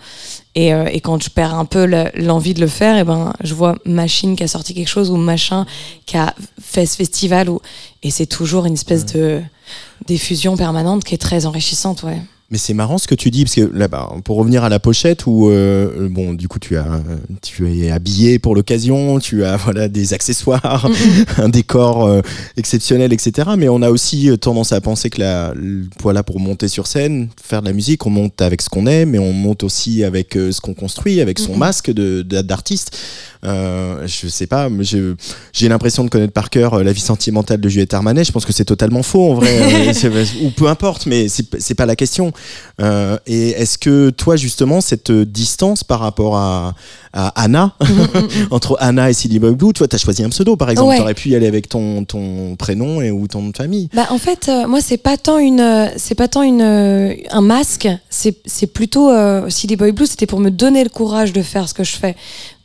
Et, 0.56 0.72
euh, 0.72 0.86
et 0.92 1.00
quand 1.00 1.20
je 1.22 1.30
perds 1.30 1.54
un 1.54 1.64
peu 1.64 1.84
le- 1.84 2.10
l'envie 2.14 2.54
de 2.54 2.60
le 2.60 2.68
faire, 2.68 2.96
et 2.96 3.02
ben 3.04 3.32
je 3.42 3.54
vois 3.54 3.74
machine 3.84 4.36
qui 4.36 4.44
a 4.44 4.48
sorti 4.48 4.72
quelque 4.72 4.88
chose 4.88 5.10
ou 5.10 5.16
machin 5.16 5.66
qui 6.06 6.16
a 6.16 6.32
fait 6.60 6.86
ce 6.86 6.96
festival 6.96 7.48
ou 7.50 7.60
et 8.04 8.10
c'est 8.12 8.26
toujours 8.26 8.64
une 8.66 8.74
espèce 8.74 9.04
de 9.06 9.40
diffusion 10.06 10.56
permanente 10.56 11.02
qui 11.04 11.14
est 11.14 11.18
très 11.18 11.46
enrichissante, 11.46 12.02
ouais. 12.04 12.20
Mais 12.54 12.58
c'est 12.58 12.72
marrant 12.72 12.98
ce 12.98 13.08
que 13.08 13.16
tu 13.16 13.32
dis, 13.32 13.42
parce 13.42 13.56
que 13.56 13.68
là-bas, 13.76 14.12
pour 14.22 14.36
revenir 14.36 14.62
à 14.62 14.68
la 14.68 14.78
pochette, 14.78 15.26
où 15.26 15.50
euh, 15.50 16.08
bon, 16.08 16.34
du 16.34 16.46
coup, 16.46 16.60
tu 16.60 16.76
as, 16.76 16.86
tu 17.42 17.68
es 17.68 17.90
habillé 17.90 18.38
pour 18.38 18.54
l'occasion, 18.54 19.18
tu 19.18 19.44
as 19.44 19.56
voilà 19.64 19.88
des 19.88 20.14
accessoires, 20.14 20.88
un 21.38 21.48
décor 21.48 22.06
euh, 22.06 22.20
exceptionnel, 22.56 23.12
etc. 23.12 23.48
Mais 23.58 23.68
on 23.68 23.82
a 23.82 23.90
aussi 23.90 24.30
tendance 24.38 24.70
à 24.70 24.80
penser 24.80 25.10
que 25.10 25.18
là, 25.18 25.52
voilà, 26.00 26.22
pour 26.22 26.38
monter 26.38 26.68
sur 26.68 26.86
scène, 26.86 27.28
faire 27.42 27.60
de 27.60 27.66
la 27.66 27.72
musique, 27.72 28.06
on 28.06 28.10
monte 28.10 28.40
avec 28.40 28.62
ce 28.62 28.68
qu'on 28.68 28.86
est, 28.86 29.04
mais 29.04 29.18
on 29.18 29.32
monte 29.32 29.64
aussi 29.64 30.04
avec 30.04 30.36
euh, 30.36 30.52
ce 30.52 30.60
qu'on 30.60 30.74
construit, 30.74 31.20
avec 31.20 31.40
son 31.40 31.56
masque 31.56 31.90
d'artiste. 31.90 32.96
Euh, 33.44 34.06
je 34.06 34.28
sais 34.28 34.46
pas, 34.46 34.68
j'ai 35.52 35.68
l'impression 35.68 36.04
de 36.04 36.08
connaître 36.10 36.32
par 36.32 36.50
cœur 36.50 36.74
euh, 36.74 36.82
la 36.82 36.92
vie 36.92 37.00
sentimentale 37.00 37.60
de 37.60 37.68
Juliette 37.68 37.94
Armanet. 37.94 38.24
Je 38.24 38.32
pense 38.32 38.44
que 38.44 38.52
c'est 38.52 38.64
totalement 38.64 39.02
faux 39.02 39.32
en 39.32 39.34
vrai, 39.34 39.92
Euh, 40.04 40.24
ou 40.42 40.50
peu 40.50 40.68
importe, 40.68 41.06
mais 41.06 41.28
c'est 41.28 41.74
pas 41.74 41.86
la 41.86 41.96
question. 41.96 42.32
Euh, 42.80 43.16
et 43.26 43.50
est-ce 43.50 43.78
que 43.78 44.10
toi 44.10 44.36
justement 44.36 44.80
cette 44.80 45.10
distance 45.12 45.84
par 45.84 46.00
rapport 46.00 46.36
à, 46.36 46.74
à 47.12 47.28
Anna, 47.42 47.74
entre 48.50 48.76
Anna 48.80 49.10
et 49.10 49.12
Silly 49.14 49.38
Boy 49.38 49.54
Blue, 49.54 49.72
toi 49.72 49.88
t'as 49.88 49.98
choisi 49.98 50.22
un 50.24 50.28
pseudo 50.30 50.56
par 50.56 50.70
exemple, 50.70 50.88
Ouais. 50.90 50.98
t'aurais 50.98 51.14
pu 51.14 51.30
y 51.30 51.36
aller 51.36 51.46
avec 51.46 51.68
ton 51.68 52.04
ton 52.04 52.56
prénom 52.56 53.00
et 53.00 53.10
ou 53.10 53.26
ton 53.28 53.42
nom 53.42 53.48
de 53.50 53.56
famille. 53.56 53.88
Bah, 53.94 54.06
en 54.10 54.18
fait, 54.18 54.48
euh, 54.48 54.66
moi, 54.66 54.80
c'est 54.80 54.96
pas 54.98 55.16
tant 55.16 55.38
une, 55.38 55.90
c'est 55.96 56.14
pas 56.14 56.28
tant 56.28 56.42
une, 56.42 56.60
un 56.62 57.40
masque. 57.40 57.88
C'est, 58.10 58.66
plutôt 58.72 59.10
euh, 59.10 59.48
Silly 59.48 59.76
Boy 59.76 59.92
Blue. 59.92 60.06
C'était 60.06 60.26
pour 60.26 60.40
me 60.40 60.50
donner 60.50 60.82
le 60.84 60.90
courage 60.90 61.32
de 61.32 61.42
faire 61.42 61.68
ce 61.68 61.74
que 61.74 61.84
je 61.84 61.92
fais. 61.96 62.14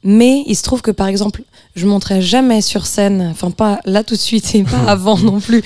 Mais 0.04 0.44
il 0.48 0.56
se 0.56 0.64
trouve 0.64 0.82
que, 0.82 0.92
par 0.92 1.08
exemple, 1.08 1.44
je 1.76 1.86
monterai 1.86 2.22
jamais 2.22 2.62
sur 2.62 2.86
scène. 2.86 3.28
Enfin, 3.32 3.52
pas 3.52 3.80
là 3.86 4.04
tout 4.04 4.16
de 4.16 4.20
suite 4.20 4.56
et 4.56 4.64
pas 4.64 4.78
avant 4.88 5.18
non 5.18 5.40
plus. 5.42 5.62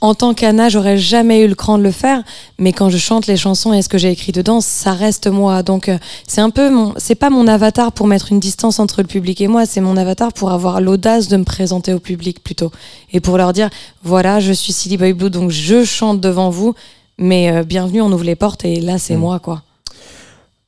En 0.00 0.14
tant 0.14 0.34
qu'Anna, 0.34 0.68
j'aurais 0.68 0.98
jamais 0.98 1.40
eu 1.42 1.48
le 1.48 1.54
cran 1.54 1.78
de 1.78 1.84
le 1.84 1.92
faire. 1.92 2.22
Mais 2.58 2.72
quand 2.72 2.90
je 2.90 2.98
chante 2.98 3.26
les 3.28 3.36
chansons 3.36 3.72
et 3.72 3.82
ce 3.82 3.88
que 3.88 3.96
j'ai 3.96 4.10
écrit 4.10 4.32
dedans, 4.32 4.60
ça 4.60 4.92
reste 4.92 5.28
moi. 5.28 5.62
Donc, 5.62 5.88
euh, 5.88 5.98
c'est 6.26 6.40
un 6.40 6.50
peu 6.50 6.68
mon, 6.68 6.94
c'est 6.96 7.14
pas 7.14 7.30
mon 7.30 7.46
avatar 7.46 7.92
pour 7.92 8.06
mettre 8.08 8.32
une 8.32 8.40
distance 8.40 8.80
entre 8.80 9.02
le 9.02 9.06
public 9.06 9.40
et 9.40 9.46
moi. 9.48 9.66
C'est 9.66 9.80
mon 9.80 9.96
avatar 9.96 10.32
pour 10.32 10.50
avoir 10.50 10.80
l'audace 10.80 11.28
de 11.28 11.36
me 11.36 11.44
présenter 11.44 11.92
au 11.94 12.00
public 12.00 12.42
plutôt 12.42 12.72
et 13.12 13.20
pour 13.20 13.38
leur 13.38 13.52
dire 13.52 13.70
voilà, 14.02 14.40
je 14.40 14.52
suis 14.52 14.72
Silly 14.72 14.96
Boy 14.96 15.12
Blue, 15.12 15.30
donc 15.30 15.50
je 15.50 15.84
chante 15.84 16.20
devant 16.20 16.50
vous, 16.50 16.74
mais 17.18 17.50
euh, 17.52 17.62
bienvenue, 17.62 18.02
on 18.02 18.10
ouvre 18.12 18.24
les 18.24 18.34
portes 18.36 18.64
et 18.64 18.80
là 18.80 18.98
c'est 18.98 19.14
Mm. 19.16 19.20
moi 19.20 19.38
quoi. 19.38 19.62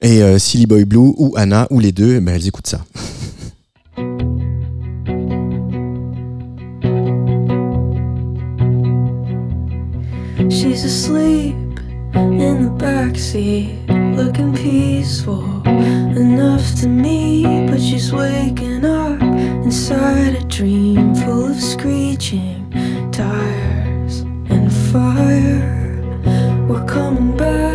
Et 0.01 0.23
euh, 0.23 0.39
Silly 0.39 0.67
Boy 0.67 0.85
Blue 0.85 1.13
ou 1.17 1.35
Anna 1.37 1.67
ou 1.71 1.81
les 1.81 1.91
deux, 1.91 2.17
eh 2.17 2.21
ben, 2.21 2.35
elles 2.35 2.47
écoutent 2.47 2.69
ça. 2.69 2.85
She's 10.49 10.85
asleep 10.85 11.57
in 12.15 12.65
the 12.65 12.71
backseat, 12.79 13.89
looking 14.17 14.53
peaceful 14.55 15.45
enough 15.67 16.75
to 16.81 16.89
me. 16.89 17.67
But 17.69 17.81
she's 17.81 18.13
waking 18.13 18.85
up 18.85 19.21
inside 19.65 20.37
a 20.37 20.45
dream 20.45 21.15
full 21.17 21.51
of 21.51 21.61
screeching 21.61 22.71
tires 23.11 24.21
and 24.49 24.73
fire. 24.93 26.01
We're 26.69 26.87
coming 26.87 27.37
back 27.37 27.68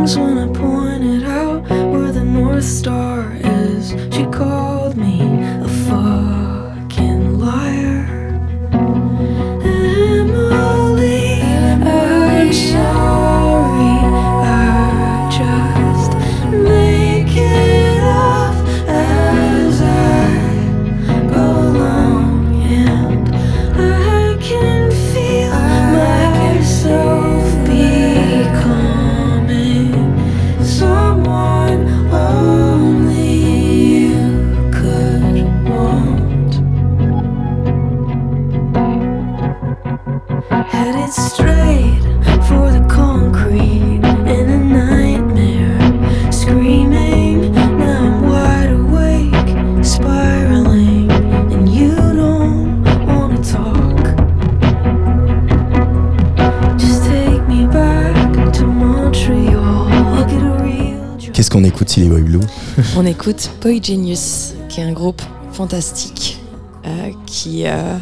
veterans. 0.00 0.18
When 0.18 0.38
I 0.38 0.46
pointed 0.52 1.24
out 1.24 1.62
where 1.92 2.12
the 2.12 2.24
North 2.24 2.64
Star 2.64 3.19
écoute 63.30 63.50
Boy 63.60 63.80
Genius, 63.80 64.54
qui 64.68 64.80
est 64.80 64.82
un 64.82 64.92
groupe 64.92 65.22
fantastique, 65.52 66.40
euh, 66.84 67.12
qui 67.26 67.64
euh, 67.64 67.96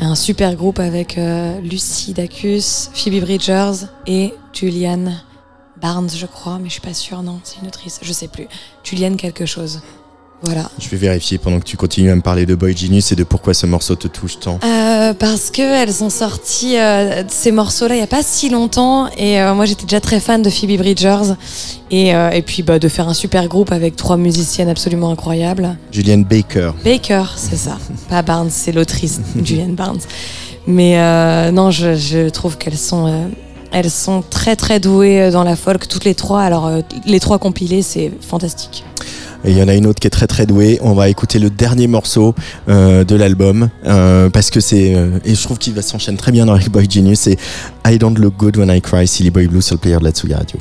est 0.00 0.04
un 0.04 0.14
super 0.14 0.54
groupe 0.54 0.78
avec 0.78 1.18
euh, 1.18 1.60
Lucy 1.60 2.12
Dacus, 2.12 2.88
Phoebe 2.94 3.20
Bridgers 3.20 3.86
et 4.06 4.32
Julianne 4.52 5.20
Barnes, 5.80 6.10
je 6.14 6.26
crois, 6.26 6.60
mais 6.60 6.68
je 6.68 6.74
suis 6.74 6.80
pas 6.80 6.94
sûre, 6.94 7.24
non, 7.24 7.40
c'est 7.42 7.60
une 7.60 7.66
autrice, 7.66 7.98
je 8.00 8.12
sais 8.12 8.28
plus. 8.28 8.46
Julianne 8.84 9.16
quelque 9.16 9.44
chose. 9.44 9.80
Voilà. 10.42 10.70
Je 10.78 10.88
vais 10.88 10.98
vérifier 10.98 11.38
pendant 11.38 11.58
que 11.58 11.64
tu 11.64 11.76
continues 11.76 12.10
à 12.10 12.14
me 12.14 12.22
parler 12.22 12.46
de 12.46 12.54
Boy 12.54 12.76
Genius 12.76 13.10
et 13.10 13.16
de 13.16 13.24
pourquoi 13.24 13.54
ce 13.54 13.66
morceau 13.66 13.96
te 13.96 14.06
touche 14.06 14.38
tant. 14.38 14.60
Euh, 15.10 15.14
parce 15.14 15.50
que 15.50 15.62
elles 15.62 16.02
ont 16.02 16.10
sorti 16.10 16.76
euh, 16.76 17.22
ces 17.28 17.52
morceaux-là 17.52 17.96
il 17.96 18.00
y 18.00 18.02
a 18.02 18.06
pas 18.06 18.22
si 18.22 18.48
longtemps 18.48 19.08
et 19.16 19.40
euh, 19.40 19.54
moi 19.54 19.64
j'étais 19.64 19.84
déjà 19.84 20.00
très 20.00 20.20
fan 20.20 20.42
de 20.42 20.50
Phoebe 20.50 20.78
Bridgers 20.78 21.34
et, 21.90 22.14
euh, 22.14 22.30
et 22.30 22.42
puis 22.42 22.62
bah, 22.62 22.78
de 22.78 22.88
faire 22.88 23.08
un 23.08 23.14
super 23.14 23.48
groupe 23.48 23.72
avec 23.72 23.96
trois 23.96 24.16
musiciennes 24.16 24.68
absolument 24.68 25.10
incroyables. 25.10 25.76
Julianne 25.92 26.24
Baker. 26.24 26.72
Baker, 26.84 27.24
c'est 27.36 27.56
ça, 27.56 27.78
pas 28.08 28.22
Barnes, 28.22 28.50
c'est 28.50 28.72
l'autrice 28.72 29.20
Julianne 29.42 29.74
Barnes. 29.74 30.00
Mais 30.66 30.96
non, 31.52 31.70
je, 31.70 31.96
je 31.96 32.28
trouve 32.28 32.58
qu'elles 32.58 32.78
sont 32.78 33.30
elles 33.72 33.90
sont 33.90 34.22
très 34.28 34.56
très 34.56 34.78
douées 34.78 35.30
dans 35.30 35.42
la 35.42 35.56
folk 35.56 35.88
toutes 35.88 36.04
les 36.04 36.14
trois. 36.14 36.42
Alors 36.42 36.70
les 37.06 37.18
trois 37.18 37.38
compilés, 37.38 37.82
c'est 37.82 38.12
fantastique. 38.20 38.84
Et 39.44 39.52
il 39.52 39.58
y 39.58 39.62
en 39.62 39.68
a 39.68 39.74
une 39.74 39.86
autre 39.86 40.00
qui 40.00 40.06
est 40.06 40.10
très 40.10 40.26
très 40.26 40.46
douée. 40.46 40.78
On 40.82 40.92
va 40.92 41.08
écouter 41.08 41.38
le 41.38 41.50
dernier 41.50 41.86
morceau 41.86 42.34
euh, 42.68 43.04
de 43.04 43.16
l'album 43.16 43.70
euh, 43.86 44.28
parce 44.28 44.50
que 44.50 44.60
c'est 44.60 44.94
euh, 44.94 45.18
et 45.24 45.34
je 45.34 45.42
trouve 45.42 45.58
qu'il 45.58 45.72
va 45.74 45.82
s'enchaîner 45.82 46.18
très 46.18 46.32
bien 46.32 46.46
avec 46.48 46.70
Boy 46.70 46.88
Genius. 46.90 47.20
C'est 47.20 47.38
I 47.86 47.98
Don't 47.98 48.18
Look 48.18 48.36
Good 48.36 48.58
When 48.58 48.70
I 48.70 48.80
Cry, 48.80 49.06
Silly 49.06 49.30
Boy 49.30 49.46
Blue 49.46 49.62
sur 49.62 49.76
le 49.76 49.80
player 49.80 49.98
de 49.98 50.04
la 50.04 50.10
Tsugi 50.10 50.34
Radio. 50.34 50.58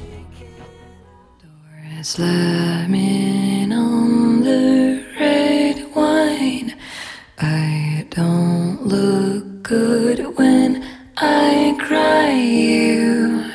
I 7.42 8.06
don't 8.10 8.86
look 8.86 9.64
good 9.64 10.38
when 10.38 10.84
I 11.16 11.74
cry. 11.80 12.32
You 12.34 13.46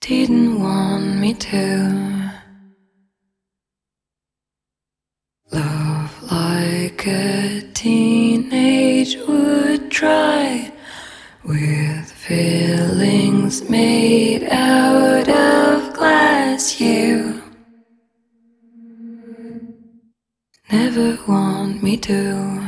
didn't 0.00 0.60
want 0.60 1.18
me 1.18 1.32
to. 1.34 2.13
Love 5.54 6.32
like 6.32 7.06
a 7.06 7.62
teenage 7.74 9.16
would 9.28 9.88
try 9.88 10.72
with 11.44 12.10
feelings 12.10 13.70
made 13.70 14.48
out 14.50 15.28
of 15.28 15.94
glass. 15.94 16.80
You 16.80 17.40
never 20.72 21.16
want 21.28 21.84
me 21.84 21.98
to. 21.98 22.60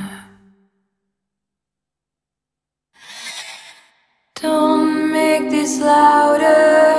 Don't 4.36 5.10
make 5.10 5.50
this 5.50 5.80
louder 5.80 6.95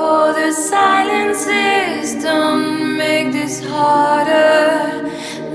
before 0.00 0.32
the 0.32 0.50
silence 0.50 1.46
is. 1.46 2.22
Don't 2.24 2.96
make 2.96 3.32
this 3.32 3.62
harder 3.62 5.06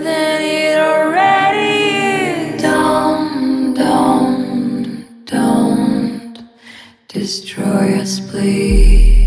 than 0.03 0.41
it 0.41 0.77
already 0.77 2.53
is. 2.53 2.61
Don't, 2.61 3.73
don't, 3.73 5.25
don't 5.25 6.47
destroy 7.07 7.99
us, 7.99 8.19
please. 8.19 9.24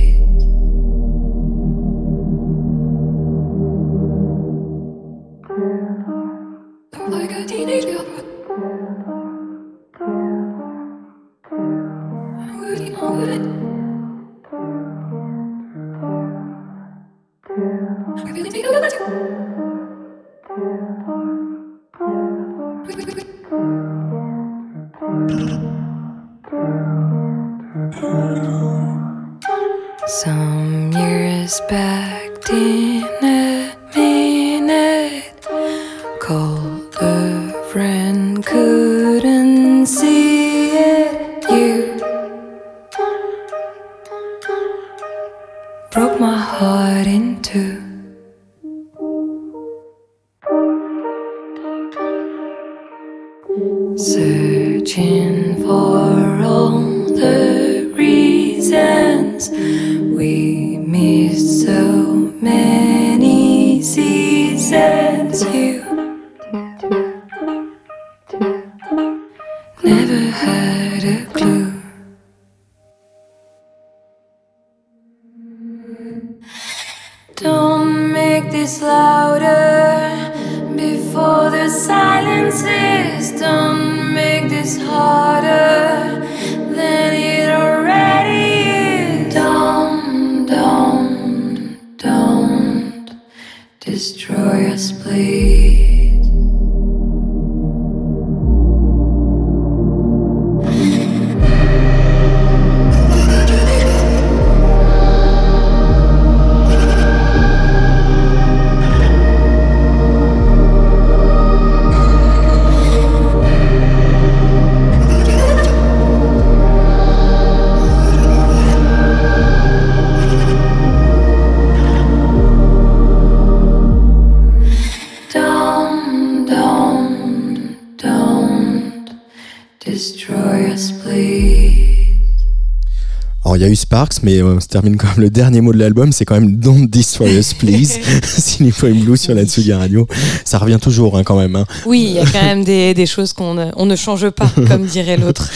Alors 133.48 133.56
il 133.56 133.62
y 133.62 133.64
a 133.64 133.70
eu 133.70 133.76
Sparks, 133.76 134.22
mais 134.24 134.42
euh, 134.42 134.56
on 134.56 134.60
se 134.60 134.66
termine 134.66 134.98
comme 134.98 135.08
le 135.16 135.30
dernier 135.30 135.62
mot 135.62 135.72
de 135.72 135.78
l'album, 135.78 136.12
c'est 136.12 136.26
quand 136.26 136.34
même 136.34 136.56
Don't 136.56 136.86
Destroy 136.86 137.38
Us 137.38 137.54
Please, 137.54 137.98
Silly 138.22 138.72
Point 138.72 138.92
Blue 138.92 139.16
sur 139.16 139.34
la 139.34 139.46
Tsugi 139.46 139.72
Radio. 139.72 140.06
Ça 140.44 140.58
revient 140.58 140.76
toujours 140.78 141.16
hein, 141.16 141.24
quand 141.24 141.38
même, 141.38 141.56
hein, 141.56 141.64
Oui, 141.86 142.08
il 142.10 142.12
y 142.12 142.18
a 142.18 142.26
quand 142.26 142.42
même 142.42 142.62
des, 142.62 142.92
des 142.92 143.06
choses 143.06 143.32
qu'on 143.32 143.54
ne, 143.54 143.70
on 143.76 143.86
ne 143.86 143.96
change 143.96 144.28
pas, 144.28 144.50
comme 144.68 144.84
dirait 144.84 145.16
l'autre. 145.16 145.48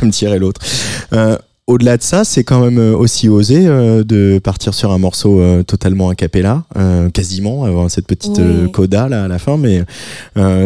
comme 0.00 0.10
dirait 0.10 0.40
l'autre. 0.40 0.60
Euh, 1.12 1.38
au-delà 1.68 1.96
de 1.96 2.02
ça, 2.02 2.24
c'est 2.24 2.42
quand 2.44 2.60
même 2.60 2.78
euh, 2.78 2.96
aussi 2.96 3.28
osé 3.28 3.66
euh, 3.66 4.02
de 4.02 4.40
partir 4.42 4.74
sur 4.74 4.90
un 4.90 4.98
morceau 4.98 5.40
euh, 5.40 5.62
totalement 5.62 6.08
a 6.08 6.14
cappella, 6.14 6.64
euh, 6.76 7.08
quasiment, 7.10 7.64
avant 7.64 7.88
cette 7.88 8.06
petite 8.06 8.38
Oui. 8.38 8.70
coda 8.72 9.08
là 9.08 9.24
à 9.24 9.28
la 9.28 9.38
fin, 9.38 9.56
mais 9.56 9.84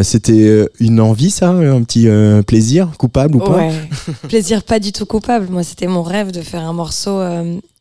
c'était 0.03 0.67
une 0.81 1.01
envie 1.01 1.31
ça, 1.31 1.51
un 1.51 1.83
petit 1.83 2.09
plaisir, 2.47 2.89
coupable 2.99 3.37
ou 3.37 3.41
pas? 3.41 3.59
Ouais. 3.59 3.73
Plaisir 4.29 4.63
pas 4.63 4.79
du 4.79 4.93
tout 4.93 5.07
coupable. 5.07 5.49
Moi, 5.51 5.63
c'était 5.63 5.87
mon 5.87 6.03
rêve 6.03 6.33
de 6.33 6.41
faire 6.41 6.63
un 6.63 6.73
morceau 6.73 7.21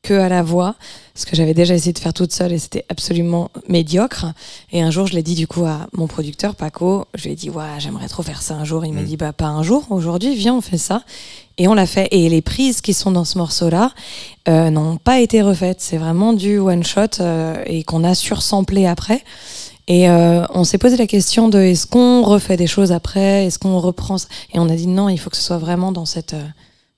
que 0.05 0.13
à 0.13 0.29
la 0.29 0.43
voix, 0.43 0.75
ce 1.15 1.25
que 1.25 1.35
j'avais 1.35 1.53
déjà 1.53 1.73
essayé 1.73 1.93
de 1.93 1.99
faire 1.99 2.13
toute 2.13 2.31
seule 2.31 2.53
et 2.53 2.59
c'était 2.59 2.85
absolument 2.89 3.49
médiocre. 3.67 4.25
Et 4.71 4.81
un 4.81 4.91
jour, 4.91 5.07
je 5.07 5.13
l'ai 5.13 5.23
dit 5.23 5.35
du 5.35 5.47
coup 5.47 5.65
à 5.65 5.87
mon 5.93 6.07
producteur 6.07 6.55
Paco. 6.55 7.05
Je 7.15 7.23
lui 7.25 7.31
ai 7.31 7.35
dit 7.35 7.49
ouais, 7.49 7.63
j'aimerais 7.79 8.07
trop 8.07 8.21
faire 8.21 8.41
ça 8.41 8.53
un 8.55 8.65
jour. 8.65 8.85
Il 8.85 8.93
m'a 8.93 9.01
Mm. 9.01 9.05
dit 9.05 9.17
bah 9.17 9.33
pas 9.33 9.47
un 9.47 9.63
jour. 9.63 9.85
Aujourd'hui, 9.89 10.35
viens, 10.35 10.55
on 10.55 10.61
fait 10.61 10.77
ça. 10.77 11.03
Et 11.57 11.67
on 11.67 11.73
l'a 11.73 11.85
fait. 11.87 12.07
Et 12.11 12.29
les 12.29 12.41
prises 12.41 12.81
qui 12.81 12.93
sont 12.93 13.11
dans 13.11 13.25
ce 13.25 13.37
morceau-là 13.37 13.91
euh, 14.47 14.69
n'ont 14.69 14.97
pas 14.97 15.19
été 15.21 15.41
refaites. 15.41 15.81
C'est 15.81 15.97
vraiment 15.97 16.33
du 16.33 16.59
one 16.59 16.83
shot 16.83 17.19
euh, 17.21 17.55
et 17.65 17.83
qu'on 17.83 18.03
a 18.03 18.13
sursamplé 18.13 18.85
après. 18.85 19.23
Et 19.87 20.09
euh, 20.09 20.45
on 20.53 20.63
s'est 20.65 20.77
posé 20.79 20.97
la 20.97 21.07
question 21.07 21.47
de 21.49 21.59
est-ce 21.59 21.87
qu'on 21.87 22.23
refait 22.23 22.57
des 22.57 22.67
choses 22.67 22.91
après, 22.91 23.45
est-ce 23.45 23.57
qu'on 23.59 23.79
reprend 23.79 24.17
ça? 24.17 24.27
Et 24.53 24.59
on 24.59 24.67
a 24.69 24.75
dit 24.75 24.87
non, 24.87 25.09
il 25.09 25.17
faut 25.17 25.29
que 25.29 25.37
ce 25.37 25.43
soit 25.43 25.59
vraiment 25.59 25.91
dans 25.91 26.05
cette 26.05 26.35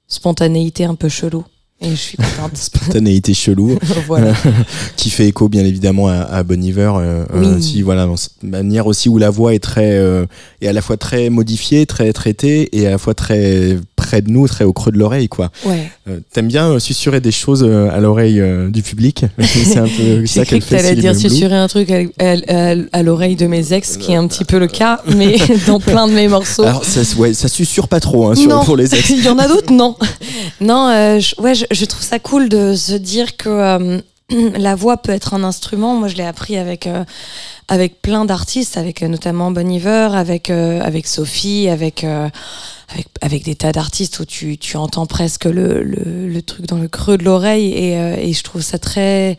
spontanéité 0.07 0.85
un 0.85 0.95
peu 0.95 1.09
chelou. 1.09 1.43
Et 1.79 1.91
je 1.91 1.95
suis 1.95 2.17
contente. 2.17 2.51
Spontanéité 2.57 3.33
chelou. 3.33 3.77
voilà. 4.07 4.33
qui 4.95 5.09
fait 5.09 5.27
écho 5.27 5.47
bien 5.47 5.63
évidemment 5.63 6.07
à, 6.07 6.21
à 6.21 6.43
Bon 6.43 6.61
Iver 6.61 6.93
euh, 6.97 7.25
Oui. 7.33 7.45
euh, 7.45 7.59
si 7.59 7.81
voilà 7.83 8.05
dans 8.05 8.17
cette 8.17 8.41
manière 8.43 8.87
aussi 8.87 9.09
où 9.09 9.17
la 9.17 9.29
voix 9.29 9.53
est 9.53 9.59
très 9.59 9.93
euh, 9.97 10.25
est 10.61 10.67
à 10.67 10.73
la 10.73 10.81
fois 10.81 10.97
très 10.97 11.29
modifiée 11.29 11.85
très 11.85 12.11
traitée 12.13 12.75
et 12.77 12.87
à 12.87 12.89
la 12.91 12.97
fois 12.97 13.13
très 13.13 13.77
près 13.97 14.21
de 14.21 14.29
nous 14.31 14.47
très 14.47 14.63
au 14.63 14.71
creux 14.71 14.93
de 14.93 14.97
l'oreille 14.97 15.27
quoi 15.27 15.51
Ouais. 15.65 15.91
Euh, 16.07 16.19
t'aimes 16.31 16.47
bien 16.47 16.69
euh, 16.71 16.79
susurrer 16.79 17.19
des 17.19 17.31
choses 17.33 17.63
euh, 17.67 17.89
à 17.91 17.99
l'oreille 17.99 18.39
euh, 18.39 18.69
du 18.69 18.81
public? 18.81 19.25
C'est 19.41 19.77
un 19.77 19.87
peu 19.87 20.25
ça 20.25 20.45
qu'elle 20.45 20.59
que 20.61 20.65
fait 20.65 20.77
t'allais 20.77 20.95
dire 20.95 21.13
susurrer 21.15 21.55
un 21.57 21.67
truc 21.67 21.91
à, 21.91 21.97
à- 22.23 22.35
à- 22.47 22.75
à 22.93 23.03
l'oreille 23.03 23.35
de 23.35 23.47
mes 23.47 23.73
ex, 23.73 23.97
qui 23.97 24.13
est 24.13 24.15
un 24.15 24.27
petit 24.27 24.45
peu 24.45 24.59
le 24.59 24.67
cas, 24.67 25.01
mais 25.15 25.35
dans 25.67 25.79
plein 25.81 26.07
de 26.07 26.13
mes 26.13 26.29
morceaux. 26.29 26.63
alors 26.63 26.85
ça, 26.85 27.01
ouais, 27.17 27.33
ça 27.33 27.49
susurre 27.49 27.89
pas 27.89 27.99
trop 27.99 28.27
hein, 28.29 28.35
sur, 28.35 28.47
Non. 28.49 28.63
pour 28.63 28.77
les 28.77 28.95
ex 28.95 29.09
Il 29.09 29.25
y 29.25 29.27
en 29.29 29.37
a 29.39 29.47
d'autres, 29.49 29.73
non. 29.73 29.97
Non, 30.61 30.87
je, 31.19 31.41
ouais, 31.41 31.55
je, 31.55 31.65
je 31.69 31.85
trouve 31.85 32.03
ça 32.03 32.19
cool 32.19 32.47
de 32.47 32.73
se 32.75 32.93
dire 32.93 33.35
que 33.35 33.99
la 34.57 34.75
voix 34.75 34.97
peut 34.97 35.11
être 35.11 35.33
un 35.33 35.43
instrument. 35.43 35.95
Moi, 35.95 36.07
je 36.09 36.15
l'ai 36.15 36.25
appris 36.25 36.57
avec 36.57 36.85
euh, 36.85 37.03
avec 37.69 38.01
plein 38.01 38.25
d'artistes, 38.25 38.77
avec 38.77 39.01
euh, 39.01 39.07
notamment 39.07 39.51
Bon 39.51 39.69
Iver, 39.69 40.09
avec 40.13 40.49
euh, 40.49 40.81
avec 40.81 41.07
Sophie, 41.07 41.67
avec 41.69 42.05
avec, 42.89 43.07
avec 43.21 43.43
des 43.43 43.55
tas 43.55 43.71
d'artistes 43.73 44.19
où 44.19 44.25
tu, 44.25 44.57
tu 44.57 44.77
entends 44.77 45.05
presque 45.05 45.43
le, 45.45 45.83
le, 45.83 46.27
le 46.29 46.41
truc 46.41 46.65
dans 46.67 46.77
le 46.77 46.87
creux 46.87 47.17
de 47.17 47.23
l'oreille 47.25 47.73
et, 47.73 47.97
euh, 47.97 48.15
et 48.17 48.31
je 48.33 48.43
trouve 48.43 48.61
ça 48.61 48.79
très 48.79 49.37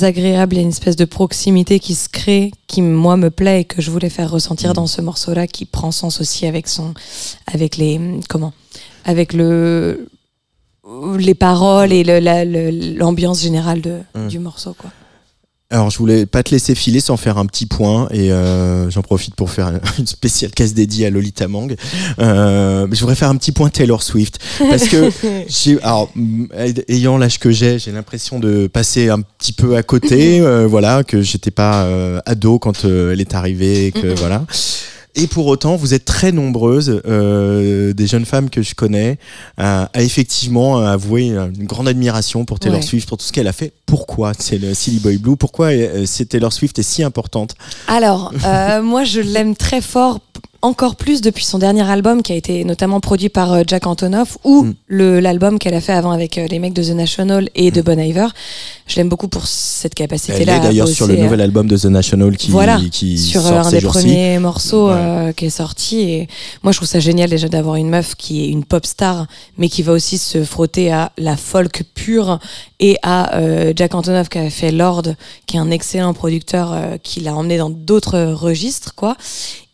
agréable. 0.00 0.54
Il 0.54 0.58
y 0.58 0.60
a 0.60 0.62
une 0.62 0.70
espèce 0.70 0.96
de 0.96 1.04
proximité 1.04 1.80
qui 1.80 1.94
se 1.94 2.08
crée, 2.08 2.50
qui 2.66 2.80
moi 2.82 3.16
me 3.18 3.30
plaît 3.30 3.60
et 3.60 3.64
que 3.64 3.82
je 3.82 3.90
voulais 3.90 4.08
faire 4.10 4.30
ressentir 4.30 4.72
dans 4.72 4.86
ce 4.86 5.02
morceau-là, 5.02 5.46
qui 5.46 5.64
prend 5.66 5.90
sens 5.92 6.20
aussi 6.20 6.46
avec 6.46 6.66
son, 6.68 6.94
avec 7.46 7.76
les, 7.76 8.00
comment, 8.28 8.52
avec 9.04 9.32
le, 9.34 10.08
les 11.18 11.34
paroles 11.34 11.92
et 11.92 12.04
le- 12.04 12.20
la- 12.20 12.44
le- 12.46 12.70
l'ambiance 12.96 13.42
générale 13.42 13.82
de, 13.82 13.98
Mm. 14.14 14.28
du 14.28 14.38
morceau, 14.38 14.74
quoi. 14.78 14.90
Alors, 15.70 15.90
je 15.90 15.98
voulais 15.98 16.24
pas 16.24 16.42
te 16.42 16.50
laisser 16.50 16.74
filer 16.74 17.00
sans 17.00 17.18
faire 17.18 17.36
un 17.36 17.44
petit 17.44 17.66
point 17.66 18.08
et 18.10 18.32
euh, 18.32 18.88
j'en 18.88 19.02
profite 19.02 19.34
pour 19.34 19.50
faire 19.50 19.70
une 19.98 20.06
spéciale 20.06 20.50
case 20.50 20.72
dédiée 20.72 21.04
à 21.06 21.10
Lolita 21.10 21.46
Mang. 21.46 21.74
Euh, 22.18 22.86
mais 22.88 22.96
je 22.96 23.00
voudrais 23.00 23.14
faire 23.16 23.28
un 23.28 23.36
petit 23.36 23.52
point 23.52 23.68
Taylor 23.68 24.02
Swift 24.02 24.38
parce 24.58 24.88
que 24.88 25.10
j'ai, 25.48 25.78
alors, 25.82 26.10
mm, 26.14 26.46
ayant 26.88 27.18
l'âge 27.18 27.38
que 27.38 27.50
j'ai, 27.50 27.78
j'ai 27.78 27.92
l'impression 27.92 28.38
de 28.38 28.66
passer 28.66 29.10
un 29.10 29.20
petit 29.20 29.52
peu 29.52 29.76
à 29.76 29.82
côté. 29.82 30.40
euh, 30.40 30.66
voilà, 30.66 31.04
que 31.04 31.20
j'étais 31.20 31.50
pas 31.50 31.84
euh, 31.84 32.20
ado 32.24 32.58
quand 32.58 32.84
euh, 32.84 33.12
elle 33.12 33.20
est 33.20 33.34
arrivée, 33.34 33.86
et 33.86 33.92
que 33.92 34.06
voilà. 34.18 34.44
Et 35.14 35.26
pour 35.26 35.46
autant, 35.46 35.76
vous 35.76 35.94
êtes 35.94 36.04
très 36.04 36.30
nombreuses, 36.32 37.00
euh, 37.06 37.92
des 37.92 38.06
jeunes 38.06 38.24
femmes 38.24 38.50
que 38.50 38.62
je 38.62 38.74
connais, 38.74 39.18
à, 39.56 39.84
à 39.94 40.02
effectivement 40.02 40.78
avouer 40.78 41.28
une 41.30 41.64
grande 41.64 41.88
admiration 41.88 42.44
pour 42.44 42.58
Taylor 42.60 42.78
Ouais. 42.78 42.84
Swift, 42.84 43.08
pour 43.08 43.18
tout 43.18 43.24
ce 43.24 43.32
qu'elle 43.32 43.48
a 43.48 43.52
fait. 43.52 43.72
Pourquoi 43.86 44.32
c'est 44.38 44.58
le 44.58 44.74
Silly 44.74 44.98
Boy 45.00 45.16
Blue? 45.18 45.36
Pourquoi 45.36 45.66
euh, 45.68 46.04
c'est 46.06 46.26
Taylor 46.26 46.52
Swift 46.52 46.78
est 46.78 46.82
si 46.82 47.02
importante? 47.02 47.54
Alors, 47.88 48.32
euh, 48.44 48.82
moi, 48.82 49.04
je 49.04 49.20
l'aime 49.20 49.56
très 49.56 49.80
fort. 49.80 50.20
Encore 50.60 50.96
plus 50.96 51.20
depuis 51.20 51.44
son 51.44 51.58
dernier 51.58 51.88
album 51.88 52.20
qui 52.20 52.32
a 52.32 52.34
été 52.34 52.64
notamment 52.64 52.98
produit 52.98 53.28
par 53.28 53.52
euh, 53.52 53.62
Jack 53.66 53.86
Antonoff 53.86 54.38
ou 54.44 54.64
Mm. 54.64 54.74
le 54.88 55.20
l'album 55.20 55.58
qu'elle 55.60 55.74
a 55.74 55.80
fait 55.80 55.92
avant 55.92 56.10
avec 56.10 56.36
euh, 56.36 56.46
les 56.50 56.58
mecs 56.58 56.72
de 56.72 56.82
The 56.82 56.90
National 56.96 57.48
et 57.54 57.70
de 57.70 57.80
Bon 57.80 57.98
Iver. 58.00 58.26
Je 58.88 58.96
l'aime 58.96 59.08
beaucoup 59.08 59.28
pour 59.28 59.46
cette 59.46 59.92
Elle 59.92 60.06
capacité-là. 60.08 60.54
est 60.54 60.56
à 60.56 60.60
d'ailleurs 60.60 60.88
sur 60.88 61.06
le 61.06 61.12
bosser, 61.12 61.20
euh, 61.20 61.24
nouvel 61.24 61.40
album 61.42 61.68
de 61.68 61.76
The 61.76 61.84
National 61.84 62.36
qui, 62.36 62.50
voilà, 62.50 62.80
qui 62.90 63.18
sur 63.18 63.40
sort 63.42 63.66
un 63.66 63.70
des 63.70 63.80
premiers 63.80 64.38
morceaux 64.40 64.88
Ouais. 64.88 64.94
euh, 64.96 65.32
qui 65.32 65.46
est 65.46 65.50
sorti 65.50 66.00
et 66.00 66.28
moi 66.64 66.72
je 66.72 66.78
trouve 66.78 66.88
ça 66.88 66.98
génial 66.98 67.30
déjà 67.30 67.48
d'avoir 67.48 67.76
une 67.76 67.88
meuf 67.88 68.16
qui 68.16 68.44
est 68.44 68.48
une 68.48 68.64
pop 68.64 68.84
star 68.84 69.26
mais 69.58 69.68
qui 69.68 69.82
va 69.82 69.92
aussi 69.92 70.18
se 70.18 70.42
frotter 70.42 70.90
à 70.90 71.12
la 71.18 71.36
folk 71.36 71.84
pure 71.94 72.40
et 72.80 72.96
à 73.02 73.36
euh, 73.36 73.72
Jack 73.76 73.94
Antonoff 73.94 74.28
qui 74.28 74.38
avait 74.38 74.50
fait 74.50 74.72
Lord 74.72 75.02
qui 75.46 75.56
est 75.56 75.60
un 75.60 75.70
excellent 75.70 76.14
producteur 76.14 76.72
euh, 76.72 76.96
qui 77.02 77.20
l'a 77.20 77.34
emmené 77.36 77.58
dans 77.58 77.70
d'autres 77.70 78.18
registres 78.32 78.94
quoi 78.96 79.16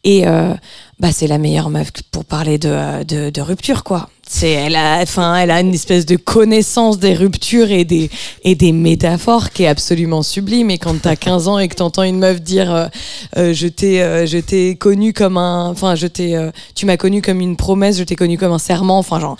et 0.05 0.27
euh, 0.27 0.55
bah 1.01 1.09
c'est 1.13 1.27
la 1.27 1.39
meilleure 1.39 1.71
meuf 1.71 1.91
pour 2.13 2.25
parler 2.25 2.59
de, 2.59 2.69
euh, 2.71 3.05
de, 3.05 3.31
de 3.31 3.41
rupture 3.41 3.83
quoi. 3.83 4.09
C'est 4.27 4.51
elle 4.51 4.77
a 4.77 5.01
enfin 5.03 5.37
elle 5.37 5.51
a 5.51 5.61
une 5.61 5.75
espèce 5.75 6.07
de 6.07 6.17
connaissance 6.17 6.99
des 6.99 7.15
ruptures 7.15 7.71
et 7.71 7.85
des 7.85 8.11
et 8.43 8.55
des 8.55 8.73
métaphores 8.73 9.51
qui 9.51 9.65
est 9.65 9.67
absolument 9.67 10.23
sublime. 10.23 10.71
Et 10.71 10.79
quand 10.79 11.01
t'as 11.03 11.17
15 11.17 11.49
ans 11.49 11.59
et 11.59 11.69
que 11.69 11.75
t'entends 11.75 12.05
une 12.05 12.19
meuf 12.19 12.41
dire 12.41 12.75
euh, 12.75 12.87
euh, 13.37 13.53
je 13.53 13.67
t'ai 13.67 14.03
euh, 14.03 14.27
je 14.27 14.75
connu 14.75 15.13
comme 15.13 15.37
un 15.37 15.69
enfin 15.69 15.95
je 15.95 16.07
t'ai 16.07 16.37
euh, 16.37 16.51
tu 16.75 16.87
m'as 16.87 16.97
connu 16.97 17.21
comme 17.21 17.41
une 17.41 17.57
promesse 17.57 17.99
je 17.99 18.05
t'ai 18.05 18.17
connu 18.17 18.39
comme 18.39 18.53
un 18.53 18.59
serment 18.59 18.99
enfin 18.99 19.21
genre 19.21 19.37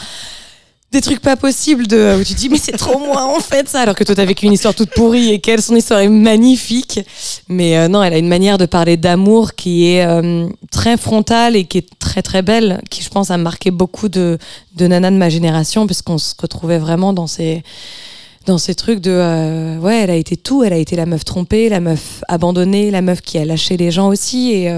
des 0.95 1.01
trucs 1.01 1.21
pas 1.21 1.37
possibles 1.37 1.87
de 1.89 2.17
où 2.21 2.25
tu 2.25 2.35
dis 2.35 2.49
mais 2.49 2.57
c'est 2.57 2.77
trop 2.77 2.99
moi 2.99 3.25
en 3.25 3.41
fait 3.41 3.69
ça. 3.69 3.81
Alors 3.81 3.97
que 3.97 4.05
toi 4.05 4.15
t'as 4.15 4.25
vécu 4.25 4.47
une 4.47 4.53
histoire 4.53 4.75
toute 4.75 4.91
pourrie 4.91 5.33
et 5.33 5.41
qu'elle 5.41 5.61
son 5.61 5.75
histoire 5.75 6.01
est 6.01 6.09
magnifique. 6.09 7.01
Mais 7.49 7.77
euh, 7.77 7.89
non 7.89 8.03
elle 8.03 8.15
a 8.15 8.19
une 8.19 8.29
manière 8.29 8.59
de 8.59 8.67
parler 8.67 8.97
d'amour 8.97 9.55
qui 9.55 9.89
est 9.89 10.07
euh, 10.07 10.49
très 10.71 10.97
frontale 10.97 11.57
et 11.57 11.65
qui 11.65 11.79
est 11.79 11.89
très 11.99 12.23
très 12.23 12.43
belle 12.43 12.81
qui 12.91 13.03
je 13.03 13.09
pense 13.09 13.31
a 13.31 13.37
marqué 13.37 13.73
beaucoup 13.73 14.09
de 14.09 14.39
de 14.77 14.87
nanas 14.87 15.11
de 15.11 15.17
ma 15.17 15.29
génération 15.29 15.87
puisqu'on 15.87 16.19
se 16.19 16.33
retrouvait 16.41 16.79
vraiment 16.79 17.13
dans 17.13 17.27
ces 17.27 17.65
dans 18.47 18.59
ces 18.59 18.77
trucs 18.77 19.01
de 19.01 19.11
euh, 19.11 19.79
ouais 19.81 20.03
elle 20.03 20.11
a 20.11 20.17
été 20.17 20.37
tout. 20.37 20.63
Elle 20.63 20.73
a 20.73 20.79
été 20.79 20.95
la 20.95 21.07
meuf 21.07 21.25
trompée 21.25 21.69
la 21.69 21.81
meuf 21.81 22.23
abandonnée 22.29 22.93
la 22.93 23.03
meuf 23.03 23.21
qui 23.21 23.37
a 23.39 23.45
lâché 23.45 23.77
les 23.77 23.91
gens 23.91 24.09
aussi. 24.09 24.53
Et 24.53 24.73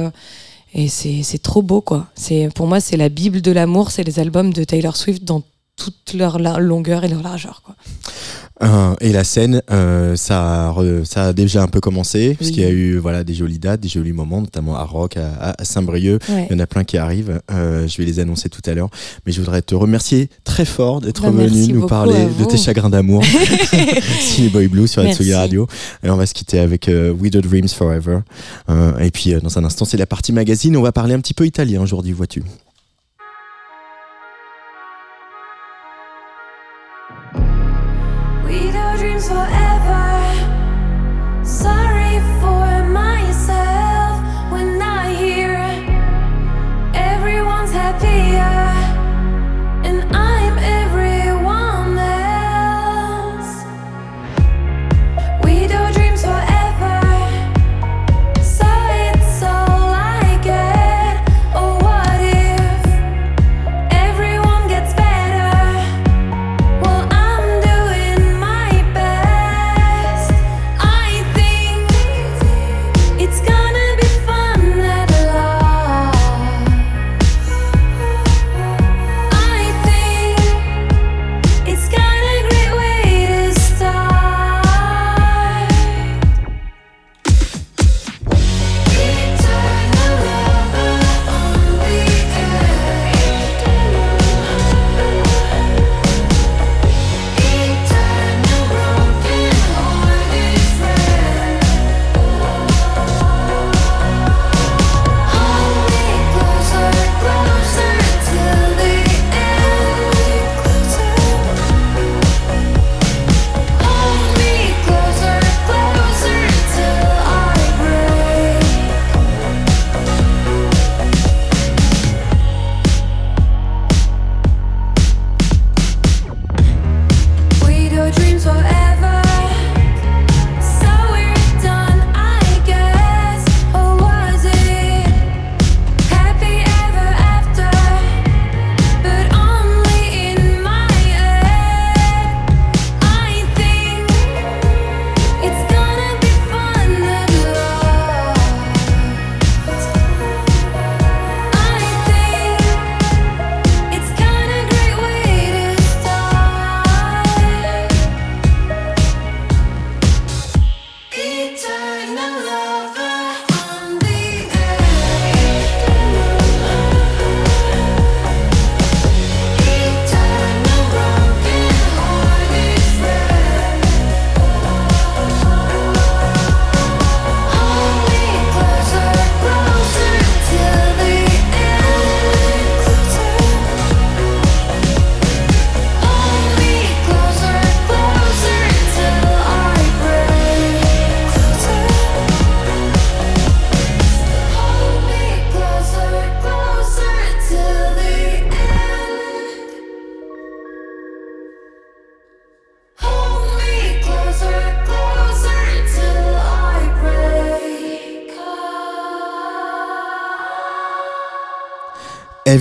et 0.72 0.88
c'est 0.88 1.22
c'est 1.22 1.42
trop 1.42 1.60
beau 1.60 1.82
quoi. 1.82 2.06
C'est 2.14 2.48
pour 2.54 2.66
moi 2.66 2.80
c'est 2.80 2.96
la 2.96 3.10
bible 3.10 3.42
de 3.42 3.52
l'amour. 3.52 3.90
C'est 3.90 4.02
les 4.02 4.18
albums 4.18 4.52
de 4.54 4.64
Taylor 4.64 4.96
Swift 4.96 5.22
dans 5.22 5.42
toute 5.76 6.14
leur 6.14 6.38
longueur 6.60 7.04
et 7.04 7.08
leur 7.08 7.22
largeur 7.22 7.62
quoi 7.64 7.74
Euh, 8.62 8.94
et 9.02 9.12
la 9.12 9.22
scène, 9.22 9.60
euh, 9.70 10.16
ça, 10.16 10.68
a 10.68 10.72
re- 10.72 11.04
ça 11.04 11.24
a 11.26 11.32
déjà 11.34 11.62
un 11.62 11.66
peu 11.68 11.78
commencé, 11.80 12.34
puisqu'il 12.36 12.62
y 12.62 12.64
a 12.64 12.70
eu 12.70 12.96
voilà, 12.96 13.22
des 13.22 13.34
jolies 13.34 13.58
dates, 13.58 13.80
des 13.80 13.88
jolis 13.90 14.14
moments, 14.14 14.40
notamment 14.40 14.76
à 14.76 14.82
Rock, 14.84 15.18
à, 15.18 15.50
à 15.58 15.64
Saint-Brieuc. 15.66 16.22
Ouais. 16.30 16.46
Il 16.48 16.54
y 16.54 16.56
en 16.56 16.60
a 16.60 16.66
plein 16.66 16.82
qui 16.82 16.96
arrivent. 16.96 17.42
Euh, 17.52 17.86
je 17.86 17.98
vais 17.98 18.04
les 18.06 18.18
annoncer 18.18 18.48
tout 18.48 18.62
à 18.64 18.72
l'heure. 18.72 18.88
Mais 19.26 19.32
je 19.32 19.40
voudrais 19.42 19.60
te 19.60 19.74
remercier 19.74 20.30
très 20.44 20.64
fort 20.64 21.02
d'être 21.02 21.20
Bah, 21.30 21.30
venu 21.44 21.70
nous 21.74 21.86
parler 21.86 22.26
de 22.38 22.44
tes 22.46 22.56
chagrins 22.56 22.88
d'amour. 22.88 23.22
Silly 24.20 24.48
Boy 24.48 24.68
Blue 24.68 24.88
sur 24.88 25.02
la 25.02 25.08
Merci. 25.08 25.22
Tsugi 25.24 25.34
Radio. 25.34 25.66
Et 26.02 26.08
on 26.08 26.16
va 26.16 26.24
se 26.24 26.32
quitter 26.32 26.58
avec 26.58 26.90
Widow 27.20 27.42
Dreams 27.42 27.68
Forever. 27.68 28.20
Et 29.00 29.10
puis, 29.10 29.34
dans 29.34 29.58
un 29.58 29.64
instant, 29.66 29.84
c'est 29.84 29.98
la 29.98 30.06
partie 30.06 30.32
magazine. 30.32 30.78
On 30.78 30.82
va 30.82 30.92
parler 30.92 31.12
un 31.12 31.20
petit 31.20 31.34
peu 31.34 31.44
italien 31.44 31.82
aujourd'hui, 31.82 32.12
vois-tu. 32.12 32.42
Dreams 39.06 39.28
forever. 39.28 40.05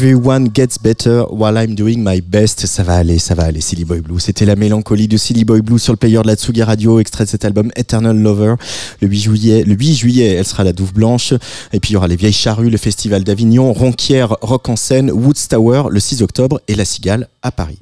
Everyone 0.05 0.49
Gets 0.53 0.77
Better 0.83 1.23
While 1.31 1.57
I'm 1.57 1.73
Doing 1.73 1.97
My 1.97 2.21
Best. 2.21 2.67
Ça 2.67 2.83
va 2.83 2.93
aller, 2.97 3.17
ça 3.17 3.33
va 3.33 3.45
aller, 3.45 3.59
Silly 3.59 3.85
Boy 3.85 4.01
Blue. 4.01 4.19
C'était 4.19 4.45
la 4.45 4.55
mélancolie 4.55 5.07
de 5.07 5.17
Silly 5.17 5.45
Boy 5.45 5.61
Blue 5.61 5.79
sur 5.79 5.93
le 5.93 5.97
player 5.97 6.21
de 6.21 6.27
la 6.27 6.35
Tsugi 6.35 6.61
Radio, 6.61 6.99
extrait 6.99 7.25
de 7.25 7.29
cet 7.29 7.43
album 7.43 7.71
Eternal 7.75 8.15
Lover. 8.15 8.53
Le 9.01 9.07
8 9.07 9.19
juillet, 9.19 9.63
le 9.63 9.73
8 9.73 9.95
juillet, 9.95 10.35
elle 10.35 10.45
sera 10.45 10.63
la 10.63 10.73
Douve 10.73 10.93
Blanche. 10.93 11.33
Et 11.73 11.79
puis 11.79 11.89
il 11.89 11.93
y 11.93 11.95
aura 11.95 12.07
les 12.07 12.17
Vieilles 12.17 12.33
Charrues, 12.33 12.69
le 12.69 12.77
Festival 12.77 13.23
d'Avignon, 13.23 13.73
Ronquière, 13.73 14.37
Rock 14.41 14.69
en 14.69 14.75
scène, 14.75 15.09
Woods 15.09 15.47
Tower 15.49 15.85
le 15.89 15.99
6 15.99 16.21
octobre 16.21 16.61
et 16.67 16.75
La 16.75 16.85
Cigale 16.85 17.27
à 17.41 17.51
Paris. 17.51 17.79